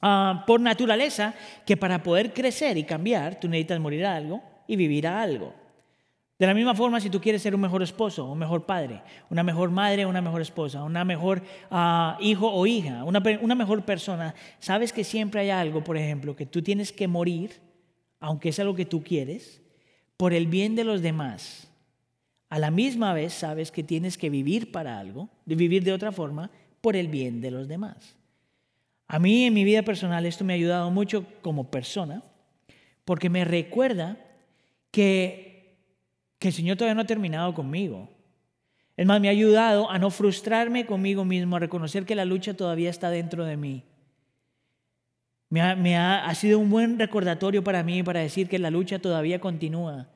ah, 0.00 0.44
por 0.46 0.60
naturaleza 0.60 1.34
que 1.66 1.76
para 1.76 2.04
poder 2.04 2.32
crecer 2.32 2.78
y 2.78 2.84
cambiar, 2.84 3.40
tú 3.40 3.48
necesitas 3.48 3.80
morir 3.80 4.06
a 4.06 4.14
algo 4.14 4.40
y 4.68 4.76
vivir 4.76 5.08
a 5.08 5.20
algo. 5.20 5.52
De 6.38 6.46
la 6.46 6.54
misma 6.54 6.76
forma, 6.76 7.00
si 7.00 7.10
tú 7.10 7.20
quieres 7.20 7.42
ser 7.42 7.56
un 7.56 7.60
mejor 7.60 7.82
esposo, 7.82 8.30
un 8.30 8.38
mejor 8.38 8.66
padre, 8.66 9.02
una 9.28 9.42
mejor 9.42 9.72
madre, 9.72 10.06
una 10.06 10.22
mejor 10.22 10.42
esposa, 10.42 10.84
una 10.84 11.04
mejor 11.04 11.42
ah, 11.72 12.16
hijo 12.20 12.48
o 12.48 12.68
hija, 12.68 13.02
una, 13.02 13.20
una 13.40 13.56
mejor 13.56 13.84
persona, 13.84 14.32
sabes 14.60 14.92
que 14.92 15.02
siempre 15.02 15.40
hay 15.40 15.50
algo, 15.50 15.82
por 15.82 15.96
ejemplo, 15.96 16.36
que 16.36 16.46
tú 16.46 16.62
tienes 16.62 16.92
que 16.92 17.08
morir, 17.08 17.60
aunque 18.20 18.50
es 18.50 18.60
algo 18.60 18.76
que 18.76 18.86
tú 18.86 19.02
quieres, 19.02 19.60
por 20.16 20.32
el 20.32 20.46
bien 20.46 20.74
de 20.74 20.84
los 20.84 21.02
demás, 21.02 21.68
a 22.48 22.58
la 22.58 22.70
misma 22.70 23.12
vez 23.12 23.32
sabes 23.32 23.70
que 23.70 23.82
tienes 23.82 24.16
que 24.16 24.30
vivir 24.30 24.70
para 24.72 24.98
algo, 24.98 25.28
vivir 25.44 25.82
de 25.84 25.92
otra 25.92 26.12
forma, 26.12 26.50
por 26.80 26.96
el 26.96 27.08
bien 27.08 27.40
de 27.40 27.50
los 27.50 27.68
demás. 27.68 28.16
A 29.08 29.18
mí 29.18 29.44
en 29.44 29.54
mi 29.54 29.64
vida 29.64 29.82
personal 29.82 30.26
esto 30.26 30.44
me 30.44 30.52
ha 30.52 30.56
ayudado 30.56 30.90
mucho 30.90 31.26
como 31.42 31.70
persona, 31.70 32.22
porque 33.04 33.30
me 33.30 33.44
recuerda 33.44 34.16
que, 34.90 35.76
que 36.38 36.48
el 36.48 36.54
Señor 36.54 36.76
todavía 36.76 36.94
no 36.94 37.02
ha 37.02 37.06
terminado 37.06 37.54
conmigo. 37.54 38.08
Es 38.96 39.06
más, 39.06 39.20
me 39.20 39.28
ha 39.28 39.32
ayudado 39.32 39.90
a 39.90 39.98
no 39.98 40.10
frustrarme 40.10 40.86
conmigo 40.86 41.24
mismo, 41.24 41.56
a 41.56 41.60
reconocer 41.60 42.06
que 42.06 42.14
la 42.14 42.24
lucha 42.24 42.54
todavía 42.54 42.90
está 42.90 43.10
dentro 43.10 43.44
de 43.44 43.56
mí. 43.56 43.84
Me 45.48 45.60
ha, 45.60 45.76
me 45.76 45.96
ha, 45.96 46.26
ha 46.26 46.34
sido 46.34 46.58
un 46.58 46.70
buen 46.70 46.98
recordatorio 46.98 47.62
para 47.62 47.82
mí 47.82 48.02
para 48.02 48.20
decir 48.20 48.48
que 48.48 48.58
la 48.58 48.70
lucha 48.70 48.98
todavía 48.98 49.40
continúa 49.40 50.08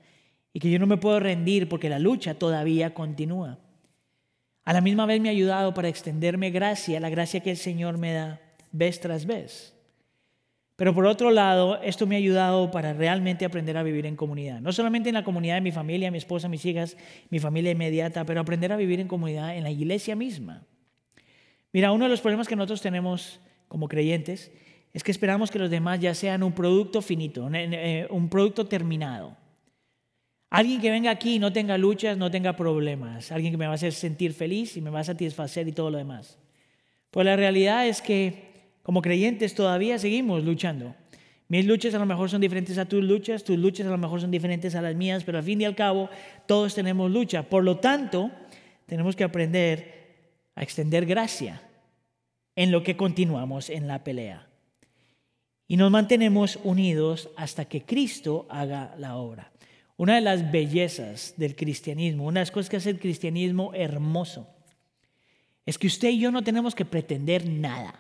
y 0.53 0.61
que 0.61 0.71
yo 0.71 0.79
no 0.79 0.87
me 0.87 0.97
puedo 0.97 1.21
rendir 1.21 1.69
porque 1.69 1.89
la 1.89 1.99
lucha 1.99 2.35
todavía 2.35 2.95
continúa. 2.95 3.59
A 4.65 4.73
la 4.73 4.81
misma 4.81 5.07
vez 5.07 5.21
me 5.21 5.29
ha 5.29 5.33
ayudado 5.33 5.73
para 5.75 5.89
extenderme 5.89 6.51
gracia, 6.51 7.01
la 7.01 7.11
gracia 7.11 7.41
que 7.41 7.51
el 7.51 7.57
Señor 7.57 7.99
me 7.99 8.13
da 8.13 8.41
vez 8.73 9.01
tras 9.01 9.27
vez. 9.27 9.75
Pero 10.77 10.95
por 10.95 11.05
otro 11.07 11.31
lado, 11.31 11.81
esto 11.83 12.07
me 12.07 12.15
ha 12.15 12.19
ayudado 12.19 12.71
para 12.71 12.95
realmente 12.95 13.45
aprender 13.45 13.77
a 13.77 13.83
vivir 13.83 14.07
en 14.07 14.17
comunidad. 14.17 14.61
No 14.61 14.73
solamente 14.73 15.11
en 15.11 15.15
la 15.15 15.25
comunidad 15.25 15.57
de 15.57 15.61
mi 15.61 15.73
familia, 15.73 16.11
mi 16.11 16.19
esposa, 16.19 16.49
mis 16.49 16.65
hijas, 16.65 16.97
mi 17.29 17.39
familia 17.39 17.73
inmediata, 17.73 18.25
pero 18.25 18.41
aprender 18.41 18.73
a 18.73 18.77
vivir 18.77 18.99
en 18.99 19.07
comunidad 19.07 19.57
en 19.57 19.63
la 19.63 19.71
iglesia 19.71 20.17
misma. 20.17 20.63
Mira, 21.73 21.93
uno 21.93 22.07
de 22.07 22.11
los 22.11 22.23
problemas 22.23 22.49
que 22.49 22.57
nosotros 22.57 22.81
tenemos 22.81 23.41
como 23.69 23.89
creyentes 23.89 24.51
es 24.93 25.05
que 25.05 25.13
esperamos 25.13 25.51
que 25.51 25.59
los 25.59 25.71
demás 25.71 26.01
ya 26.01 26.15
sean 26.15 26.43
un 26.43 26.53
producto 26.53 27.01
finito, 27.01 27.49
eh, 27.53 28.07
un 28.11 28.29
producto 28.29 28.67
terminado. 28.67 29.37
Alguien 30.51 30.81
que 30.81 30.91
venga 30.91 31.13
aquí 31.13 31.39
no 31.39 31.53
tenga 31.53 31.79
luchas, 31.79 32.19
no 32.19 32.31
tenga 32.31 32.57
problemas. 32.57 33.31
Alguien 33.31 33.53
que 33.53 33.57
me 33.57 33.67
va 33.67 33.73
a 33.73 33.75
hacer 33.77 33.93
sentir 33.93 34.33
feliz 34.33 34.77
y 34.77 34.81
me 34.81 34.91
va 34.91 35.01
a 35.01 35.05
satisfacer 35.05 35.69
y 35.69 35.73
todo 35.73 35.91
lo 35.91 35.99
demás. 35.99 36.39
Pues 37.13 37.25
la 37.25 37.37
realidad 37.37 37.87
es 37.87 38.03
que 38.03 38.51
como 38.83 39.01
creyentes 39.01 39.55
todavía 39.55 39.99
seguimos 39.99 40.43
luchando. 40.43 40.97
Mis 41.47 41.67
luchas 41.67 41.95
a 41.95 41.99
lo 41.99 42.07
mejor 42.07 42.31
son 42.31 42.41
diferentes 42.41 42.79
a 42.79 42.87
tus 42.87 43.03
luchas, 43.03 43.45
tus 43.45 43.59
luchas 43.59 43.87
a 43.87 43.91
lo 43.91 43.99
mejor 43.99 44.21
son 44.21 44.31
diferentes 44.31 44.75
a 44.75 44.83
las 44.83 44.95
mías, 44.97 45.23
pero 45.25 45.39
al 45.39 45.45
fin 45.45 45.61
y 45.61 45.65
al 45.65 45.77
cabo 45.77 46.09
todos 46.47 46.75
tenemos 46.75 47.11
lucha. 47.11 47.45
Por 47.45 47.63
lo 47.63 47.79
tanto, 47.79 48.31
tenemos 48.87 49.15
que 49.15 49.25
aprender 49.25 50.01
a 50.57 50.63
extender 50.63 51.07
gracia 51.07 51.63
en 52.57 52.73
lo 52.73 52.83
que 52.83 52.97
continuamos 52.97 53.71
en 53.71 53.87
la 53.87 54.03
pelea. 54.03 54.50
Y 55.71 55.77
nos 55.77 55.93
mantenemos 55.93 56.59
unidos 56.65 57.29
hasta 57.37 57.65
que 57.65 57.83
Cristo 57.83 58.45
haga 58.51 58.93
la 58.99 59.15
obra. 59.15 59.53
Una 59.97 60.17
de 60.17 60.21
las 60.21 60.51
bellezas 60.51 61.35
del 61.37 61.55
cristianismo, 61.55 62.25
una 62.25 62.41
de 62.41 62.47
las 62.47 62.51
cosas 62.51 62.69
que 62.69 62.79
hace 62.79 62.91
el 62.91 62.99
cristianismo 62.99 63.73
hermoso, 63.73 64.49
es 65.65 65.79
que 65.79 65.87
usted 65.87 66.09
y 66.09 66.19
yo 66.19 66.33
no 66.33 66.43
tenemos 66.43 66.75
que 66.75 66.85
pretender 66.85 67.49
nada. 67.49 67.95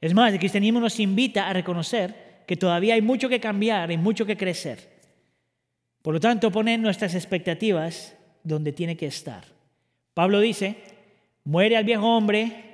Es 0.00 0.14
más, 0.14 0.32
el 0.32 0.38
cristianismo 0.38 0.80
nos 0.80 0.98
invita 0.98 1.46
a 1.46 1.52
reconocer 1.52 2.44
que 2.46 2.56
todavía 2.56 2.94
hay 2.94 3.02
mucho 3.02 3.28
que 3.28 3.38
cambiar 3.38 3.92
y 3.92 3.98
mucho 3.98 4.24
que 4.24 4.38
crecer. 4.38 5.02
Por 6.00 6.14
lo 6.14 6.20
tanto, 6.20 6.50
pone 6.50 6.78
nuestras 6.78 7.14
expectativas 7.14 8.16
donde 8.44 8.72
tiene 8.72 8.96
que 8.96 9.08
estar. 9.08 9.44
Pablo 10.14 10.40
dice, 10.40 10.76
muere 11.44 11.76
al 11.76 11.84
viejo 11.84 12.06
hombre, 12.06 12.71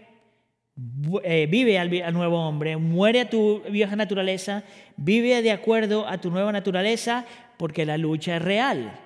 eh, 1.25 1.49
vive 1.51 1.79
al, 1.79 2.13
nuevo 2.13 2.39
hombre, 2.47 2.77
muere 2.77 3.21
a 3.21 3.31
tu 3.31 3.63
vieja 3.69 3.97
naturaleza, 3.97 4.63
vive 4.97 5.43
de 5.43 5.51
acuerdo 5.51 6.07
a 6.07 6.19
tu 6.19 6.31
nueva 6.31 6.53
naturaleza, 6.53 7.27
porque 7.57 7.85
la 7.85 7.99
lucha 7.99 8.37
es 8.37 8.43
real. 8.43 9.01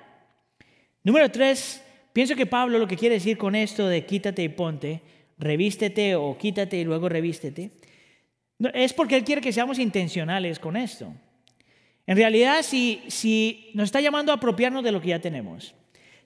Número 1.03 1.31
tres, 1.31 1.83
pienso 2.13 2.37
que 2.37 2.45
Pablo 2.45 2.79
lo 2.79 2.87
que 2.87 2.97
quiere 2.97 3.15
decir 3.15 3.39
con 3.39 3.55
esto 3.55 3.87
de 3.87 4.05
quítate 4.05 4.43
y 4.43 4.51
ponte, 4.51 5.01
revístete 5.39 6.15
o 6.15 6.37
quítate 6.37 6.77
y 6.77 6.85
luego 6.85 7.09
revístete, 7.09 7.71
es 8.75 8.93
porque 8.93 9.17
él 9.17 9.25
quiere 9.25 9.41
que 9.41 9.53
seamos 9.53 9.79
intencionales 9.79 10.59
con 10.59 10.77
esto. 10.77 11.13
En 12.07 12.17
realidad, 12.17 12.63
si, 12.63 13.03
si 13.09 13.71
nos 13.73 13.85
está 13.85 14.01
llamando 14.01 14.31
a 14.31 14.37
apropiarnos 14.37 14.85
de 14.85 14.93
lo 14.93 15.01
que 15.01 15.09
ya 15.09 15.21
tenemos, 15.21 15.75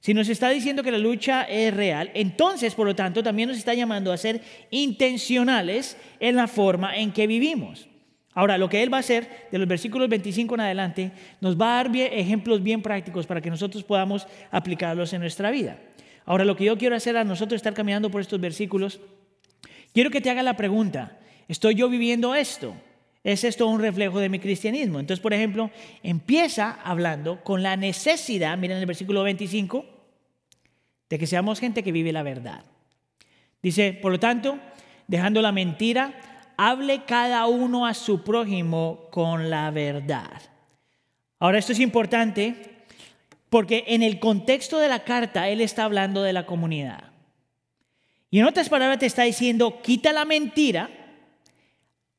si 0.07 0.15
nos 0.15 0.29
está 0.29 0.51
diciendo 0.51 0.85
que 0.85 0.93
la 0.93 0.99
lucha 0.99 1.43
es 1.43 1.75
real, 1.75 2.13
entonces, 2.15 2.77
por 2.77 2.87
lo 2.87 2.95
tanto, 2.95 3.25
también 3.25 3.49
nos 3.49 3.59
está 3.59 3.75
llamando 3.75 4.13
a 4.13 4.17
ser 4.17 4.41
intencionales 4.71 5.97
en 6.21 6.37
la 6.37 6.47
forma 6.47 6.97
en 6.97 7.11
que 7.11 7.27
vivimos. 7.27 7.89
Ahora, 8.33 8.57
lo 8.57 8.69
que 8.69 8.85
Él 8.85 8.93
va 8.93 8.99
a 8.99 9.01
hacer 9.01 9.49
de 9.51 9.59
los 9.59 9.67
versículos 9.67 10.09
25 10.09 10.55
en 10.55 10.61
adelante, 10.61 11.11
nos 11.41 11.61
va 11.61 11.81
a 11.81 11.83
dar 11.83 11.97
ejemplos 11.97 12.63
bien 12.63 12.83
prácticos 12.83 13.27
para 13.27 13.41
que 13.41 13.51
nosotros 13.51 13.83
podamos 13.83 14.29
aplicarlos 14.53 15.13
en 15.13 15.23
nuestra 15.23 15.51
vida. 15.51 15.77
Ahora, 16.25 16.45
lo 16.45 16.55
que 16.55 16.67
yo 16.67 16.79
quiero 16.79 16.95
hacer 16.95 17.17
a 17.17 17.25
nosotros 17.25 17.57
estar 17.57 17.75
caminando 17.75 18.09
por 18.09 18.21
estos 18.21 18.41
versículos, 18.41 19.01
quiero 19.93 20.11
que 20.11 20.21
te 20.21 20.31
haga 20.31 20.45
la 20.45 20.55
pregunta, 20.55 21.19
¿estoy 21.49 21.75
yo 21.75 21.89
viviendo 21.89 22.37
esto? 22.37 22.77
¿Es 23.25 23.43
esto 23.43 23.67
un 23.67 23.81
reflejo 23.81 24.21
de 24.21 24.29
mi 24.29 24.39
cristianismo? 24.39 25.01
Entonces, 25.01 25.21
por 25.21 25.35
ejemplo, 25.35 25.73
empieza 26.05 26.79
hablando 26.85 27.43
con 27.43 27.65
la 27.65 27.77
necesidad, 27.77 28.57
miren 28.57 28.79
el 28.79 28.87
versículo 28.87 29.25
25, 29.25 29.96
de 31.09 31.19
que 31.19 31.27
seamos 31.27 31.61
gente 31.61 31.83
que 31.83 31.93
vive 31.93 32.13
la 32.13 32.23
verdad. 32.23 32.65
Dice, 33.63 33.99
por 34.01 34.13
lo 34.13 34.21
tanto, 34.21 34.59
dejando 35.07 35.43
la 35.43 35.53
mentira, 35.53 36.15
hable 36.57 37.05
cada 37.05 37.47
uno 37.47 37.87
a 37.87 37.95
su 37.95 38.23
prójimo 38.23 39.09
con 39.11 39.51
la 39.51 39.71
verdad. 39.71 40.43
Ahora, 41.39 41.59
esto 41.59 41.73
es 41.73 41.81
importante 41.81 42.77
porque 43.51 43.85
en 43.89 44.03
el 44.03 44.19
contexto 44.19 44.79
de 44.79 44.89
la 44.89 45.05
carta 45.05 45.49
él 45.49 45.61
está 45.61 45.85
hablando 45.85 46.23
de 46.23 46.33
la 46.33 46.47
comunidad. 46.47 47.13
Y 48.31 48.41
en 48.41 48.47
otras 48.47 48.69
palabras 48.69 48.99
te 48.99 49.07
está 49.07 49.23
diciendo, 49.23 49.81
quita 49.83 50.13
la 50.13 50.25
mentira, 50.25 50.91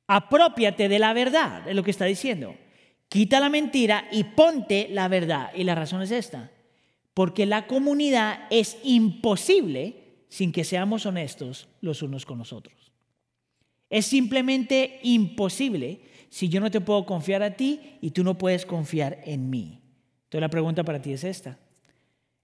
apropiate 0.07 0.87
de 0.87 0.99
la 0.99 1.13
verdad, 1.13 1.67
es 1.67 1.75
lo 1.75 1.83
que 1.83 1.91
está 1.91 2.05
diciendo. 2.05 2.55
Quita 3.09 3.39
la 3.39 3.49
mentira 3.49 4.07
y 4.11 4.23
ponte 4.23 4.87
la 4.89 5.07
verdad. 5.07 5.51
Y 5.53 5.63
la 5.63 5.75
razón 5.75 6.01
es 6.01 6.11
esta, 6.11 6.49
porque 7.17 7.47
la 7.47 7.65
comunidad 7.65 8.41
es 8.51 8.77
imposible 8.83 10.19
sin 10.29 10.51
que 10.51 10.63
seamos 10.63 11.07
honestos 11.07 11.67
los 11.81 12.03
unos 12.03 12.27
con 12.27 12.37
los 12.37 12.53
otros. 12.53 12.91
Es 13.89 14.05
simplemente 14.05 14.99
imposible 15.01 16.01
si 16.29 16.47
yo 16.47 16.59
no 16.59 16.69
te 16.69 16.79
puedo 16.79 17.07
confiar 17.07 17.41
a 17.41 17.55
ti 17.55 17.97
y 18.01 18.11
tú 18.11 18.23
no 18.23 18.37
puedes 18.37 18.67
confiar 18.67 19.19
en 19.25 19.49
mí. 19.49 19.81
Entonces 20.25 20.41
la 20.41 20.49
pregunta 20.49 20.83
para 20.83 21.01
ti 21.01 21.11
es 21.11 21.23
esta. 21.23 21.57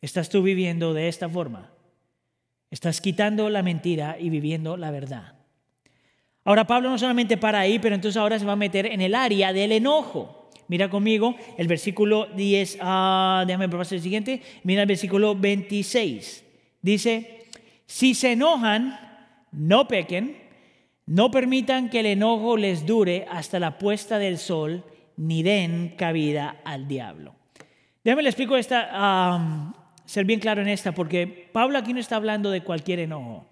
¿Estás 0.01 0.29
tú 0.29 0.41
viviendo 0.41 0.95
de 0.95 1.07
esta 1.07 1.29
forma? 1.29 1.71
¿Estás 2.71 2.99
quitando 2.99 3.51
la 3.51 3.61
mentira 3.61 4.17
y 4.19 4.31
viviendo 4.31 4.75
la 4.75 4.89
verdad? 4.89 5.35
Ahora 6.43 6.65
Pablo 6.65 6.89
no 6.89 6.97
solamente 6.97 7.37
para 7.37 7.59
ahí, 7.59 7.77
pero 7.77 7.93
entonces 7.93 8.17
ahora 8.17 8.39
se 8.39 8.45
va 8.45 8.53
a 8.53 8.55
meter 8.55 8.87
en 8.87 9.01
el 9.01 9.13
área 9.13 9.53
del 9.53 9.71
enojo. 9.71 10.42
Mira 10.67 10.89
conmigo 10.89 11.35
el 11.57 11.67
versículo 11.67 12.27
10, 12.27 12.75
uh, 12.75 13.45
déjame 13.45 13.69
pasar 13.69 13.95
el 13.95 14.01
siguiente, 14.01 14.41
mira 14.63 14.81
el 14.81 14.87
versículo 14.87 15.35
26. 15.35 16.43
Dice, 16.81 17.45
si 17.85 18.13
se 18.13 18.33
enojan, 18.33 18.99
no 19.51 19.87
pequen, 19.87 20.37
no 21.05 21.31
permitan 21.31 21.89
que 21.89 21.99
el 21.99 22.07
enojo 22.07 22.57
les 22.57 22.85
dure 22.85 23.25
hasta 23.29 23.59
la 23.59 23.77
puesta 23.77 24.19
del 24.19 24.37
sol, 24.37 24.83
ni 25.17 25.43
den 25.43 25.95
cabida 25.97 26.61
al 26.63 26.87
diablo. 26.87 27.35
Déjame 28.03 28.23
le 28.23 28.29
explico 28.29 28.57
esta, 28.57 29.73
ser 30.05 30.25
bien 30.25 30.39
claro 30.39 30.61
en 30.61 30.67
esta, 30.67 30.93
porque 30.93 31.49
Pablo 31.51 31.77
aquí 31.77 31.93
no 31.93 31.99
está 31.99 32.15
hablando 32.15 32.51
de 32.51 32.61
cualquier 32.61 32.99
enojo. 32.99 33.45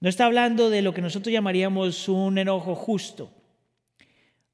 No 0.00 0.08
está 0.08 0.24
hablando 0.26 0.70
de 0.70 0.82
lo 0.82 0.94
que 0.94 1.02
nosotros 1.02 1.32
llamaríamos 1.32 2.08
un 2.08 2.38
enojo 2.38 2.74
justo. 2.74 3.30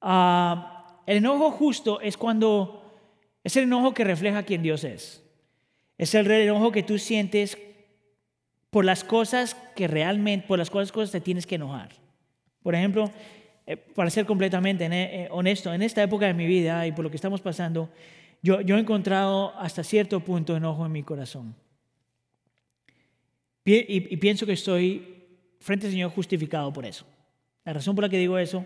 Ah, 0.00 0.75
el 1.06 1.18
enojo 1.18 1.52
justo 1.52 2.00
es 2.00 2.16
cuando 2.16 2.82
es 3.44 3.56
el 3.56 3.64
enojo 3.64 3.94
que 3.94 4.02
refleja 4.02 4.42
quién 4.42 4.62
Dios 4.62 4.82
es. 4.82 5.22
Es 5.98 6.14
el 6.16 6.28
enojo 6.28 6.72
que 6.72 6.82
tú 6.82 6.98
sientes 6.98 7.56
por 8.70 8.84
las 8.84 9.04
cosas 9.04 9.54
que 9.76 9.86
realmente, 9.86 10.46
por 10.48 10.58
las 10.58 10.68
cuales 10.68 10.90
cosas 10.90 11.12
te 11.12 11.20
tienes 11.20 11.46
que 11.46 11.54
enojar. 11.54 11.90
Por 12.62 12.74
ejemplo, 12.74 13.10
eh, 13.66 13.76
para 13.76 14.10
ser 14.10 14.26
completamente 14.26 14.86
eh, 14.90 15.28
honesto, 15.30 15.72
en 15.72 15.82
esta 15.82 16.02
época 16.02 16.26
de 16.26 16.34
mi 16.34 16.44
vida 16.44 16.86
y 16.88 16.92
por 16.92 17.04
lo 17.04 17.10
que 17.10 17.16
estamos 17.16 17.40
pasando, 17.40 17.88
yo, 18.42 18.60
yo 18.60 18.76
he 18.76 18.80
encontrado 18.80 19.56
hasta 19.58 19.84
cierto 19.84 20.18
punto 20.20 20.56
enojo 20.56 20.84
en 20.84 20.92
mi 20.92 21.04
corazón. 21.04 21.54
Y, 23.64 24.12
y 24.12 24.16
pienso 24.16 24.44
que 24.44 24.52
estoy 24.52 25.24
frente 25.60 25.86
al 25.86 25.92
Señor 25.92 26.10
justificado 26.10 26.72
por 26.72 26.84
eso. 26.84 27.06
La 27.64 27.72
razón 27.72 27.94
por 27.94 28.02
la 28.02 28.08
que 28.08 28.18
digo 28.18 28.38
eso 28.38 28.64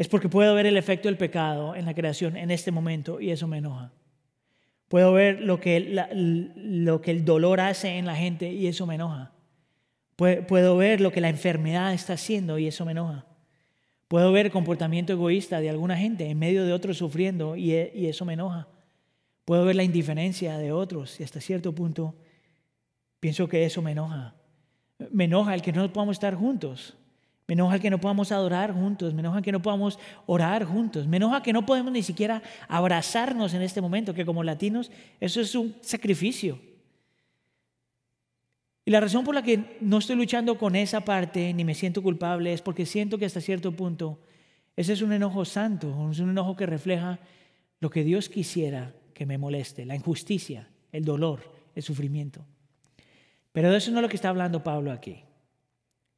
es 0.00 0.08
porque 0.08 0.30
puedo 0.30 0.54
ver 0.54 0.64
el 0.64 0.78
efecto 0.78 1.08
del 1.08 1.18
pecado 1.18 1.76
en 1.76 1.84
la 1.84 1.92
creación 1.92 2.34
en 2.38 2.50
este 2.50 2.70
momento 2.70 3.20
y 3.20 3.32
eso 3.32 3.46
me 3.46 3.58
enoja. 3.58 3.92
Puedo 4.88 5.12
ver 5.12 5.42
lo 5.42 5.60
que, 5.60 5.78
lo 6.56 7.02
que 7.02 7.10
el 7.10 7.26
dolor 7.26 7.60
hace 7.60 7.98
en 7.98 8.06
la 8.06 8.16
gente 8.16 8.50
y 8.50 8.66
eso 8.66 8.86
me 8.86 8.94
enoja. 8.94 9.32
Puedo 10.16 10.78
ver 10.78 11.02
lo 11.02 11.12
que 11.12 11.20
la 11.20 11.28
enfermedad 11.28 11.92
está 11.92 12.14
haciendo 12.14 12.58
y 12.58 12.66
eso 12.66 12.86
me 12.86 12.92
enoja. 12.92 13.26
Puedo 14.08 14.32
ver 14.32 14.46
el 14.46 14.52
comportamiento 14.52 15.12
egoísta 15.12 15.60
de 15.60 15.68
alguna 15.68 15.98
gente 15.98 16.30
en 16.30 16.38
medio 16.38 16.64
de 16.64 16.72
otros 16.72 16.96
sufriendo 16.96 17.54
y, 17.54 17.74
eso 17.74 18.24
me 18.24 18.32
enoja. 18.32 18.68
Puedo 19.44 19.66
ver 19.66 19.76
la 19.76 19.84
indiferencia 19.84 20.56
de 20.56 20.72
otros 20.72 21.20
y 21.20 21.24
hasta 21.24 21.42
cierto 21.42 21.74
punto 21.74 22.14
pienso 23.20 23.46
que 23.50 23.66
eso 23.66 23.82
me 23.82 23.92
enoja. 23.92 24.34
Me 25.10 25.24
enoja 25.24 25.52
el 25.52 25.60
que 25.60 25.74
no 25.74 25.92
podamos 25.92 26.16
estar 26.16 26.34
juntos. 26.34 26.96
Me 27.50 27.54
enoja 27.54 27.80
que 27.80 27.90
no 27.90 27.98
podamos 27.98 28.30
adorar 28.30 28.72
juntos. 28.72 29.12
Me 29.12 29.22
enoja 29.22 29.42
que 29.42 29.50
no 29.50 29.60
podamos 29.60 29.98
orar 30.26 30.62
juntos. 30.62 31.08
Me 31.08 31.16
enoja 31.16 31.42
que 31.42 31.52
no 31.52 31.66
podemos 31.66 31.90
ni 31.90 32.04
siquiera 32.04 32.44
abrazarnos 32.68 33.54
en 33.54 33.62
este 33.62 33.80
momento, 33.80 34.14
que 34.14 34.24
como 34.24 34.44
latinos 34.44 34.92
eso 35.18 35.40
es 35.40 35.56
un 35.56 35.74
sacrificio. 35.80 36.60
Y 38.84 38.92
la 38.92 39.00
razón 39.00 39.24
por 39.24 39.34
la 39.34 39.42
que 39.42 39.78
no 39.80 39.98
estoy 39.98 40.14
luchando 40.14 40.58
con 40.58 40.76
esa 40.76 41.00
parte 41.00 41.52
ni 41.52 41.64
me 41.64 41.74
siento 41.74 42.04
culpable 42.04 42.52
es 42.52 42.62
porque 42.62 42.86
siento 42.86 43.18
que 43.18 43.26
hasta 43.26 43.40
cierto 43.40 43.72
punto 43.72 44.20
ese 44.76 44.92
es 44.92 45.02
un 45.02 45.12
enojo 45.12 45.44
santo, 45.44 46.08
es 46.12 46.20
un 46.20 46.30
enojo 46.30 46.54
que 46.54 46.66
refleja 46.66 47.18
lo 47.80 47.90
que 47.90 48.04
Dios 48.04 48.28
quisiera 48.28 48.94
que 49.12 49.26
me 49.26 49.38
moleste, 49.38 49.84
la 49.84 49.96
injusticia, 49.96 50.68
el 50.92 51.04
dolor, 51.04 51.40
el 51.74 51.82
sufrimiento. 51.82 52.46
Pero 53.50 53.72
de 53.72 53.78
eso 53.78 53.90
no 53.90 53.98
es 53.98 54.02
lo 54.02 54.08
que 54.08 54.14
está 54.14 54.28
hablando 54.28 54.62
Pablo 54.62 54.92
aquí. 54.92 55.24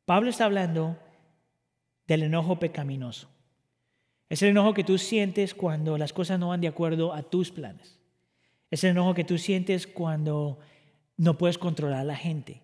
Pablo 0.05 0.29
está 0.29 0.45
hablando 0.45 0.99
del 2.13 2.25
enojo 2.25 2.59
pecaminoso. 2.59 3.29
Es 4.29 4.43
el 4.43 4.51
enojo 4.51 4.75
que 4.75 4.85
tú 4.85 4.99
sientes 4.99 5.55
cuando 5.55 5.97
las 5.97 6.13
cosas 6.13 6.39
no 6.39 6.49
van 6.49 6.61
de 6.61 6.69
acuerdo 6.69 7.15
a 7.15 7.23
tus 7.23 7.51
planes. 7.51 7.99
Es 8.71 8.85
el 8.85 8.91
enojo 8.91 9.15
que 9.15 9.25
tú 9.25 9.39
sientes 9.39 9.87
cuando 9.87 10.59
no 11.17 11.39
puedes 11.39 11.57
controlar 11.57 12.01
a 12.01 12.05
la 12.05 12.17
gente. 12.17 12.61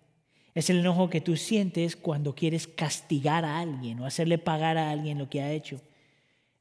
Es 0.53 0.69
el 0.69 0.79
enojo 0.79 1.09
que 1.09 1.19
tú 1.19 1.35
sientes 1.35 1.95
cuando 1.95 2.35
quieres 2.35 2.67
castigar 2.67 3.43
a 3.43 3.59
alguien 3.59 3.99
o 3.99 4.05
hacerle 4.05 4.37
pagar 4.37 4.77
a 4.77 4.91
alguien 4.91 5.17
lo 5.17 5.29
que 5.29 5.41
ha 5.41 5.51
hecho. 5.51 5.81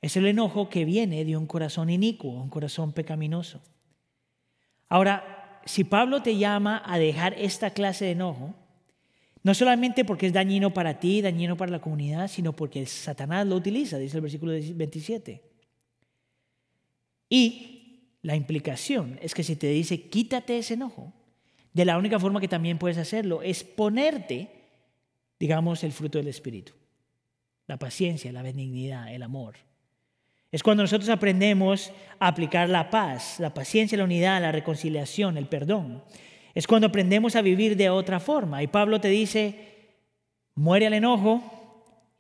Es 0.01 0.17
el 0.17 0.27
enojo 0.27 0.71
que 0.71 0.87
viene 0.87 1.27
de 1.27 1.37
un 1.37 1.47
corazón 1.47 1.91
inicuo, 1.91 2.41
un 2.41 2.49
corazón 2.49 2.93
pecaminoso. 2.93 3.61
Ahora, 4.89 5.61
si 5.67 5.85
Pablo 5.85 6.23
te 6.23 6.39
llama 6.39 6.83
a 6.87 6.99
dejar 6.99 7.35
esta 7.35 7.71
clase 7.71 8.07
de 8.07 8.13
enojo, 8.13 8.55
no 9.43 9.55
solamente 9.55 10.05
porque 10.05 10.27
es 10.27 10.33
dañino 10.33 10.73
para 10.73 10.99
ti, 10.99 11.23
dañino 11.23 11.57
para 11.57 11.71
la 11.71 11.81
comunidad, 11.81 12.29
sino 12.29 12.55
porque 12.55 12.85
Satanás 12.87 13.47
lo 13.47 13.57
utiliza, 13.57 13.99
dice 13.99 14.17
el 14.17 14.23
versículo 14.23 14.53
27. 14.53 15.43
Y 17.29 18.15
la 18.23 18.37
implicación 18.37 19.19
es 19.23 19.35
que 19.35 19.43
si 19.43 19.57
te 19.57 19.69
dice 19.69 20.09
quítate 20.09 20.59
ese 20.59 20.75
enojo, 20.75 21.13
de 21.73 21.85
la 21.85 21.99
única 21.99 22.19
forma 22.19 22.41
que 22.41 22.49
también 22.49 22.79
puedes 22.79 22.99
hacerlo 22.99 23.43
es 23.43 23.63
ponerte, 23.63 24.51
digamos, 25.39 25.85
el 25.85 25.93
fruto 25.93 26.19
del 26.19 26.29
Espíritu. 26.29 26.73
La 27.67 27.79
paciencia, 27.79 28.33
la 28.33 28.43
benignidad, 28.43 29.15
el 29.15 29.23
amor. 29.23 29.57
Es 30.51 30.63
cuando 30.63 30.83
nosotros 30.83 31.11
aprendemos 31.11 31.93
a 32.19 32.29
aplicar 32.29 32.69
la 32.71 32.89
paz, 32.89 33.39
la 33.39 33.53
paciencia, 33.53 33.99
la 33.99 34.05
unidad, 34.05 34.41
la 34.41 34.51
reconciliación, 34.51 35.37
el 35.37 35.47
perdón. 35.47 36.03
Es 36.55 36.67
cuando 36.67 36.87
aprendemos 36.87 37.37
a 37.37 37.43
vivir 37.43 37.77
de 37.77 37.91
otra 37.91 38.21
forma. 38.21 38.63
Y 38.63 38.67
Pablo 38.67 39.01
te 39.01 39.09
dice, 39.09 39.55
muere 40.55 40.87
el 40.87 40.95
enojo 40.95 41.43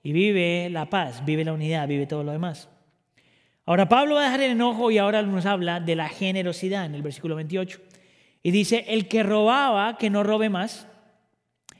y 0.02 0.12
vive 0.12 0.68
la 0.70 0.88
paz, 0.88 1.24
vive 1.24 1.44
la 1.44 1.52
unidad, 1.52 1.88
vive 1.88 2.06
todo 2.06 2.24
lo 2.24 2.32
demás. 2.32 2.68
Ahora 3.66 3.88
Pablo 3.88 4.14
va 4.14 4.22
a 4.22 4.24
dejar 4.24 4.40
el 4.40 4.52
enojo 4.52 4.90
y 4.90 4.98
ahora 4.98 5.22
nos 5.22 5.44
habla 5.44 5.80
de 5.80 5.94
la 5.94 6.08
generosidad 6.08 6.86
en 6.86 6.94
el 6.94 7.02
versículo 7.02 7.34
28. 7.36 7.80
Y 8.42 8.50
dice, 8.50 8.84
el 8.88 9.08
que 9.08 9.22
robaba, 9.22 9.98
que 9.98 10.08
no 10.08 10.22
robe 10.22 10.48
más, 10.48 10.86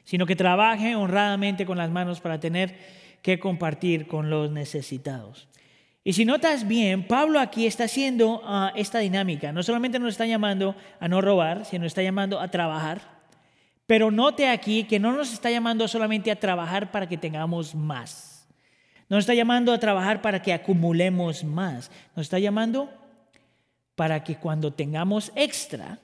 sino 0.05 0.27
que 0.27 0.37
trabaje 0.37 0.97
honradamente 0.97 1.65
con 1.65 1.79
las 1.79 1.91
manos 1.91 2.21
para 2.21 2.41
tener 2.41 2.77
que 3.23 3.39
compartir 3.39 4.07
con 4.07 4.31
los 4.31 4.51
necesitados. 4.51 5.49
Y 6.09 6.15
si 6.15 6.25
notas 6.25 6.67
bien, 6.67 7.07
Pablo 7.07 7.39
aquí 7.39 7.67
está 7.67 7.85
haciendo 7.85 8.41
ah, 8.43 8.73
esta 8.75 9.01
dinámica. 9.01 9.53
No 9.53 9.63
solamente 9.63 9.99
nos 9.99 10.15
está 10.15 10.25
llamando 10.25 10.75
a 11.01 11.07
no 11.07 11.21
robar, 11.21 11.67
sino 11.67 11.85
está 11.85 12.03
llamando 12.03 12.41
a 12.41 12.49
trabajar. 12.49 13.03
Pero 13.87 14.11
note 14.11 14.49
aquí 14.49 14.85
que 14.85 14.99
no 14.99 15.13
nos 15.13 15.35
está 15.35 15.51
llamando 15.51 15.87
solamente 15.87 16.31
a 16.31 16.41
trabajar 16.41 16.91
para 16.91 17.07
que 17.07 17.19
tengamos 17.19 17.75
más. 17.75 18.49
No 19.11 19.19
nos 19.19 19.25
está 19.25 19.35
llamando 19.35 19.71
a 19.71 19.79
trabajar 19.79 20.23
para 20.23 20.41
que 20.41 20.55
acumulemos 20.55 21.45
más. 21.45 21.91
Nos 22.17 22.25
está 22.25 22.39
llamando 22.39 22.89
para 23.95 24.25
que 24.25 24.37
cuando 24.37 24.73
tengamos 24.73 25.31
extra, 25.37 25.99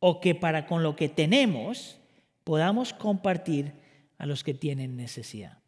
o 0.00 0.20
que 0.20 0.34
para 0.34 0.66
con 0.66 0.82
lo 0.82 0.96
que 0.96 1.08
tenemos 1.08 1.98
podamos 2.44 2.92
compartir 2.92 3.72
a 4.18 4.26
los 4.26 4.44
que 4.44 4.52
tienen 4.52 4.98
necesidad. 4.98 5.59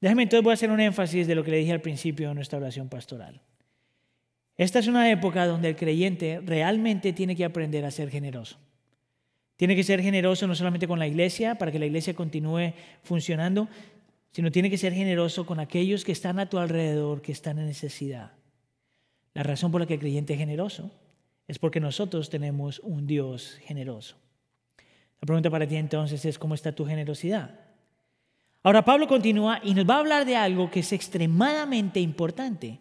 Déjame 0.00 0.22
entonces 0.22 0.44
voy 0.44 0.52
a 0.52 0.54
hacer 0.54 0.70
un 0.70 0.80
énfasis 0.80 1.26
de 1.26 1.34
lo 1.34 1.44
que 1.44 1.50
le 1.50 1.58
dije 1.58 1.72
al 1.72 1.80
principio 1.80 2.28
de 2.28 2.34
nuestra 2.34 2.58
oración 2.58 2.88
pastoral. 2.88 3.40
Esta 4.56 4.78
es 4.78 4.88
una 4.88 5.10
época 5.10 5.46
donde 5.46 5.68
el 5.68 5.76
creyente 5.76 6.40
realmente 6.44 7.12
tiene 7.12 7.36
que 7.36 7.44
aprender 7.44 7.84
a 7.84 7.90
ser 7.90 8.10
generoso. 8.10 8.58
Tiene 9.56 9.76
que 9.76 9.84
ser 9.84 10.00
generoso 10.02 10.46
no 10.46 10.54
solamente 10.54 10.88
con 10.88 10.98
la 10.98 11.06
iglesia 11.06 11.56
para 11.56 11.70
que 11.70 11.78
la 11.78 11.86
iglesia 11.86 12.14
continúe 12.14 12.72
funcionando, 13.02 13.68
sino 14.32 14.50
tiene 14.50 14.70
que 14.70 14.78
ser 14.78 14.94
generoso 14.94 15.44
con 15.44 15.60
aquellos 15.60 16.04
que 16.04 16.12
están 16.12 16.38
a 16.38 16.48
tu 16.48 16.58
alrededor, 16.58 17.20
que 17.20 17.32
están 17.32 17.58
en 17.58 17.66
necesidad. 17.66 18.32
La 19.34 19.42
razón 19.42 19.70
por 19.70 19.80
la 19.80 19.86
que 19.86 19.94
el 19.94 20.00
creyente 20.00 20.32
es 20.32 20.38
generoso 20.38 20.90
es 21.46 21.58
porque 21.58 21.80
nosotros 21.80 22.30
tenemos 22.30 22.78
un 22.80 23.06
Dios 23.06 23.58
generoso. 23.64 24.16
La 25.20 25.26
pregunta 25.26 25.50
para 25.50 25.66
ti 25.66 25.76
entonces 25.76 26.24
es, 26.24 26.38
¿cómo 26.38 26.54
está 26.54 26.72
tu 26.72 26.86
generosidad? 26.86 27.69
Ahora 28.62 28.84
Pablo 28.84 29.08
continúa 29.08 29.60
y 29.62 29.72
nos 29.74 29.88
va 29.88 29.94
a 29.94 30.00
hablar 30.00 30.26
de 30.26 30.36
algo 30.36 30.70
que 30.70 30.80
es 30.80 30.92
extremadamente 30.92 31.98
importante 32.00 32.78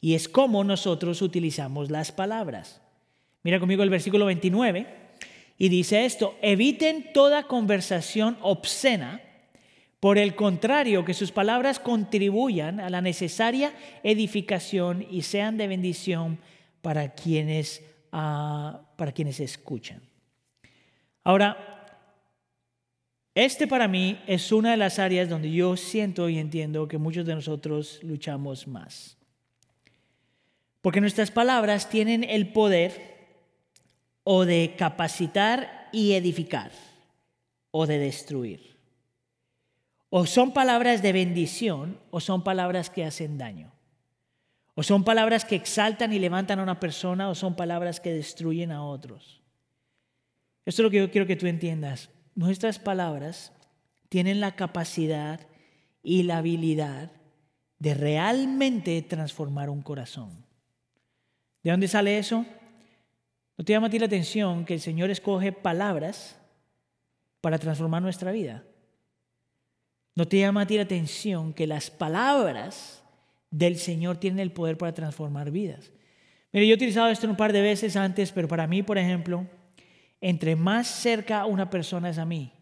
y 0.00 0.14
es 0.14 0.28
cómo 0.28 0.64
nosotros 0.64 1.20
utilizamos 1.20 1.90
las 1.90 2.12
palabras. 2.12 2.80
Mira 3.42 3.60
conmigo 3.60 3.82
el 3.82 3.90
versículo 3.90 4.24
29 4.24 4.86
y 5.58 5.68
dice 5.68 6.04
esto, 6.04 6.36
eviten 6.40 7.12
toda 7.12 7.42
conversación 7.42 8.38
obscena, 8.40 9.20
por 10.00 10.16
el 10.16 10.34
contrario, 10.36 11.04
que 11.04 11.12
sus 11.12 11.32
palabras 11.32 11.80
contribuyan 11.80 12.78
a 12.78 12.88
la 12.88 13.00
necesaria 13.00 13.74
edificación 14.04 15.04
y 15.10 15.22
sean 15.22 15.56
de 15.56 15.66
bendición 15.66 16.38
para 16.80 17.14
quienes 17.14 17.82
para 18.10 19.12
quienes 19.12 19.40
escuchan. 19.40 20.00
Ahora, 21.24 21.77
este 23.44 23.68
para 23.68 23.86
mí 23.86 24.20
es 24.26 24.50
una 24.50 24.72
de 24.72 24.76
las 24.76 24.98
áreas 24.98 25.28
donde 25.28 25.52
yo 25.52 25.76
siento 25.76 26.28
y 26.28 26.38
entiendo 26.38 26.88
que 26.88 26.98
muchos 26.98 27.24
de 27.24 27.36
nosotros 27.36 28.00
luchamos 28.02 28.66
más. 28.66 29.16
Porque 30.80 31.00
nuestras 31.00 31.30
palabras 31.30 31.88
tienen 31.88 32.24
el 32.24 32.52
poder 32.52 33.28
o 34.24 34.44
de 34.44 34.74
capacitar 34.76 35.88
y 35.92 36.14
edificar 36.14 36.72
o 37.70 37.86
de 37.86 38.00
destruir. 38.00 38.76
O 40.10 40.26
son 40.26 40.52
palabras 40.52 41.00
de 41.00 41.12
bendición 41.12 42.00
o 42.10 42.18
son 42.18 42.42
palabras 42.42 42.90
que 42.90 43.04
hacen 43.04 43.38
daño. 43.38 43.70
O 44.74 44.82
son 44.82 45.04
palabras 45.04 45.44
que 45.44 45.54
exaltan 45.54 46.12
y 46.12 46.18
levantan 46.18 46.58
a 46.58 46.64
una 46.64 46.80
persona 46.80 47.28
o 47.28 47.36
son 47.36 47.54
palabras 47.54 48.00
que 48.00 48.12
destruyen 48.12 48.72
a 48.72 48.84
otros. 48.84 49.40
Esto 50.66 50.82
es 50.82 50.84
lo 50.84 50.90
que 50.90 50.98
yo 50.98 51.10
quiero 51.12 51.28
que 51.28 51.36
tú 51.36 51.46
entiendas. 51.46 52.10
Nuestras 52.38 52.78
palabras 52.78 53.50
tienen 54.08 54.38
la 54.38 54.54
capacidad 54.54 55.40
y 56.04 56.22
la 56.22 56.38
habilidad 56.38 57.10
de 57.80 57.94
realmente 57.94 59.02
transformar 59.02 59.68
un 59.68 59.82
corazón. 59.82 60.46
¿De 61.64 61.72
dónde 61.72 61.88
sale 61.88 62.16
eso? 62.16 62.46
¿No 63.56 63.64
te 63.64 63.72
llama 63.72 63.88
a 63.88 63.90
ti 63.90 63.98
la 63.98 64.06
atención 64.06 64.64
que 64.64 64.74
el 64.74 64.80
Señor 64.80 65.10
escoge 65.10 65.50
palabras 65.50 66.38
para 67.40 67.58
transformar 67.58 68.02
nuestra 68.02 68.30
vida? 68.30 68.62
¿No 70.14 70.28
te 70.28 70.38
llama 70.38 70.60
a 70.60 70.66
ti 70.68 70.76
la 70.76 70.84
atención 70.84 71.52
que 71.52 71.66
las 71.66 71.90
palabras 71.90 73.02
del 73.50 73.78
Señor 73.78 74.18
tienen 74.18 74.38
el 74.38 74.52
poder 74.52 74.78
para 74.78 74.94
transformar 74.94 75.50
vidas. 75.50 75.90
Mire, 76.52 76.68
yo 76.68 76.74
he 76.74 76.76
utilizado 76.76 77.08
esto 77.08 77.26
un 77.26 77.36
par 77.36 77.52
de 77.52 77.62
veces 77.62 77.96
antes, 77.96 78.30
pero 78.30 78.46
para 78.46 78.68
mí, 78.68 78.84
por 78.84 78.96
ejemplo, 78.96 79.44
entre 80.20 80.56
más 80.56 80.86
cerca 80.86 81.46
una 81.46 81.70
persona 81.70 82.10
es 82.10 82.18
a 82.18 82.24
mí, 82.24 82.52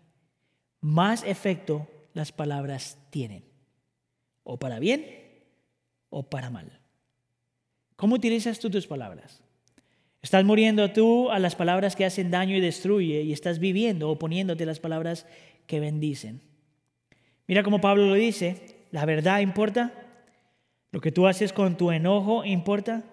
más 0.81 1.25
efecto 1.25 1.89
las 2.13 2.33
palabras 2.33 2.99
tienen, 3.11 3.45
o 4.45 4.59
para 4.59 4.79
bien 4.79 5.07
o 6.11 6.23
para 6.25 6.51
mal. 6.51 6.81
¿Cómo 7.97 8.15
utilizas 8.15 8.59
tú 8.59 8.71
tus 8.71 8.87
palabras? 8.87 9.43
¿Estás 10.23 10.45
muriendo 10.45 10.91
tú 10.93 11.31
a 11.31 11.39
las 11.39 11.55
palabras 11.55 11.95
que 11.95 12.05
hacen 12.05 12.31
daño 12.31 12.57
y 12.57 12.61
destruye 12.61 13.23
y 13.23 13.33
estás 13.33 13.59
viviendo 13.59 14.11
o 14.11 14.19
poniéndote 14.19 14.67
las 14.67 14.81
palabras 14.81 15.27
que 15.67 15.81
bendicen? 15.81 16.43
Mira 17.47 17.63
cómo 17.63 17.81
Pablo 17.81 18.07
lo 18.07 18.15
dice, 18.15 18.87
¿la 18.91 19.05
verdad 19.05 19.41
importa? 19.41 19.93
Lo 20.91 21.01
que 21.01 21.13
tú 21.13 21.27
haces 21.27 21.53
con 21.53 21.77
tu 21.77 21.93
enojo 21.93 22.45
importa. 22.45 23.05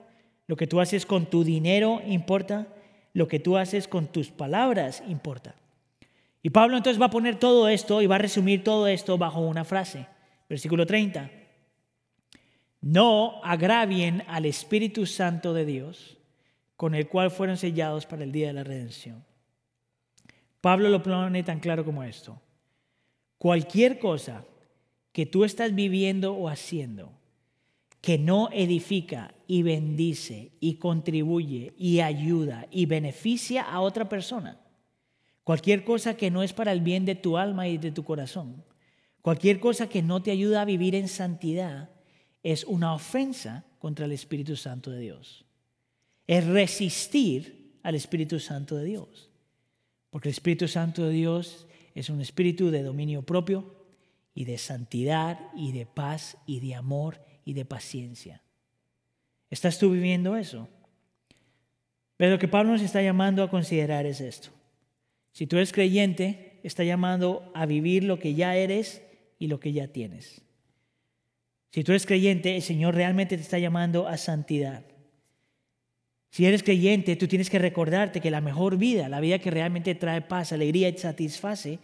Lo 0.47 0.55
que 0.55 0.67
tú 0.67 0.79
haces 0.79 1.05
con 1.05 1.25
tu 1.25 1.43
dinero 1.43 2.01
importa. 2.07 2.67
Lo 3.13 3.27
que 3.27 3.39
tú 3.39 3.57
haces 3.57 3.87
con 3.87 4.07
tus 4.07 4.29
palabras 4.29 5.03
importa. 5.07 5.55
Y 6.41 6.49
Pablo 6.49 6.75
entonces 6.75 7.01
va 7.01 7.05
a 7.05 7.11
poner 7.11 7.39
todo 7.39 7.69
esto 7.69 8.01
y 8.01 8.07
va 8.07 8.15
a 8.15 8.19
resumir 8.19 8.63
todo 8.63 8.87
esto 8.87 9.17
bajo 9.17 9.39
una 9.39 9.63
frase. 9.63 10.07
Versículo 10.49 10.85
30. 10.85 11.31
No 12.81 13.39
agravien 13.43 14.23
al 14.27 14.45
Espíritu 14.45 15.05
Santo 15.05 15.53
de 15.53 15.65
Dios, 15.65 16.17
con 16.75 16.95
el 16.95 17.07
cual 17.07 17.31
fueron 17.31 17.55
sellados 17.55 18.05
para 18.05 18.25
el 18.25 18.33
día 18.33 18.47
de 18.47 18.53
la 18.53 18.65
redención. 18.65 19.23
Pablo 20.59 20.89
lo 20.89 21.01
pone 21.01 21.43
tan 21.43 21.59
claro 21.59 21.85
como 21.85 22.03
esto. 22.03 22.41
Cualquier 23.37 23.99
cosa 23.99 24.45
que 25.13 25.25
tú 25.25 25.45
estás 25.45 25.73
viviendo 25.75 26.33
o 26.33 26.49
haciendo, 26.49 27.11
que 28.01 28.17
no 28.17 28.49
edifica 28.51 29.33
y 29.47 29.63
bendice 29.63 30.51
y 30.59 30.75
contribuye 30.75 31.73
y 31.77 31.99
ayuda 31.99 32.67
y 32.71 32.85
beneficia 32.85 33.63
a 33.63 33.81
otra 33.81 34.09
persona, 34.09 34.59
cualquier 35.43 35.83
cosa 35.83 36.15
que 36.15 36.31
no 36.31 36.43
es 36.43 36.53
para 36.53 36.71
el 36.71 36.81
bien 36.81 37.05
de 37.05 37.15
tu 37.15 37.37
alma 37.37 37.67
y 37.67 37.77
de 37.77 37.91
tu 37.91 38.03
corazón, 38.03 38.63
cualquier 39.21 39.59
cosa 39.59 39.87
que 39.87 40.01
no 40.01 40.21
te 40.21 40.31
ayuda 40.31 40.61
a 40.61 40.65
vivir 40.65 40.95
en 40.95 41.07
santidad, 41.07 41.89
es 42.43 42.65
una 42.65 42.93
ofensa 42.93 43.65
contra 43.79 44.05
el 44.05 44.11
Espíritu 44.11 44.55
Santo 44.55 44.91
de 44.91 44.99
Dios. 44.99 45.45
Es 46.27 46.45
resistir 46.45 47.79
al 47.83 47.95
Espíritu 47.95 48.39
Santo 48.39 48.75
de 48.75 48.85
Dios. 48.85 49.29
Porque 50.09 50.29
el 50.29 50.33
Espíritu 50.33 50.67
Santo 50.67 51.05
de 51.05 51.13
Dios 51.13 51.67
es 51.95 52.09
un 52.09 52.21
espíritu 52.21 52.69
de 52.69 52.83
dominio 52.83 53.23
propio 53.23 53.83
y 54.35 54.45
de 54.45 54.57
santidad 54.57 55.39
y 55.55 55.71
de 55.71 55.85
paz 55.85 56.37
y 56.45 56.59
de 56.59 56.75
amor 56.75 57.19
y 57.45 57.53
de 57.53 57.65
paciencia. 57.65 58.42
¿Estás 59.53 59.77
tú 59.77 59.91
viviendo 59.91 60.35
eso? 60.35 60.67
Pero 62.17 62.31
lo 62.31 62.39
que 62.39 62.47
Pablo 62.47 62.71
nos 62.71 62.81
está 62.81 63.03
llamando 63.03 63.43
a 63.43 63.51
considerar 63.51 64.07
es 64.07 64.19
esto. 64.19 64.49
Si 65.31 65.45
tú 65.45 65.57
eres 65.57 65.71
creyente, 65.71 66.59
está 66.63 66.83
llamando 66.83 67.51
a 67.53 67.67
vivir 67.67 68.03
lo 68.03 68.17
que 68.17 68.33
ya 68.33 68.55
eres 68.55 69.03
y 69.37 69.45
lo 69.45 69.59
que 69.59 69.71
ya 69.71 69.89
tienes. 69.89 70.41
Si 71.69 71.83
tú 71.83 71.91
eres 71.91 72.07
creyente, 72.07 72.55
el 72.55 72.63
Señor 72.63 72.95
realmente 72.95 73.37
te 73.37 73.43
está 73.43 73.59
llamando 73.59 74.07
a 74.07 74.17
santidad. 74.17 74.85
Si 76.31 76.47
eres 76.47 76.63
creyente, 76.63 77.15
tú 77.15 77.27
tienes 77.27 77.51
que 77.51 77.59
recordarte 77.59 78.21
que 78.21 78.31
la 78.31 78.41
mejor 78.41 78.77
vida, 78.77 79.07
la 79.07 79.19
vida 79.19 79.37
que 79.37 79.51
realmente 79.51 79.93
trae 79.93 80.21
paz, 80.21 80.51
alegría 80.51 80.89
y 80.89 80.97
satisface, 80.97 81.77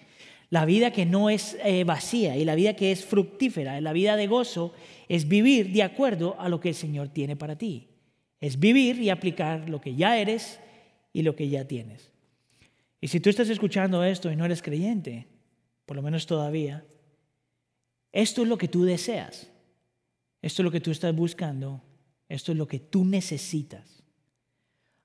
la 0.49 0.65
vida 0.65 0.89
que 0.89 1.05
no 1.05 1.29
es 1.29 1.55
eh, 1.63 1.83
vacía 1.83 2.35
y 2.35 2.45
la 2.45 2.55
vida 2.55 2.75
que 2.75 2.91
es 2.91 3.05
fructífera, 3.05 3.79
la 3.79 3.93
vida 3.93 4.15
de 4.15 4.25
gozo, 4.25 4.73
es 5.09 5.27
vivir 5.27 5.73
de 5.73 5.83
acuerdo 5.83 6.39
a 6.39 6.47
lo 6.47 6.59
que 6.59 6.69
el 6.69 6.75
Señor 6.75 7.09
tiene 7.09 7.35
para 7.35 7.57
ti. 7.57 7.89
Es 8.39 8.59
vivir 8.59 9.01
y 9.01 9.09
aplicar 9.09 9.67
lo 9.67 9.81
que 9.81 9.95
ya 9.95 10.17
eres 10.17 10.59
y 11.11 11.23
lo 11.23 11.35
que 11.35 11.49
ya 11.49 11.65
tienes. 11.65 12.13
Y 13.01 13.07
si 13.07 13.19
tú 13.19 13.29
estás 13.29 13.49
escuchando 13.49 14.03
esto 14.03 14.31
y 14.31 14.35
no 14.35 14.45
eres 14.45 14.61
creyente, 14.61 15.27
por 15.85 15.97
lo 15.97 16.03
menos 16.03 16.27
todavía, 16.27 16.85
esto 18.11 18.43
es 18.43 18.47
lo 18.47 18.57
que 18.57 18.67
tú 18.67 18.83
deseas. 18.85 19.49
Esto 20.41 20.61
es 20.61 20.63
lo 20.63 20.71
que 20.71 20.79
tú 20.79 20.91
estás 20.91 21.13
buscando. 21.15 21.81
Esto 22.27 22.51
es 22.51 22.57
lo 22.57 22.67
que 22.67 22.79
tú 22.79 23.03
necesitas. 23.03 24.03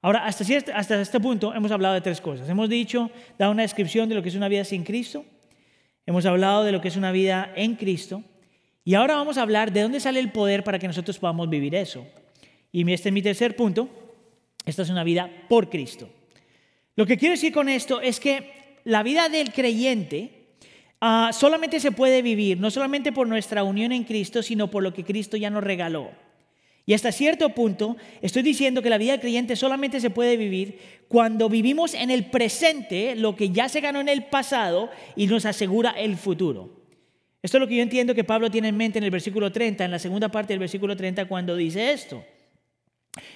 Ahora, 0.02 0.26
hasta, 0.26 0.44
hasta 0.74 1.00
este 1.00 1.18
punto 1.18 1.54
hemos 1.54 1.70
hablado 1.70 1.94
de 1.94 2.02
tres 2.02 2.20
cosas. 2.20 2.46
Hemos 2.46 2.68
dicho, 2.68 3.10
dado 3.38 3.52
una 3.52 3.62
descripción 3.62 4.10
de 4.10 4.14
lo 4.14 4.22
que 4.22 4.28
es 4.28 4.34
una 4.34 4.48
vida 4.48 4.64
sin 4.64 4.84
Cristo. 4.84 5.24
Hemos 6.04 6.26
hablado 6.26 6.62
de 6.62 6.72
lo 6.72 6.82
que 6.82 6.88
es 6.88 6.96
una 6.96 7.10
vida 7.10 7.50
en 7.56 7.76
Cristo. 7.76 8.22
Y 8.84 8.94
ahora 8.94 9.14
vamos 9.14 9.38
a 9.38 9.42
hablar 9.42 9.72
de 9.72 9.80
dónde 9.80 9.98
sale 9.98 10.20
el 10.20 10.30
poder 10.30 10.62
para 10.62 10.78
que 10.78 10.86
nosotros 10.86 11.18
podamos 11.18 11.48
vivir 11.48 11.74
eso. 11.74 12.06
Y 12.70 12.90
este 12.92 13.08
es 13.08 13.12
mi 13.12 13.22
tercer 13.22 13.56
punto. 13.56 13.88
Esta 14.66 14.82
es 14.82 14.90
una 14.90 15.04
vida 15.04 15.30
por 15.48 15.70
Cristo. 15.70 16.08
Lo 16.96 17.06
que 17.06 17.16
quiero 17.16 17.32
decir 17.32 17.52
con 17.52 17.68
esto 17.68 18.00
es 18.00 18.20
que 18.20 18.78
la 18.84 19.02
vida 19.02 19.28
del 19.28 19.52
creyente 19.52 20.48
ah, 21.00 21.30
solamente 21.32 21.80
se 21.80 21.92
puede 21.92 22.20
vivir, 22.20 22.60
no 22.60 22.70
solamente 22.70 23.10
por 23.10 23.26
nuestra 23.26 23.64
unión 23.64 23.92
en 23.92 24.04
Cristo, 24.04 24.42
sino 24.42 24.70
por 24.70 24.82
lo 24.82 24.92
que 24.92 25.04
Cristo 25.04 25.36
ya 25.36 25.50
nos 25.50 25.64
regaló. 25.64 26.10
Y 26.86 26.92
hasta 26.92 27.12
cierto 27.12 27.48
punto 27.50 27.96
estoy 28.20 28.42
diciendo 28.42 28.82
que 28.82 28.90
la 28.90 28.98
vida 28.98 29.12
del 29.12 29.20
creyente 29.20 29.56
solamente 29.56 30.00
se 30.00 30.10
puede 30.10 30.36
vivir 30.36 30.78
cuando 31.08 31.48
vivimos 31.48 31.94
en 31.94 32.10
el 32.10 32.26
presente 32.26 33.16
lo 33.16 33.34
que 33.34 33.48
ya 33.48 33.70
se 33.70 33.80
ganó 33.80 34.00
en 34.00 34.10
el 34.10 34.24
pasado 34.24 34.90
y 35.16 35.26
nos 35.26 35.46
asegura 35.46 35.92
el 35.92 36.16
futuro. 36.16 36.83
Esto 37.44 37.58
es 37.58 37.60
lo 37.60 37.68
que 37.68 37.76
yo 37.76 37.82
entiendo 37.82 38.14
que 38.14 38.24
Pablo 38.24 38.50
tiene 38.50 38.68
en 38.68 38.76
mente 38.78 38.96
en 38.96 39.04
el 39.04 39.10
versículo 39.10 39.52
30, 39.52 39.84
en 39.84 39.90
la 39.90 39.98
segunda 39.98 40.30
parte 40.30 40.54
del 40.54 40.60
versículo 40.60 40.96
30, 40.96 41.26
cuando 41.26 41.54
dice 41.54 41.92
esto. 41.92 42.24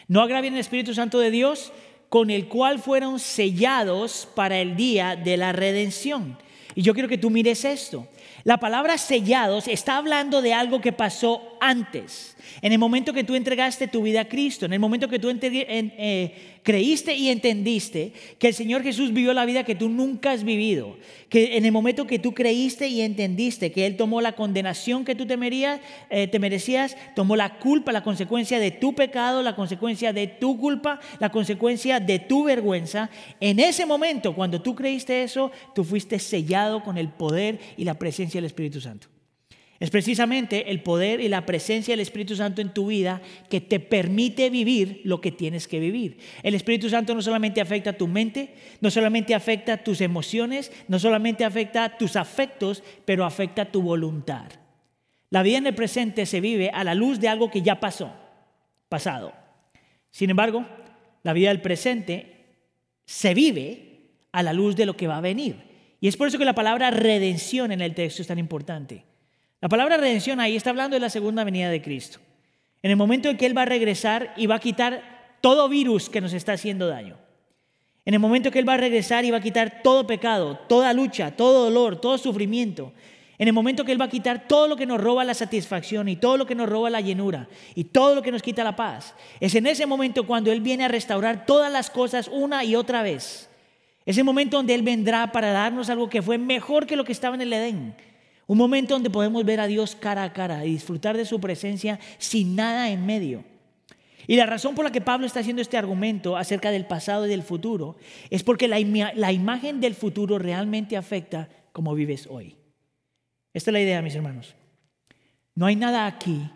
No 0.06 0.22
agravien 0.22 0.54
el 0.54 0.60
Espíritu 0.60 0.94
Santo 0.94 1.18
de 1.18 1.30
Dios, 1.30 1.74
con 2.08 2.30
el 2.30 2.48
cual 2.48 2.78
fueron 2.78 3.18
sellados 3.18 4.26
para 4.34 4.60
el 4.60 4.76
día 4.76 5.14
de 5.14 5.36
la 5.36 5.52
redención. 5.52 6.38
Y 6.74 6.80
yo 6.80 6.94
quiero 6.94 7.06
que 7.06 7.18
tú 7.18 7.28
mires 7.28 7.66
esto. 7.66 8.08
La 8.44 8.56
palabra 8.56 8.96
sellados 8.96 9.68
está 9.68 9.98
hablando 9.98 10.40
de 10.40 10.54
algo 10.54 10.80
que 10.80 10.94
pasó 10.94 11.58
antes. 11.60 12.34
En 12.62 12.72
el 12.72 12.78
momento 12.78 13.12
que 13.12 13.24
tú 13.24 13.34
entregaste 13.34 13.88
tu 13.88 14.02
vida 14.02 14.22
a 14.22 14.28
Cristo, 14.28 14.66
en 14.66 14.72
el 14.72 14.80
momento 14.80 15.08
que 15.08 15.18
tú 15.18 15.28
eh, 15.30 16.32
creíste 16.62 17.14
y 17.14 17.28
entendiste 17.28 18.12
que 18.38 18.48
el 18.48 18.54
Señor 18.54 18.82
Jesús 18.82 19.12
vivió 19.12 19.32
la 19.32 19.44
vida 19.44 19.64
que 19.64 19.74
tú 19.74 19.88
nunca 19.88 20.32
has 20.32 20.44
vivido, 20.44 20.96
que 21.28 21.56
en 21.56 21.64
el 21.64 21.72
momento 21.72 22.06
que 22.06 22.18
tú 22.18 22.34
creíste 22.34 22.88
y 22.88 23.00
entendiste 23.00 23.72
que 23.72 23.86
Él 23.86 23.96
tomó 23.96 24.20
la 24.20 24.32
condenación 24.32 25.04
que 25.04 25.14
tú 25.14 25.26
te, 25.26 25.38
eh, 26.10 26.28
te 26.28 26.38
merecías, 26.38 26.96
tomó 27.14 27.36
la 27.36 27.58
culpa, 27.58 27.92
la 27.92 28.02
consecuencia 28.02 28.58
de 28.58 28.70
tu 28.70 28.94
pecado, 28.94 29.42
la 29.42 29.54
consecuencia 29.54 30.12
de 30.12 30.26
tu 30.26 30.58
culpa, 30.58 31.00
la 31.20 31.30
consecuencia 31.30 32.00
de 32.00 32.18
tu 32.18 32.44
vergüenza, 32.44 33.10
en 33.40 33.60
ese 33.60 33.86
momento, 33.86 34.34
cuando 34.34 34.60
tú 34.60 34.74
creíste 34.74 35.22
eso, 35.22 35.50
tú 35.74 35.84
fuiste 35.84 36.18
sellado 36.18 36.82
con 36.82 36.98
el 36.98 37.08
poder 37.08 37.58
y 37.76 37.84
la 37.84 37.94
presencia 37.94 38.38
del 38.38 38.46
Espíritu 38.46 38.80
Santo. 38.80 39.08
Es 39.80 39.90
precisamente 39.90 40.72
el 40.72 40.82
poder 40.82 41.20
y 41.20 41.28
la 41.28 41.46
presencia 41.46 41.92
del 41.92 42.00
Espíritu 42.00 42.34
Santo 42.34 42.60
en 42.60 42.74
tu 42.74 42.88
vida 42.88 43.22
que 43.48 43.60
te 43.60 43.78
permite 43.78 44.50
vivir 44.50 45.02
lo 45.04 45.20
que 45.20 45.30
tienes 45.30 45.68
que 45.68 45.78
vivir. 45.78 46.18
El 46.42 46.56
Espíritu 46.56 46.88
Santo 46.88 47.14
no 47.14 47.22
solamente 47.22 47.60
afecta 47.60 47.92
tu 47.92 48.08
mente, 48.08 48.54
no 48.80 48.90
solamente 48.90 49.36
afecta 49.36 49.84
tus 49.84 50.00
emociones, 50.00 50.72
no 50.88 50.98
solamente 50.98 51.44
afecta 51.44 51.96
tus 51.96 52.16
afectos, 52.16 52.82
pero 53.04 53.24
afecta 53.24 53.70
tu 53.70 53.80
voluntad. 53.80 54.50
La 55.30 55.44
vida 55.44 55.58
en 55.58 55.66
el 55.68 55.74
presente 55.76 56.26
se 56.26 56.40
vive 56.40 56.70
a 56.70 56.82
la 56.82 56.94
luz 56.94 57.20
de 57.20 57.28
algo 57.28 57.48
que 57.50 57.62
ya 57.62 57.78
pasó, 57.78 58.12
pasado. 58.88 59.32
Sin 60.10 60.30
embargo, 60.30 60.66
la 61.22 61.32
vida 61.34 61.50
del 61.50 61.60
presente 61.60 62.46
se 63.04 63.32
vive 63.32 64.10
a 64.32 64.42
la 64.42 64.52
luz 64.52 64.74
de 64.74 64.86
lo 64.86 64.96
que 64.96 65.06
va 65.06 65.18
a 65.18 65.22
venir. 65.22 65.56
Y 66.00 66.08
es 66.08 66.16
por 66.16 66.26
eso 66.26 66.38
que 66.38 66.44
la 66.44 66.54
palabra 66.54 66.90
redención 66.90 67.70
en 67.70 67.80
el 67.80 67.94
texto 67.94 68.22
es 68.22 68.28
tan 68.28 68.38
importante. 68.38 69.07
La 69.60 69.68
palabra 69.68 69.96
redención 69.96 70.38
ahí 70.38 70.54
está 70.54 70.70
hablando 70.70 70.94
de 70.94 71.00
la 71.00 71.10
segunda 71.10 71.42
venida 71.42 71.68
de 71.68 71.82
Cristo. 71.82 72.20
En 72.82 72.92
el 72.92 72.96
momento 72.96 73.28
en 73.28 73.36
que 73.36 73.46
Él 73.46 73.56
va 73.56 73.62
a 73.62 73.66
regresar 73.66 74.32
y 74.36 74.46
va 74.46 74.56
a 74.56 74.60
quitar 74.60 75.36
todo 75.40 75.68
virus 75.68 76.08
que 76.08 76.20
nos 76.20 76.32
está 76.32 76.52
haciendo 76.52 76.86
daño. 76.86 77.16
En 78.04 78.14
el 78.14 78.20
momento 78.20 78.50
que 78.50 78.60
Él 78.60 78.68
va 78.68 78.74
a 78.74 78.78
regresar 78.78 79.24
y 79.24 79.30
va 79.30 79.38
a 79.38 79.42
quitar 79.42 79.82
todo 79.82 80.06
pecado, 80.06 80.58
toda 80.68 80.92
lucha, 80.92 81.32
todo 81.32 81.64
dolor, 81.64 82.00
todo 82.00 82.18
sufrimiento. 82.18 82.92
En 83.36 83.48
el 83.48 83.52
momento 83.52 83.84
que 83.84 83.92
Él 83.92 84.00
va 84.00 84.06
a 84.06 84.10
quitar 84.10 84.46
todo 84.46 84.68
lo 84.68 84.76
que 84.76 84.86
nos 84.86 85.00
roba 85.00 85.24
la 85.24 85.34
satisfacción 85.34 86.08
y 86.08 86.16
todo 86.16 86.36
lo 86.36 86.46
que 86.46 86.54
nos 86.54 86.68
roba 86.68 86.88
la 86.88 87.00
llenura 87.00 87.48
y 87.74 87.84
todo 87.84 88.14
lo 88.14 88.22
que 88.22 88.32
nos 88.32 88.42
quita 88.42 88.62
la 88.62 88.76
paz. 88.76 89.14
Es 89.40 89.56
en 89.56 89.66
ese 89.66 89.86
momento 89.86 90.26
cuando 90.26 90.52
Él 90.52 90.60
viene 90.60 90.84
a 90.84 90.88
restaurar 90.88 91.46
todas 91.46 91.70
las 91.70 91.90
cosas 91.90 92.28
una 92.28 92.64
y 92.64 92.76
otra 92.76 93.02
vez. 93.02 93.50
Es 94.06 94.16
el 94.18 94.24
momento 94.24 94.56
donde 94.56 94.74
Él 94.74 94.82
vendrá 94.82 95.32
para 95.32 95.50
darnos 95.50 95.90
algo 95.90 96.08
que 96.08 96.22
fue 96.22 96.38
mejor 96.38 96.86
que 96.86 96.96
lo 96.96 97.04
que 97.04 97.12
estaba 97.12 97.34
en 97.34 97.42
el 97.42 97.52
Edén. 97.52 97.94
Un 98.48 98.56
momento 98.56 98.94
donde 98.94 99.10
podemos 99.10 99.44
ver 99.44 99.60
a 99.60 99.66
Dios 99.66 99.94
cara 99.94 100.24
a 100.24 100.32
cara 100.32 100.64
y 100.64 100.72
disfrutar 100.72 101.18
de 101.18 101.26
su 101.26 101.38
presencia 101.38 102.00
sin 102.16 102.56
nada 102.56 102.90
en 102.90 103.04
medio. 103.04 103.44
Y 104.26 104.36
la 104.36 104.46
razón 104.46 104.74
por 104.74 104.86
la 104.86 104.90
que 104.90 105.02
Pablo 105.02 105.26
está 105.26 105.40
haciendo 105.40 105.60
este 105.60 105.76
argumento 105.76 106.34
acerca 106.34 106.70
del 106.70 106.86
pasado 106.86 107.26
y 107.26 107.28
del 107.28 107.42
futuro 107.42 107.96
es 108.30 108.42
porque 108.42 108.66
la, 108.66 108.80
la 109.14 109.32
imagen 109.32 109.80
del 109.80 109.94
futuro 109.94 110.38
realmente 110.38 110.96
afecta 110.96 111.50
cómo 111.72 111.94
vives 111.94 112.26
hoy. 112.30 112.56
Esta 113.52 113.70
es 113.70 113.72
la 113.72 113.80
idea, 113.80 114.00
mis 114.00 114.14
hermanos. 114.14 114.54
No 115.54 115.66
hay 115.66 115.76
nada 115.76 116.06
aquí 116.06 116.50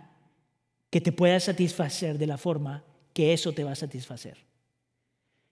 que 0.89 1.02
te 1.02 1.12
pueda 1.12 1.40
satisfacer 1.40 2.16
de 2.16 2.27
la 2.27 2.39
forma 2.39 2.85
que 3.12 3.35
eso 3.35 3.52
te 3.52 3.64
va 3.64 3.73
a 3.73 3.77
satisfacer. 3.77 4.39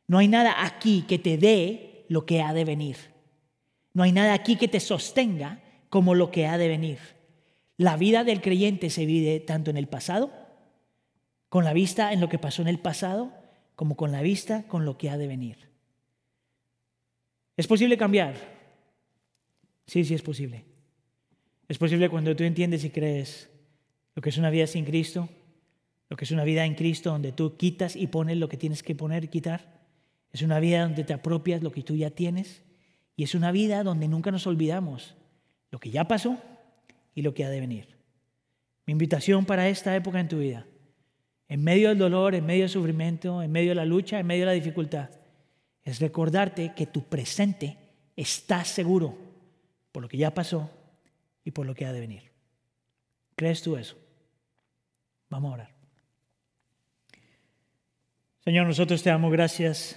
No 0.06 0.18
hay 0.18 0.28
nada 0.28 0.64
aquí 0.64 1.04
que 1.06 1.18
te 1.18 1.36
dé 1.36 2.06
lo 2.08 2.24
que 2.24 2.40
ha 2.40 2.54
de 2.54 2.64
venir. 2.64 2.96
No 3.92 4.04
hay 4.04 4.12
nada 4.12 4.32
aquí 4.32 4.56
que 4.56 4.68
te 4.68 4.80
sostenga 4.80 5.60
como 5.90 6.14
lo 6.14 6.30
que 6.30 6.46
ha 6.46 6.56
de 6.56 6.68
venir. 6.68 6.98
La 7.76 7.96
vida 7.96 8.24
del 8.24 8.40
creyente 8.40 8.88
se 8.88 9.04
vive 9.04 9.40
tanto 9.40 9.70
en 9.70 9.76
el 9.76 9.88
pasado, 9.88 10.32
con 11.48 11.64
la 11.64 11.72
vista 11.72 12.12
en 12.12 12.20
lo 12.20 12.28
que 12.28 12.38
pasó 12.38 12.62
en 12.62 12.68
el 12.68 12.78
pasado, 12.78 13.32
como 13.74 13.96
con 13.96 14.12
la 14.12 14.22
vista 14.22 14.66
con 14.68 14.84
lo 14.84 14.96
que 14.96 15.10
ha 15.10 15.18
de 15.18 15.26
venir. 15.26 15.70
¿Es 17.56 17.66
posible 17.66 17.98
cambiar? 17.98 18.34
Sí, 19.86 20.04
sí 20.04 20.14
es 20.14 20.22
posible. 20.22 20.64
Es 21.68 21.78
posible 21.78 22.08
cuando 22.08 22.34
tú 22.36 22.44
entiendes 22.44 22.84
y 22.84 22.90
crees 22.90 23.50
lo 24.14 24.22
que 24.22 24.30
es 24.30 24.38
una 24.38 24.50
vida 24.50 24.66
sin 24.66 24.84
Cristo, 24.84 25.28
lo 26.08 26.16
que 26.16 26.24
es 26.24 26.30
una 26.30 26.44
vida 26.44 26.64
en 26.64 26.74
Cristo 26.74 27.10
donde 27.10 27.32
tú 27.32 27.56
quitas 27.56 27.96
y 27.96 28.06
pones 28.06 28.36
lo 28.36 28.48
que 28.48 28.56
tienes 28.56 28.82
que 28.82 28.94
poner 28.94 29.24
y 29.24 29.28
quitar. 29.28 29.80
Es 30.32 30.42
una 30.42 30.60
vida 30.60 30.82
donde 30.82 31.04
te 31.04 31.12
apropias 31.12 31.62
lo 31.62 31.72
que 31.72 31.82
tú 31.82 31.96
ya 31.96 32.10
tienes 32.10 32.62
y 33.16 33.24
es 33.24 33.34
una 33.34 33.52
vida 33.52 33.82
donde 33.82 34.08
nunca 34.08 34.30
nos 34.30 34.46
olvidamos 34.46 35.16
lo 35.70 35.78
que 35.78 35.90
ya 35.90 36.05
pasó 36.05 36.38
y 37.14 37.22
lo 37.22 37.34
que 37.34 37.44
ha 37.44 37.51
de 37.51 37.60
venir. 37.60 37.97
Mi 38.86 38.92
invitación 38.92 39.44
para 39.44 39.68
esta 39.68 39.94
época 39.94 40.20
en 40.20 40.28
tu 40.28 40.38
vida, 40.38 40.66
en 41.48 41.62
medio 41.62 41.88
del 41.88 41.98
dolor, 41.98 42.34
en 42.34 42.47
medio 42.47 42.62
del 42.62 42.70
sufrimiento, 42.70 43.42
en 43.42 43.52
medio 43.52 43.70
de 43.70 43.76
la 43.76 43.84
lucha, 43.84 44.18
en 44.18 44.26
medio 44.26 44.42
de 44.42 44.47
la 44.47 44.52
dificultad, 44.52 45.10
es 45.82 46.01
recordarte 46.01 46.72
que 46.74 46.86
tu 46.86 47.05
presente 47.05 47.76
está 48.16 48.64
seguro 48.64 49.16
por 49.92 50.02
lo 50.02 50.09
que 50.09 50.16
ya 50.16 50.32
pasó 50.32 50.70
y 51.44 51.51
por 51.51 51.66
lo 51.66 51.74
que 51.74 51.86
ha 51.86 51.92
de 51.92 52.01
venir. 52.01 52.30
¿Crees 53.34 53.62
tú 53.62 53.76
eso? 53.76 53.97
Vamos 55.28 55.51
a 55.51 55.55
orar. 55.55 55.74
Señor, 58.44 58.66
nosotros 58.66 59.02
te 59.02 59.10
damos 59.10 59.32
gracias 59.32 59.97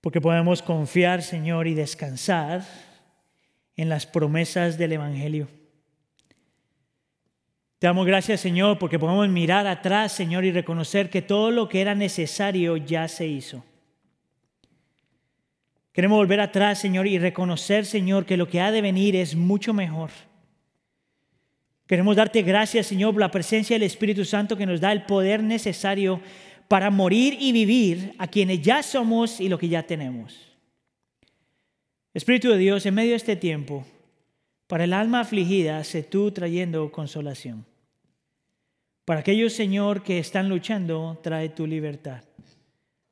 porque 0.00 0.20
podemos 0.20 0.62
confiar, 0.62 1.22
Señor, 1.22 1.66
y 1.66 1.74
descansar 1.74 2.64
en 3.76 3.88
las 3.88 4.06
promesas 4.06 4.78
del 4.78 4.92
Evangelio. 4.92 5.48
Te 7.78 7.88
damos 7.88 8.06
gracias, 8.06 8.40
Señor, 8.40 8.78
porque 8.78 8.98
podemos 8.98 9.28
mirar 9.28 9.66
atrás, 9.66 10.12
Señor, 10.12 10.44
y 10.44 10.52
reconocer 10.52 11.10
que 11.10 11.20
todo 11.20 11.50
lo 11.50 11.68
que 11.68 11.80
era 11.80 11.96
necesario 11.96 12.76
ya 12.76 13.08
se 13.08 13.26
hizo. 13.26 13.64
Queremos 15.92 16.18
volver 16.18 16.40
atrás, 16.40 16.78
Señor, 16.78 17.06
y 17.06 17.18
reconocer, 17.18 17.84
Señor, 17.84 18.24
que 18.24 18.36
lo 18.36 18.48
que 18.48 18.60
ha 18.60 18.70
de 18.70 18.82
venir 18.82 19.16
es 19.16 19.34
mucho 19.34 19.74
mejor. 19.74 20.10
Queremos 21.86 22.14
darte 22.14 22.42
gracias, 22.42 22.86
Señor, 22.86 23.12
por 23.12 23.20
la 23.20 23.30
presencia 23.30 23.74
del 23.74 23.82
Espíritu 23.82 24.24
Santo 24.24 24.56
que 24.56 24.64
nos 24.64 24.80
da 24.80 24.92
el 24.92 25.02
poder 25.02 25.42
necesario 25.42 26.20
para 26.68 26.90
morir 26.90 27.36
y 27.38 27.52
vivir 27.52 28.14
a 28.16 28.28
quienes 28.28 28.62
ya 28.62 28.82
somos 28.82 29.40
y 29.40 29.48
lo 29.48 29.58
que 29.58 29.68
ya 29.68 29.82
tenemos. 29.82 30.51
Espíritu 32.14 32.50
de 32.50 32.58
Dios, 32.58 32.84
en 32.84 32.94
medio 32.94 33.10
de 33.10 33.16
este 33.16 33.36
tiempo, 33.36 33.86
para 34.66 34.84
el 34.84 34.92
alma 34.92 35.20
afligida, 35.20 35.82
sé 35.84 36.02
tú 36.02 36.30
trayendo 36.30 36.92
consolación. 36.92 37.64
Para 39.04 39.20
aquellos, 39.20 39.54
Señor, 39.54 40.02
que 40.02 40.18
están 40.18 40.48
luchando, 40.48 41.18
trae 41.22 41.48
tu 41.48 41.66
libertad. 41.66 42.22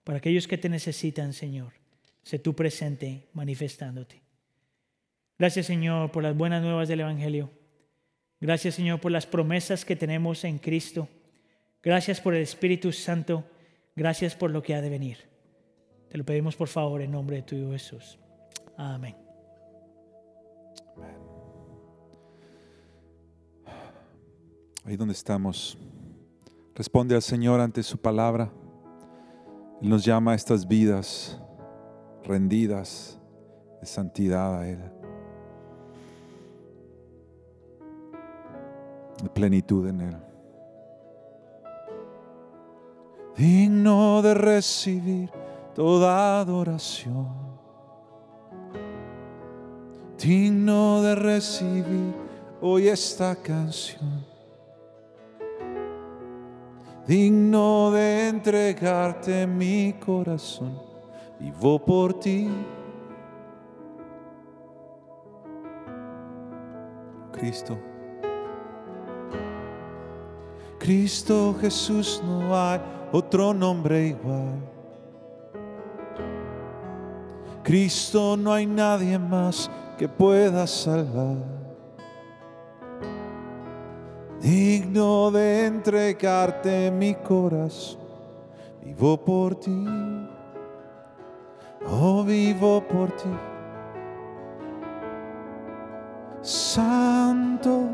Para 0.05 0.19
aquellos 0.19 0.47
que 0.47 0.59
te 0.59 0.69
necesitan, 0.69 1.33
Señor, 1.33 1.73
sé 2.23 2.39
tú 2.39 2.55
presente 2.55 3.29
manifestándote. 3.33 4.23
Gracias, 5.39 5.67
Señor, 5.67 6.13
por 6.13 6.23
las 6.23 6.37
buenas 6.37 6.63
nuevas 6.63 6.89
del 6.89 7.01
Evangelio. 7.01 7.51
Gracias, 8.41 8.75
Señor, 8.75 9.01
por 9.01 9.13
las 9.13 9.27
promesas 9.27 9.85
que 9.85 9.97
tenemos 9.97 10.45
en 10.45 10.59
Cristo. 10.59 11.09
Gracias 11.83 12.21
por 12.21 12.35
el 12.35 12.43
Espíritu 12.43 12.93
Santo. 12.93 13.45
Gracias 13.97 14.35
por 14.35 14.51
lo 14.51 14.63
que 14.63 14.75
ha 14.75 14.83
de 14.83 14.91
venir. 14.91 15.19
Te 16.11 16.19
lo 16.19 16.25
pedimos 16.25 16.57
por 16.57 16.69
favor 16.69 17.01
en 17.01 17.13
nombre 17.13 17.37
de 17.37 17.43
tu 17.43 17.73
Jesús. 17.73 18.19
Amén. 18.81 19.15
Ahí 24.87 24.97
donde 24.97 25.13
estamos, 25.13 25.77
responde 26.75 27.15
al 27.15 27.21
Señor 27.21 27.61
ante 27.61 27.83
su 27.83 27.99
palabra. 27.99 28.51
Él 29.83 29.91
nos 29.91 30.03
llama 30.03 30.33
a 30.33 30.35
estas 30.35 30.67
vidas 30.67 31.39
rendidas 32.25 33.21
de 33.83 33.87
santidad 33.87 34.61
a 34.61 34.67
Él. 34.67 34.81
De 39.23 39.29
plenitud 39.29 39.87
en 39.89 40.01
Él. 40.01 40.17
Digno 43.37 44.23
de 44.23 44.33
recibir 44.33 45.31
toda 45.75 46.41
adoración. 46.41 47.50
Digno 50.23 51.03
de 51.03 51.15
recibir 51.15 52.15
hoy 52.61 52.89
esta 52.89 53.35
canción 53.35 54.31
digno 57.11 57.91
de 57.91 58.29
entregarte 58.29 59.45
mi 59.45 59.95
corazón, 59.95 60.81
vivo 61.41 61.77
por 61.85 62.15
ti. 62.21 62.49
Cristo. 67.33 67.77
Cristo 70.79 71.57
Jesús, 71.61 72.23
no 72.25 72.57
hay 72.57 72.81
otro 73.11 73.53
nombre 73.53 74.07
igual. 74.07 74.70
Cristo, 77.63 78.37
no 78.37 78.53
hay 78.53 78.67
nadie 78.67 79.19
más 79.19 79.71
que 79.99 80.09
pueda 80.09 80.67
salvar 80.67 81.61
digno 84.41 85.31
de 85.31 85.67
entregarte 85.67 86.91
mi 86.91 87.15
corazón. 87.15 88.01
Vivo 88.83 89.17
por 89.19 89.55
ti, 89.55 89.87
oh 91.87 92.25
vivo 92.25 92.83
por 92.89 93.13
ti. 93.13 93.29
Santo 96.41 97.91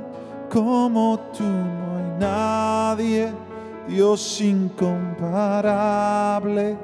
como 0.50 1.18
tú 1.36 1.42
no 1.42 1.98
hay 1.98 2.06
nadie, 2.20 3.32
Dios 3.88 4.40
incomparable. 4.40 6.78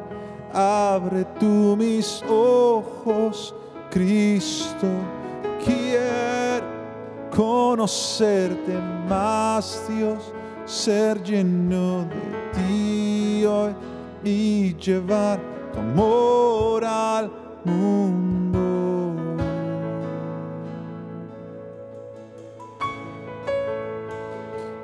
Abre 0.54 1.24
tú 1.40 1.76
mis 1.78 2.22
ojos, 2.28 3.54
Cristo, 3.90 4.86
quiero 5.64 6.66
conocerte 7.34 8.78
más, 9.08 9.82
Dios, 9.88 10.32
ser 10.66 11.22
lleno 11.22 12.04
de 12.04 12.50
ti 12.52 13.44
hoy 13.46 13.74
y 14.24 14.76
llevar 14.76 15.40
tu 15.72 15.78
amor 15.78 16.84
al 16.84 17.30
mundo. 17.64 18.58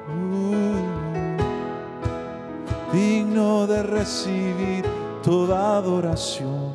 Uh, 0.09 0.81
digno 2.93 3.67
de 3.67 3.83
recibir 3.83 4.88
toda 5.23 5.77
adoración, 5.77 6.73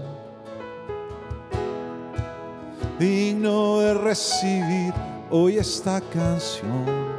digno 2.99 3.80
de 3.80 3.94
recibir 3.94 4.94
hoy 5.30 5.57
esta 5.57 6.02
canción. 6.02 7.14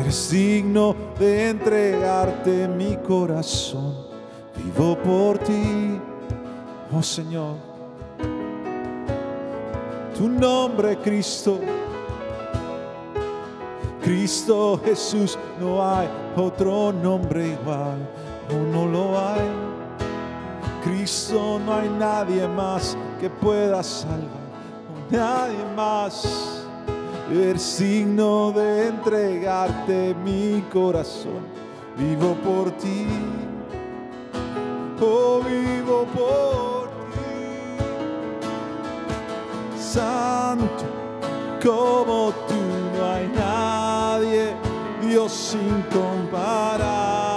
Eres 0.00 0.30
digno 0.30 0.94
de 1.18 1.50
entregarte 1.50 2.68
mi 2.68 2.96
corazón. 2.98 4.06
Vivo 4.56 4.96
por 4.98 5.38
ti, 5.38 6.00
oh 6.92 7.02
Señor. 7.02 7.56
Tu 10.16 10.28
nombre, 10.28 10.96
Cristo. 10.98 11.60
Cristo 14.06 14.80
Jesús, 14.84 15.36
no 15.60 15.84
hay 15.84 16.08
otro 16.36 16.92
nombre 16.92 17.48
igual, 17.48 18.08
no, 18.50 18.66
no 18.72 18.86
lo 18.86 19.18
hay. 19.18 19.48
Cristo, 20.84 21.60
no 21.64 21.74
hay 21.74 21.88
nadie 21.88 22.46
más 22.46 22.96
que 23.20 23.28
pueda 23.28 23.82
salvar 23.82 24.46
nadie 25.10 25.64
más. 25.74 26.62
El 27.30 27.58
signo 27.58 28.52
de 28.52 28.88
entregarte 28.88 30.14
mi 30.24 30.62
corazón. 30.72 31.56
Vivo 31.96 32.34
por 32.44 32.70
ti. 32.72 33.06
Oh, 35.00 35.40
vivo 35.42 36.06
por 36.14 36.88
ti. 37.10 37.78
Santo 39.78 40.84
como 41.62 42.32
tú 42.46 42.54
no 42.96 43.04
hay 43.04 43.28
nadie. 43.34 44.54
Dios 45.02 45.54
incomparable. 45.54 47.35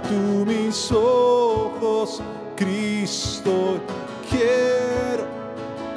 Tú 0.00 0.44
mis 0.44 0.90
ojos, 0.90 2.20
Cristo. 2.56 3.78
Quiero 4.28 5.24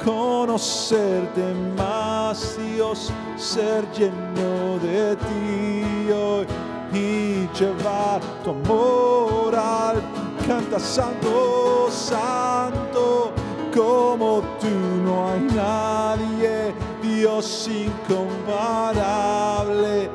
conocerte 0.04 1.52
más, 1.76 2.56
Dios, 2.74 3.10
ser 3.36 3.84
lleno 3.92 4.78
de 4.80 5.16
ti 5.16 6.12
hoy 6.12 6.46
y 6.92 7.48
llevar 7.58 8.20
tu 8.44 8.50
amor 8.50 9.56
al 9.56 10.00
canta 10.46 10.78
santo, 10.78 11.88
santo, 11.90 13.32
como 13.74 14.42
tú 14.60 14.68
no 15.04 15.28
hay 15.28 15.40
nadie, 15.54 16.72
Dios 17.02 17.68
incomparable. 17.68 20.08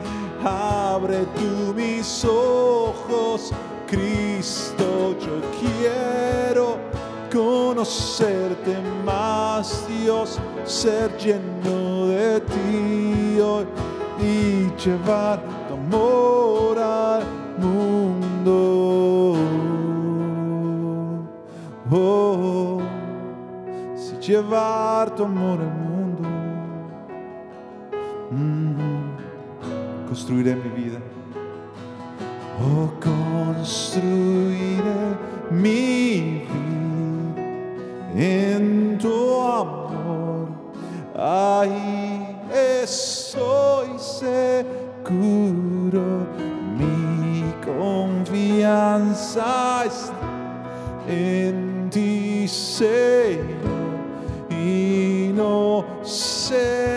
Abre 0.44 1.26
tú 1.38 1.74
mis 1.74 2.26
ojos, 2.26 3.52
Cristo, 3.94 5.16
yo 5.20 5.40
quiero 5.60 6.80
conocerte 7.32 8.76
más, 9.06 9.88
Dios, 9.88 10.40
ser 10.64 11.16
lleno 11.18 12.08
de 12.08 12.42
ti 12.42 13.40
hoy 13.40 13.66
y 14.20 14.72
llevar 14.84 15.40
tu 15.68 15.76
amor 15.76 16.80
al 16.80 17.24
mundo. 17.60 19.36
Oh, 21.92 22.82
si 23.96 24.32
llevar 24.32 25.14
tu 25.14 25.24
amor 25.24 25.60
al 25.60 25.72
mundo, 25.72 26.30
mm, 28.32 30.08
construiré 30.08 30.56
mi 30.56 30.70
vida. 30.70 31.00
Oh, 32.62 32.88
construiré 33.02 33.66
mi 35.50 36.46
vida 36.46 37.42
en 38.16 38.98
tu 39.00 39.42
amor. 39.42 40.50
Ahí 41.16 42.38
estoy 42.54 43.98
seguro, 43.98 45.48
mi 46.78 47.44
confianza 47.66 49.52
está 49.86 50.14
en 51.08 51.90
ti, 51.90 52.48
Señor, 52.48 53.40
y 54.52 55.32
no 55.36 55.84
seré. 56.04 56.94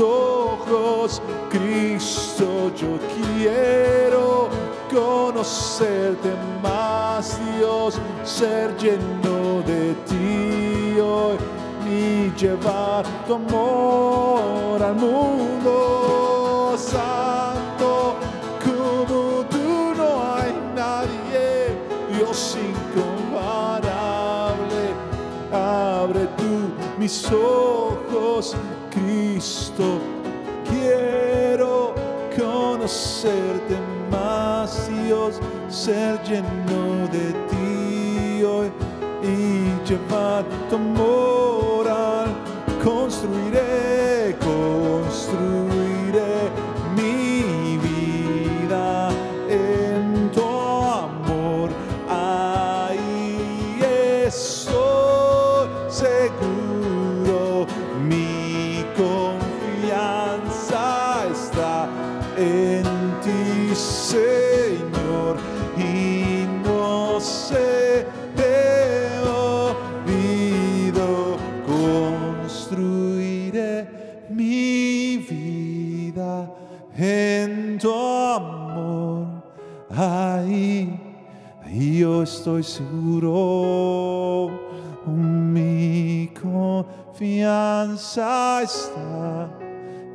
Ojos, 0.00 1.22
Cristo, 1.50 2.70
yo 2.76 2.98
quiero 3.14 4.48
conocerte 4.92 6.30
más, 6.62 7.38
Dios, 7.56 7.98
ser 8.22 8.76
lleno 8.76 9.62
de 9.66 9.94
ti 10.06 11.00
hoy 11.00 11.38
y 11.86 12.30
llevar 12.36 13.04
tu 13.26 13.34
amor 13.34 14.82
al 14.82 14.94
mundo 14.94 16.74
santo. 16.76 18.14
Como 18.64 19.44
tú 19.50 19.94
no 19.96 20.34
hay 20.34 20.52
nadie, 20.74 21.76
Dios 22.16 22.56
incomparable. 22.56 24.94
Abre 25.52 26.26
tú 26.36 26.70
mis 26.98 27.30
ojos, 27.30 28.56
Cristo, 28.94 29.98
quiero 30.70 31.94
conocerte 32.36 33.76
más, 34.10 34.88
Dios, 35.04 35.40
ser 35.68 36.22
lleno 36.22 37.08
de 37.08 37.32
ti 37.50 38.42
hoy 38.44 38.70
y 39.22 39.88
llevar 39.88 40.44
tu 40.70 40.78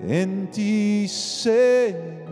en 0.10 0.50
ti, 0.50 1.08
Señor, 1.08 2.26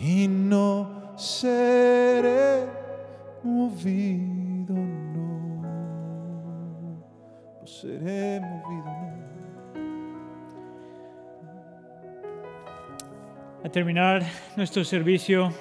y 0.00 0.26
no 0.26 1.12
seré 1.18 2.64
movido, 3.42 4.74
no. 4.74 5.62
Seré 7.66 8.40
movido. 8.40 8.86
A 13.62 13.68
terminar 13.68 14.22
nuestro 14.56 14.82
servicio, 14.82 15.52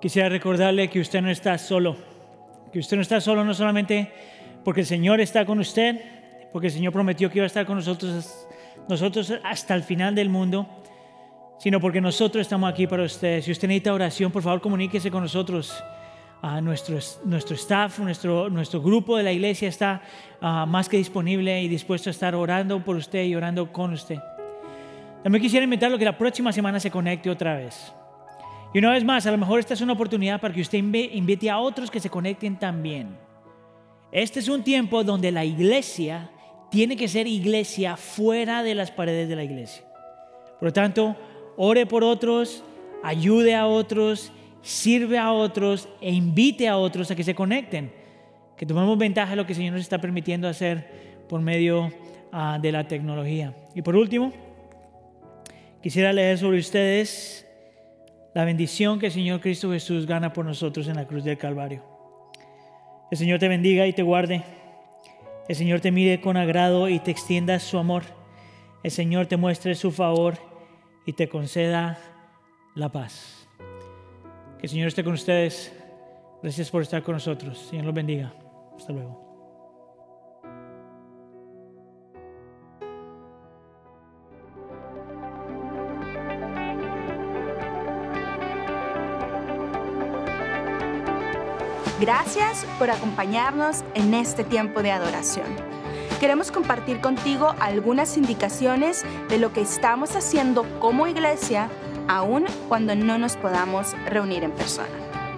quisiera 0.00 0.28
recordarle 0.28 0.90
que 0.90 0.98
usted 0.98 1.22
no 1.22 1.30
está 1.30 1.56
solo. 1.58 1.96
Que 2.72 2.80
usted 2.80 2.96
no 2.96 3.02
está 3.02 3.20
solo 3.20 3.44
no 3.44 3.54
solamente 3.54 4.10
porque 4.64 4.80
el 4.80 4.86
Señor 4.86 5.20
está 5.20 5.46
con 5.46 5.60
usted, 5.60 6.00
porque 6.52 6.66
el 6.66 6.72
Señor 6.72 6.92
prometió 6.92 7.30
que 7.30 7.38
iba 7.38 7.44
a 7.44 7.46
estar 7.46 7.66
con 7.66 7.76
nosotros, 7.76 8.45
nosotros 8.88 9.32
hasta 9.42 9.74
el 9.74 9.82
final 9.82 10.14
del 10.14 10.28
mundo, 10.28 10.66
sino 11.58 11.80
porque 11.80 12.00
nosotros 12.00 12.42
estamos 12.42 12.70
aquí 12.70 12.86
para 12.86 13.02
usted. 13.04 13.40
Si 13.42 13.50
usted 13.50 13.68
necesita 13.68 13.92
oración, 13.94 14.30
por 14.30 14.42
favor 14.42 14.60
comuníquese 14.60 15.10
con 15.10 15.22
nosotros. 15.22 15.72
a 16.42 16.60
nuestro, 16.60 16.98
nuestro 17.24 17.56
staff, 17.56 17.98
nuestro, 17.98 18.50
nuestro 18.50 18.80
grupo 18.80 19.16
de 19.16 19.22
la 19.22 19.32
iglesia 19.32 19.68
está 19.68 20.02
ah, 20.40 20.66
más 20.66 20.88
que 20.88 20.98
disponible 20.98 21.62
y 21.62 21.66
dispuesto 21.66 22.10
a 22.10 22.12
estar 22.12 22.34
orando 22.34 22.84
por 22.84 22.94
usted 22.94 23.24
y 23.24 23.34
orando 23.34 23.72
con 23.72 23.94
usted. 23.94 24.18
También 25.22 25.42
quisiera 25.42 25.64
invitarlo 25.64 25.98
que 25.98 26.04
la 26.04 26.16
próxima 26.16 26.52
semana 26.52 26.78
se 26.78 26.90
conecte 26.90 27.30
otra 27.30 27.56
vez. 27.56 27.92
Y 28.74 28.78
una 28.78 28.90
vez 28.92 29.02
más, 29.02 29.26
a 29.26 29.30
lo 29.30 29.38
mejor 29.38 29.58
esta 29.58 29.74
es 29.74 29.80
una 29.80 29.94
oportunidad 29.94 30.38
para 30.40 30.52
que 30.54 30.60
usted 30.60 30.78
invi- 30.78 31.08
invite 31.14 31.50
a 31.50 31.58
otros 31.58 31.90
que 31.90 31.98
se 32.00 32.10
conecten 32.10 32.56
también. 32.56 33.16
Este 34.12 34.38
es 34.38 34.48
un 34.48 34.62
tiempo 34.62 35.02
donde 35.02 35.32
la 35.32 35.44
iglesia 35.44 36.30
tiene 36.70 36.96
que 36.96 37.08
ser 37.08 37.26
iglesia 37.26 37.96
fuera 37.96 38.62
de 38.62 38.74
las 38.74 38.90
paredes 38.90 39.28
de 39.28 39.36
la 39.36 39.44
iglesia. 39.44 39.84
Por 40.58 40.68
lo 40.68 40.72
tanto, 40.72 41.16
ore 41.56 41.86
por 41.86 42.04
otros, 42.04 42.64
ayude 43.02 43.54
a 43.54 43.66
otros, 43.66 44.32
sirve 44.62 45.18
a 45.18 45.32
otros 45.32 45.88
e 46.00 46.12
invite 46.12 46.68
a 46.68 46.76
otros 46.76 47.10
a 47.10 47.16
que 47.16 47.24
se 47.24 47.34
conecten. 47.34 47.92
Que 48.56 48.66
tomemos 48.66 48.96
ventaja 48.96 49.30
de 49.30 49.36
lo 49.36 49.46
que 49.46 49.52
el 49.52 49.56
Señor 49.56 49.74
nos 49.74 49.82
está 49.82 49.98
permitiendo 49.98 50.48
hacer 50.48 51.24
por 51.28 51.40
medio 51.40 51.92
ah, 52.32 52.58
de 52.60 52.72
la 52.72 52.88
tecnología. 52.88 53.54
Y 53.74 53.82
por 53.82 53.96
último, 53.96 54.32
quisiera 55.82 56.12
leer 56.12 56.38
sobre 56.38 56.58
ustedes 56.58 57.46
la 58.34 58.44
bendición 58.44 58.98
que 58.98 59.06
el 59.06 59.12
Señor 59.12 59.40
Cristo 59.40 59.70
Jesús 59.70 60.06
gana 60.06 60.32
por 60.32 60.44
nosotros 60.44 60.88
en 60.88 60.96
la 60.96 61.06
cruz 61.06 61.24
del 61.24 61.38
Calvario. 61.38 61.82
El 63.10 63.18
Señor 63.18 63.38
te 63.38 63.48
bendiga 63.48 63.86
y 63.86 63.92
te 63.92 64.02
guarde. 64.02 64.42
El 65.48 65.56
Señor 65.56 65.80
te 65.80 65.92
mire 65.92 66.20
con 66.20 66.36
agrado 66.36 66.88
y 66.88 66.98
te 66.98 67.10
extienda 67.10 67.58
su 67.60 67.78
amor. 67.78 68.02
El 68.82 68.90
Señor 68.90 69.26
te 69.26 69.36
muestre 69.36 69.74
su 69.74 69.92
favor 69.92 70.34
y 71.04 71.12
te 71.12 71.28
conceda 71.28 71.98
la 72.74 72.90
paz. 72.90 73.48
Que 74.58 74.66
el 74.66 74.70
Señor 74.70 74.88
esté 74.88 75.04
con 75.04 75.14
ustedes. 75.14 75.72
Gracias 76.42 76.70
por 76.70 76.82
estar 76.82 77.02
con 77.02 77.14
nosotros. 77.14 77.58
Señor 77.58 77.84
los 77.86 77.94
bendiga. 77.94 78.32
Hasta 78.76 78.92
luego. 78.92 79.25
Gracias 91.98 92.66
por 92.78 92.90
acompañarnos 92.90 93.82
en 93.94 94.12
este 94.12 94.44
tiempo 94.44 94.82
de 94.82 94.92
adoración. 94.92 95.46
Queremos 96.20 96.50
compartir 96.50 97.00
contigo 97.00 97.54
algunas 97.58 98.18
indicaciones 98.18 99.04
de 99.30 99.38
lo 99.38 99.54
que 99.54 99.62
estamos 99.62 100.14
haciendo 100.14 100.66
como 100.78 101.06
iglesia, 101.06 101.70
aun 102.06 102.44
cuando 102.68 102.94
no 102.94 103.16
nos 103.16 103.36
podamos 103.36 103.94
reunir 104.04 104.44
en 104.44 104.52
persona. 104.52 104.88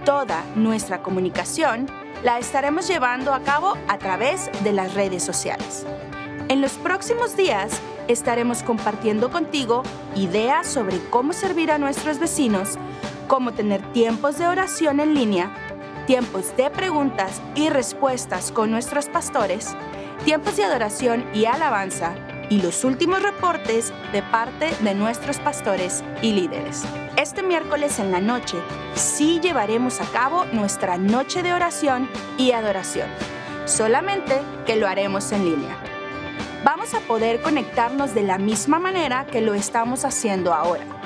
Toda 0.04 0.42
nuestra 0.56 1.00
comunicación 1.00 1.86
la 2.24 2.40
estaremos 2.40 2.88
llevando 2.88 3.32
a 3.34 3.40
cabo 3.40 3.76
a 3.86 3.98
través 3.98 4.50
de 4.64 4.72
las 4.72 4.94
redes 4.94 5.22
sociales. 5.22 5.86
En 6.48 6.60
los 6.60 6.72
próximos 6.72 7.36
días 7.36 7.80
estaremos 8.08 8.64
compartiendo 8.64 9.30
contigo 9.30 9.84
ideas 10.16 10.66
sobre 10.66 10.98
cómo 11.10 11.32
servir 11.32 11.70
a 11.70 11.78
nuestros 11.78 12.18
vecinos, 12.18 12.78
cómo 13.28 13.52
tener 13.52 13.80
tiempos 13.92 14.38
de 14.38 14.48
oración 14.48 14.98
en 14.98 15.14
línea, 15.14 15.52
tiempos 16.08 16.56
de 16.56 16.70
preguntas 16.70 17.42
y 17.54 17.68
respuestas 17.68 18.50
con 18.50 18.70
nuestros 18.70 19.10
pastores 19.10 19.76
tiempos 20.24 20.56
de 20.56 20.64
adoración 20.64 21.22
y 21.34 21.44
alabanza 21.44 22.14
y 22.48 22.62
los 22.62 22.82
últimos 22.82 23.22
reportes 23.22 23.92
de 24.10 24.22
parte 24.22 24.70
de 24.80 24.94
nuestros 24.94 25.36
pastores 25.38 26.02
y 26.22 26.32
líderes. 26.32 26.82
Este 27.18 27.42
miércoles 27.42 27.98
en 27.98 28.10
la 28.10 28.22
noche 28.22 28.56
sí 28.94 29.38
llevaremos 29.40 30.00
a 30.00 30.06
cabo 30.06 30.46
nuestra 30.46 30.96
noche 30.96 31.42
de 31.42 31.52
oración 31.52 32.08
y 32.38 32.52
adoración, 32.52 33.10
solamente 33.66 34.40
que 34.64 34.76
lo 34.76 34.88
haremos 34.88 35.30
en 35.32 35.44
línea. 35.44 35.76
Vamos 36.64 36.94
a 36.94 37.00
poder 37.00 37.42
conectarnos 37.42 38.14
de 38.14 38.22
la 38.22 38.38
misma 38.38 38.78
manera 38.78 39.26
que 39.26 39.42
lo 39.42 39.52
estamos 39.52 40.06
haciendo 40.06 40.54
ahora. 40.54 40.97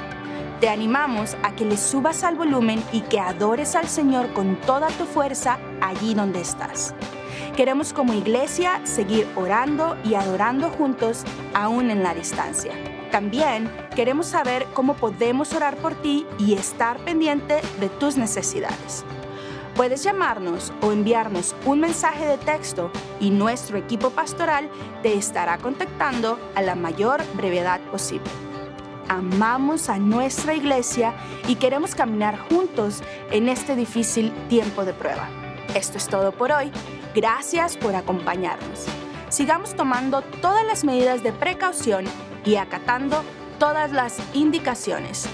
Te 0.63 0.69
animamos 0.69 1.37
a 1.43 1.57
que 1.57 1.65
le 1.65 1.77
subas 1.77 2.23
al 2.23 2.37
volumen 2.37 2.81
y 2.93 3.01
que 3.01 3.19
adores 3.19 3.75
al 3.75 3.89
Señor 3.89 4.33
con 4.33 4.55
toda 4.61 4.87
tu 4.91 5.07
fuerza 5.07 5.59
allí 5.81 6.15
donde 6.15 6.41
estás. 6.41 6.95
Queremos 7.57 7.93
como 7.93 8.15
iglesia 8.15 8.81
seguir 8.87 9.27
orando 9.35 9.97
y 10.05 10.15
adorando 10.15 10.71
juntos 10.71 11.25
aún 11.53 11.91
en 11.91 12.05
la 12.05 12.15
distancia. 12.15 12.75
También 13.11 13.69
queremos 13.97 14.27
saber 14.27 14.69
cómo 14.73 14.95
podemos 14.95 15.53
orar 15.53 15.77
por 15.79 15.97
ti 15.97 16.29
y 16.39 16.55
estar 16.55 16.97
pendiente 16.99 17.61
de 17.81 17.89
tus 17.89 18.17
necesidades. 18.17 19.05
Puedes 19.75 20.05
llamarnos 20.05 20.73
o 20.81 20.93
enviarnos 20.93 21.57
un 21.67 21.81
mensaje 21.81 22.25
de 22.25 22.39
texto 22.39 22.93
y 23.19 23.31
nuestro 23.31 23.79
equipo 23.79 24.11
pastoral 24.11 24.71
te 25.03 25.15
estará 25.15 25.59
contactando 25.59 26.39
a 26.55 26.63
la 26.63 26.77
mayor 26.77 27.21
brevedad 27.35 27.81
posible. 27.91 28.31
Amamos 29.13 29.91
a 29.91 29.99
nuestra 29.99 30.55
iglesia 30.55 31.13
y 31.47 31.57
queremos 31.57 31.95
caminar 31.95 32.39
juntos 32.49 33.03
en 33.31 33.51
este 33.51 33.77
difícil 33.77 34.33
tiempo 34.49 34.87
de 34.87 34.95
prueba. 34.95 35.29
Esto 35.75 35.99
es 35.99 36.09
todo 36.09 36.33
por 36.33 36.51
hoy. 36.51 36.73
Gracias 37.15 37.77
por 37.77 37.95
acompañarnos. 37.95 38.87
Sigamos 39.29 39.77
tomando 39.77 40.23
todas 40.41 40.65
las 40.65 40.83
medidas 40.83 41.23
de 41.23 41.31
precaución 41.31 42.07
y 42.47 42.57
acatando 42.57 43.23
todas 43.59 43.93
las 43.93 44.17
indicaciones. 44.33 45.27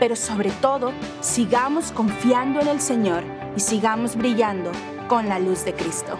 Pero 0.00 0.16
sobre 0.16 0.50
todo, 0.50 0.92
sigamos 1.20 1.92
confiando 1.92 2.60
en 2.60 2.66
el 2.66 2.80
Señor 2.80 3.22
y 3.56 3.60
sigamos 3.60 4.16
brillando 4.16 4.72
con 5.06 5.28
la 5.28 5.38
luz 5.38 5.64
de 5.64 5.72
Cristo. 5.72 6.18